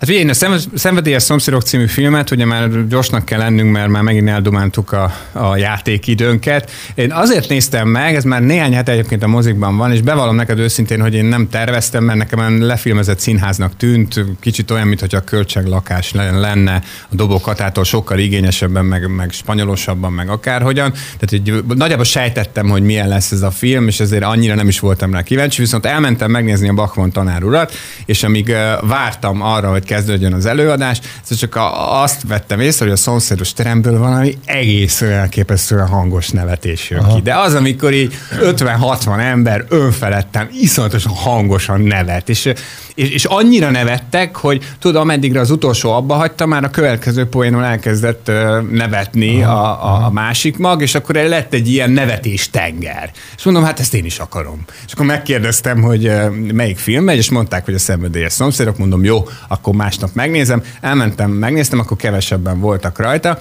Hát 0.00 0.08
ugye 0.08 0.18
én 0.18 0.28
a 0.28 0.56
Szenvedélyes 0.74 1.22
szomszédok 1.22 1.62
című 1.62 1.86
filmet, 1.86 2.30
ugye 2.30 2.44
már 2.44 2.86
gyorsnak 2.86 3.24
kell 3.24 3.38
lennünk, 3.38 3.72
mert 3.72 3.88
már 3.88 4.02
megint 4.02 4.28
eldomáltuk 4.28 4.92
a, 4.92 5.12
a 5.32 5.56
játékidőnket. 5.56 6.70
Én 6.94 7.12
azért 7.12 7.48
néztem 7.48 7.88
meg, 7.88 8.14
ez 8.14 8.24
már 8.24 8.42
néhány 8.42 8.74
hete 8.74 8.92
egyébként 8.92 9.22
a 9.22 9.26
mozikban 9.26 9.76
van, 9.76 9.92
és 9.92 10.00
bevallom 10.00 10.34
neked 10.34 10.58
őszintén, 10.58 11.00
hogy 11.00 11.14
én 11.14 11.24
nem 11.24 11.48
terveztem, 11.48 12.04
mert 12.04 12.18
nekem 12.18 12.62
lefilmezett 12.62 13.18
színháznak 13.18 13.76
tűnt, 13.76 14.24
kicsit 14.40 14.70
olyan, 14.70 14.86
mintha 14.86 15.16
a 15.16 15.20
költséglakás 15.20 16.12
lenne 16.12 16.82
a 17.10 17.14
dobókatától 17.14 17.84
sokkal 17.84 18.18
igényesebben, 18.18 18.84
meg, 18.84 19.14
meg 19.14 19.32
spanyolosabban, 19.32 20.12
meg 20.12 20.28
akárhogyan. 20.28 20.92
Tehát 20.92 21.32
egy 21.32 21.62
nagyjából 21.80 22.04
sejtettem, 22.04 22.68
hogy 22.68 22.82
milyen 22.82 23.08
lesz 23.08 23.30
ez 23.30 23.42
a 23.42 23.50
film, 23.50 23.86
és 23.86 24.00
ezért 24.00 24.24
annyira 24.24 24.54
nem 24.54 24.68
is 24.68 24.80
voltam 24.80 25.12
rá 25.12 25.22
kíváncsi, 25.22 25.60
viszont 25.60 25.86
elmentem 25.86 26.30
megnézni 26.30 26.68
a 26.68 26.72
Bachman 26.72 27.10
tanár 27.10 27.42
urat, 27.42 27.72
és 28.06 28.22
amíg 28.22 28.54
vártam 28.80 29.42
arra, 29.42 29.70
hogy 29.70 29.84
kezdődjön 29.84 30.32
az 30.32 30.46
előadás, 30.46 31.00
ez 31.30 31.36
csak 31.36 31.58
azt 32.02 32.22
vettem 32.28 32.60
észre, 32.60 32.84
hogy 32.84 32.94
a 32.94 32.96
szomszédos 32.96 33.52
teremből 33.52 33.98
valami 33.98 34.38
egész 34.44 35.02
elképesztően 35.02 35.86
hangos 35.86 36.28
nevetés 36.28 36.90
jön 36.90 37.00
Aha. 37.00 37.14
ki. 37.14 37.20
De 37.20 37.34
az, 37.34 37.54
amikor 37.54 37.92
így 37.92 38.14
50-60 38.40 39.20
ember 39.20 39.64
önfeledtem, 39.68 40.48
iszonyatosan 40.60 41.12
hangosan 41.12 41.80
nevet, 41.80 42.28
és 42.28 42.52
és, 43.00 43.10
és 43.10 43.24
annyira 43.24 43.70
nevettek, 43.70 44.36
hogy 44.36 44.62
tudom, 44.78 45.02
ameddigre 45.02 45.40
az 45.40 45.50
utolsó 45.50 45.92
abba 45.92 46.14
hagyta, 46.14 46.46
már 46.46 46.64
a 46.64 46.70
következő 46.70 47.26
poénon 47.26 47.64
elkezdett 47.64 48.30
nevetni 48.70 49.42
aha, 49.42 49.62
a, 49.62 50.02
a, 50.02 50.06
a 50.06 50.10
másik 50.10 50.58
mag, 50.58 50.82
és 50.82 50.94
akkor 50.94 51.14
lett 51.14 51.52
egy 51.52 51.69
ilyen 51.72 51.90
nevetés 51.90 52.50
tenger. 52.50 53.10
És 53.36 53.44
mondom, 53.44 53.64
hát 53.64 53.80
ezt 53.80 53.94
én 53.94 54.04
is 54.04 54.18
akarom. 54.18 54.64
És 54.86 54.92
akkor 54.92 55.06
megkérdeztem, 55.06 55.82
hogy 55.82 56.12
melyik 56.52 56.78
film 56.78 57.04
megy, 57.04 57.16
és 57.16 57.30
mondták, 57.30 57.64
hogy 57.64 57.74
a 57.74 57.78
szenvedélyes 57.78 58.32
szomszédok, 58.32 58.78
mondom, 58.78 59.04
jó, 59.04 59.28
akkor 59.48 59.74
másnap 59.74 60.10
megnézem. 60.12 60.62
Elmentem, 60.80 61.30
megnéztem, 61.30 61.78
akkor 61.78 61.96
kevesebben 61.96 62.60
voltak 62.60 62.98
rajta, 62.98 63.38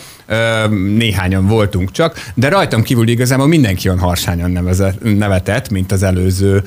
néhányan 0.98 1.48
voltunk 1.48 1.92
csak, 1.92 2.32
de 2.34 2.50
rajtam 2.50 2.84
kívül 2.84 3.08
igazából 3.08 3.48
mindenki 3.48 3.88
olyan 3.88 4.00
harsányan 4.00 4.52
nevezett, 4.52 5.18
nevetett, 5.18 5.70
mint 5.70 5.92
az 5.92 6.04
előző 6.04 6.64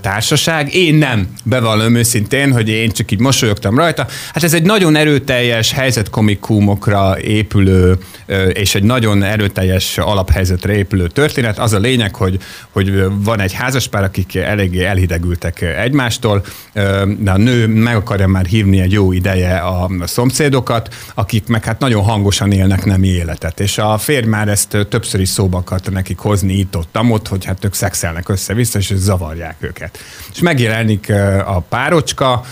társaság. 0.00 0.74
Én 0.74 0.94
nem, 0.94 1.28
bevallom 1.42 1.94
őszintén, 1.94 2.52
hogy 2.52 2.68
én 2.68 2.90
csak 2.90 3.10
így 3.10 3.20
mosolyogtam 3.20 3.76
rajta. 3.76 4.06
Hát 4.32 4.42
ez 4.42 4.54
egy 4.54 4.62
nagyon 4.62 4.96
erőteljes 4.96 5.72
helyzetkomikumokra 5.72 7.20
épülő, 7.20 7.98
és 8.52 8.74
egy 8.74 8.82
nagyon 8.82 9.22
erőteljes 9.22 9.98
alaphelyzetre 9.98 10.76
épülő 10.76 11.06
történet. 11.06 11.58
Az 11.58 11.72
a 11.72 11.78
lényeg, 11.78 12.14
hogy, 12.14 12.38
hogy 12.70 13.04
van 13.24 13.40
egy 13.40 13.52
házaspár, 13.52 14.02
akik 14.02 14.36
eléggé 14.36 14.84
elhidegültek 14.84 15.62
egymástól, 15.62 16.44
de 17.18 17.30
a 17.30 17.36
nő 17.36 17.66
meg 17.66 17.96
akarja 17.96 18.26
már 18.26 18.44
hívni 18.44 18.80
egy 18.80 18.92
jó 18.92 19.12
ideje 19.12 19.56
a 19.56 19.88
szomszédokat, 20.04 20.94
akik 21.14 21.46
meg 21.46 21.64
hát 21.64 21.78
nagyon 21.78 22.02
hangosan 22.02 22.52
élnek 22.52 22.84
nem 22.84 22.95
életet. 23.04 23.60
És 23.60 23.78
a 23.78 23.98
férj 23.98 24.26
már 24.26 24.48
ezt 24.48 24.86
többször 24.88 25.20
is 25.20 25.28
szóba 25.28 25.58
akarta 25.58 25.90
nekik 25.90 26.18
hozni 26.18 26.52
itt 26.52 26.76
ott, 26.76 26.98
ott 27.10 27.28
hogy 27.28 27.44
hát 27.44 27.64
ők 27.64 27.74
szexelnek 27.74 28.28
össze-vissza, 28.28 28.78
és 28.78 28.92
zavarják 28.94 29.56
őket. 29.58 29.98
És 30.32 30.40
megjelenik 30.40 31.12
a 31.46 31.60
párocska, 31.60 32.44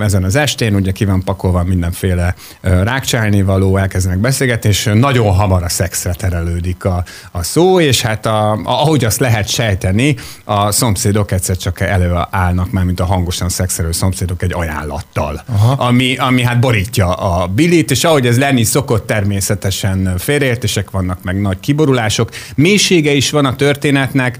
ezen 0.00 0.24
az 0.24 0.36
estén, 0.36 0.74
ugye 0.74 0.92
ki 0.92 1.04
van 1.04 1.22
pakolva 1.24 1.62
mindenféle 1.62 2.34
rákcsálni 2.60 3.42
való, 3.42 3.76
elkezdenek 3.76 4.18
beszélgetni, 4.18 4.68
és 4.68 4.90
nagyon 4.94 5.34
hamar 5.34 5.62
a 5.62 5.68
szexre 5.68 6.12
terelődik 6.12 6.84
a, 6.84 7.04
a 7.30 7.42
szó, 7.42 7.80
és 7.80 8.02
hát 8.02 8.26
a, 8.26 8.52
a, 8.52 8.60
ahogy 8.64 9.04
azt 9.04 9.18
lehet 9.18 9.48
sejteni, 9.48 10.16
a 10.44 10.70
szomszédok 10.70 11.30
egyszer 11.30 11.56
csak 11.56 11.80
előállnak 11.80 12.70
már, 12.70 12.84
mint 12.84 13.00
a 13.00 13.04
hangosan 13.04 13.48
szexelő 13.48 13.92
szomszédok 13.92 14.42
egy 14.42 14.52
ajánlattal, 14.52 15.42
ami, 15.76 16.16
ami 16.16 16.42
hát 16.42 16.60
borítja 16.60 17.12
a 17.12 17.46
bilit, 17.46 17.90
és 17.90 18.04
ahogy 18.04 18.26
ez 18.26 18.38
lenni 18.38 18.64
szokott, 18.64 19.06
természetesen 19.06 19.71
félreértések 20.18 20.90
vannak, 20.90 21.22
meg 21.22 21.40
nagy 21.40 21.60
kiborulások. 21.60 22.30
Mélysége 22.54 23.12
is 23.12 23.30
van 23.30 23.44
a 23.44 23.56
történetnek, 23.56 24.36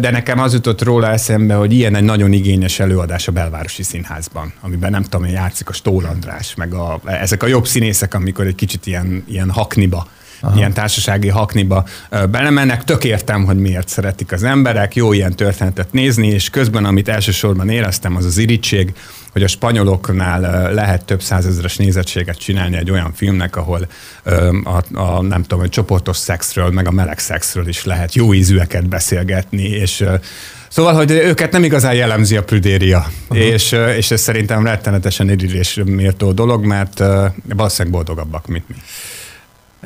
de 0.00 0.10
nekem 0.10 0.38
az 0.38 0.52
jutott 0.52 0.82
róla 0.82 1.10
eszembe, 1.10 1.54
hogy 1.54 1.72
ilyen 1.72 1.94
egy 1.94 2.04
nagyon 2.04 2.32
igényes 2.32 2.80
előadás 2.80 3.28
a 3.28 3.32
belvárosi 3.32 3.82
színházban 3.82 4.52
amiben 4.60 4.90
nem 4.90 5.02
tudom, 5.02 5.26
játszik 5.26 5.68
a 5.68 5.72
Stól 5.72 6.04
András, 6.04 6.54
meg 6.54 6.74
a, 6.74 7.00
ezek 7.04 7.42
a 7.42 7.46
jobb 7.46 7.66
színészek, 7.66 8.14
amikor 8.14 8.46
egy 8.46 8.54
kicsit 8.54 8.86
ilyen, 8.86 9.24
ilyen 9.28 9.50
hakniba 9.50 10.08
Aha. 10.40 10.56
ilyen 10.56 10.72
társasági 10.72 11.28
hakniba 11.28 11.84
belemennek. 12.30 12.84
Tök 12.84 13.04
értem, 13.04 13.44
hogy 13.44 13.56
miért 13.56 13.88
szeretik 13.88 14.32
az 14.32 14.42
emberek, 14.42 14.94
jó 14.94 15.12
ilyen 15.12 15.36
történetet 15.36 15.92
nézni, 15.92 16.26
és 16.26 16.50
közben, 16.50 16.84
amit 16.84 17.08
elsősorban 17.08 17.68
éreztem, 17.68 18.16
az 18.16 18.24
az 18.24 18.38
irítség, 18.38 18.92
hogy 19.32 19.42
a 19.42 19.48
spanyoloknál 19.48 20.72
lehet 20.72 21.04
több 21.04 21.22
százezres 21.22 21.76
nézettséget 21.76 22.38
csinálni 22.38 22.76
egy 22.76 22.90
olyan 22.90 23.12
filmnek, 23.14 23.56
ahol 23.56 23.88
a, 24.64 24.98
a 25.00 25.22
nem 25.22 25.42
tudom, 25.42 25.64
a 25.64 25.68
csoportos 25.68 26.16
szexről, 26.16 26.70
meg 26.70 26.86
a 26.86 26.90
meleg 26.90 27.18
szexről 27.18 27.68
is 27.68 27.84
lehet 27.84 28.14
jó 28.14 28.34
ízűeket 28.34 28.88
beszélgetni, 28.88 29.62
és 29.62 30.04
Szóval, 30.72 30.94
hogy 30.94 31.10
őket 31.10 31.52
nem 31.52 31.64
igazán 31.64 31.94
jellemzi 31.94 32.36
a 32.36 32.44
prüdéria, 32.44 33.06
uh-huh. 33.28 33.46
és, 33.46 33.72
és 33.96 34.10
ez 34.10 34.20
szerintem 34.20 34.64
rettenetesen 34.64 35.30
irigylés 35.30 35.80
méltó 35.84 36.32
dolog, 36.32 36.64
mert 36.64 36.98
valószínűleg 37.54 37.92
boldogabbak, 37.92 38.46
mint 38.46 38.68
mi. 38.68 38.74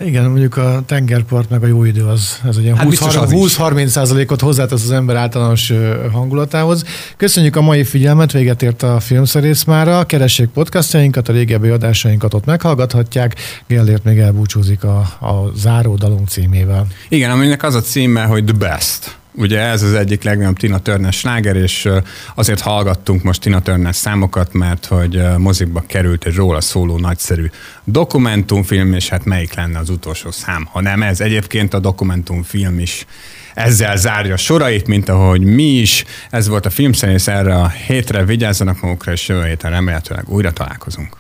Igen, 0.01 0.25
mondjuk 0.25 0.57
a 0.57 0.83
tengerpart 0.87 1.51
meg 1.51 1.63
a 1.63 1.67
jó 1.67 1.85
idő 1.85 2.05
az, 2.05 2.41
az 2.49 2.57
ugye 2.57 2.77
hát 2.77 2.87
20-30 2.91 3.87
százalékot 3.87 4.41
hozzátesz 4.41 4.83
az 4.83 4.91
ember 4.91 5.17
általános 5.17 5.73
hangulatához. 6.13 6.85
Köszönjük 7.17 7.57
a 7.57 7.61
mai 7.61 7.85
figyelmet, 7.85 8.33
véget 8.33 8.63
ért 8.63 8.83
a 8.83 9.01
filmszerész 9.01 9.65
mára. 9.65 10.05
Keressék 10.05 10.49
podcastjainkat, 10.49 11.29
a 11.29 11.33
régebbi 11.33 11.69
adásainkat 11.69 12.35
ott 12.35 12.45
meghallgathatják. 12.45 13.35
Gellért 13.67 14.05
még 14.05 14.19
elbúcsúzik 14.19 14.85
a, 14.85 14.99
a 15.21 15.53
záró 15.57 15.95
dalunk 15.95 16.29
címével. 16.29 16.87
Igen, 17.09 17.31
aminek 17.31 17.63
az 17.63 17.75
a 17.75 17.81
címe, 17.81 18.25
hogy 18.25 18.45
The 18.45 18.57
Best. 18.57 19.17
Ugye 19.37 19.59
ez 19.61 19.83
az 19.83 19.95
egyik 19.95 20.23
legnagyobb 20.23 20.57
Tina 20.57 20.79
Turner 20.79 21.13
sláger, 21.13 21.57
és 21.57 21.89
azért 22.35 22.61
hallgattunk 22.61 23.23
most 23.23 23.41
Tina 23.41 23.63
Turner 23.63 23.95
számokat, 23.95 24.53
mert 24.53 24.87
hogy 24.87 25.23
mozikba 25.39 25.85
került 25.87 26.25
egy 26.25 26.35
róla 26.35 26.61
szóló 26.61 26.99
nagyszerű 26.99 27.51
dokumentumfilm, 27.85 28.93
és 28.93 29.09
hát 29.09 29.25
melyik 29.25 29.55
lenne 29.55 29.79
az 29.79 29.91
utolsó 29.91 30.31
szám, 30.31 30.69
ha 30.73 30.81
nem 30.81 31.03
ez. 31.03 31.21
Egyébként 31.21 31.75
a 31.75 31.79
dokumentumfilm 31.79 32.79
is 32.79 33.07
ezzel 33.55 33.97
zárja 33.97 34.37
sorait, 34.37 34.87
mint 34.87 35.09
ahogy 35.09 35.41
mi 35.41 35.79
is. 35.79 36.05
Ez 36.31 36.49
volt 36.49 36.67
a 36.67 36.71
filmszerész 36.71 37.27
erre 37.27 37.55
a 37.55 37.69
hétre. 37.69 38.25
Vigyázzanak 38.25 38.81
magukra, 38.81 39.13
és 39.13 39.29
jövő 39.29 39.47
héten 39.47 39.71
remélhetőleg 39.71 40.25
újra 40.29 40.53
találkozunk. 40.53 41.17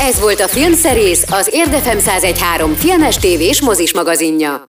Ez 0.00 0.20
volt 0.20 0.40
a 0.40 0.48
Filmszerész, 0.48 1.24
az 1.30 1.48
Érdefem 1.52 1.96
1013 1.98 2.74
filmes 2.74 3.16
tévés 3.16 3.60
mozis 3.60 3.94
magazinja. 3.94 4.64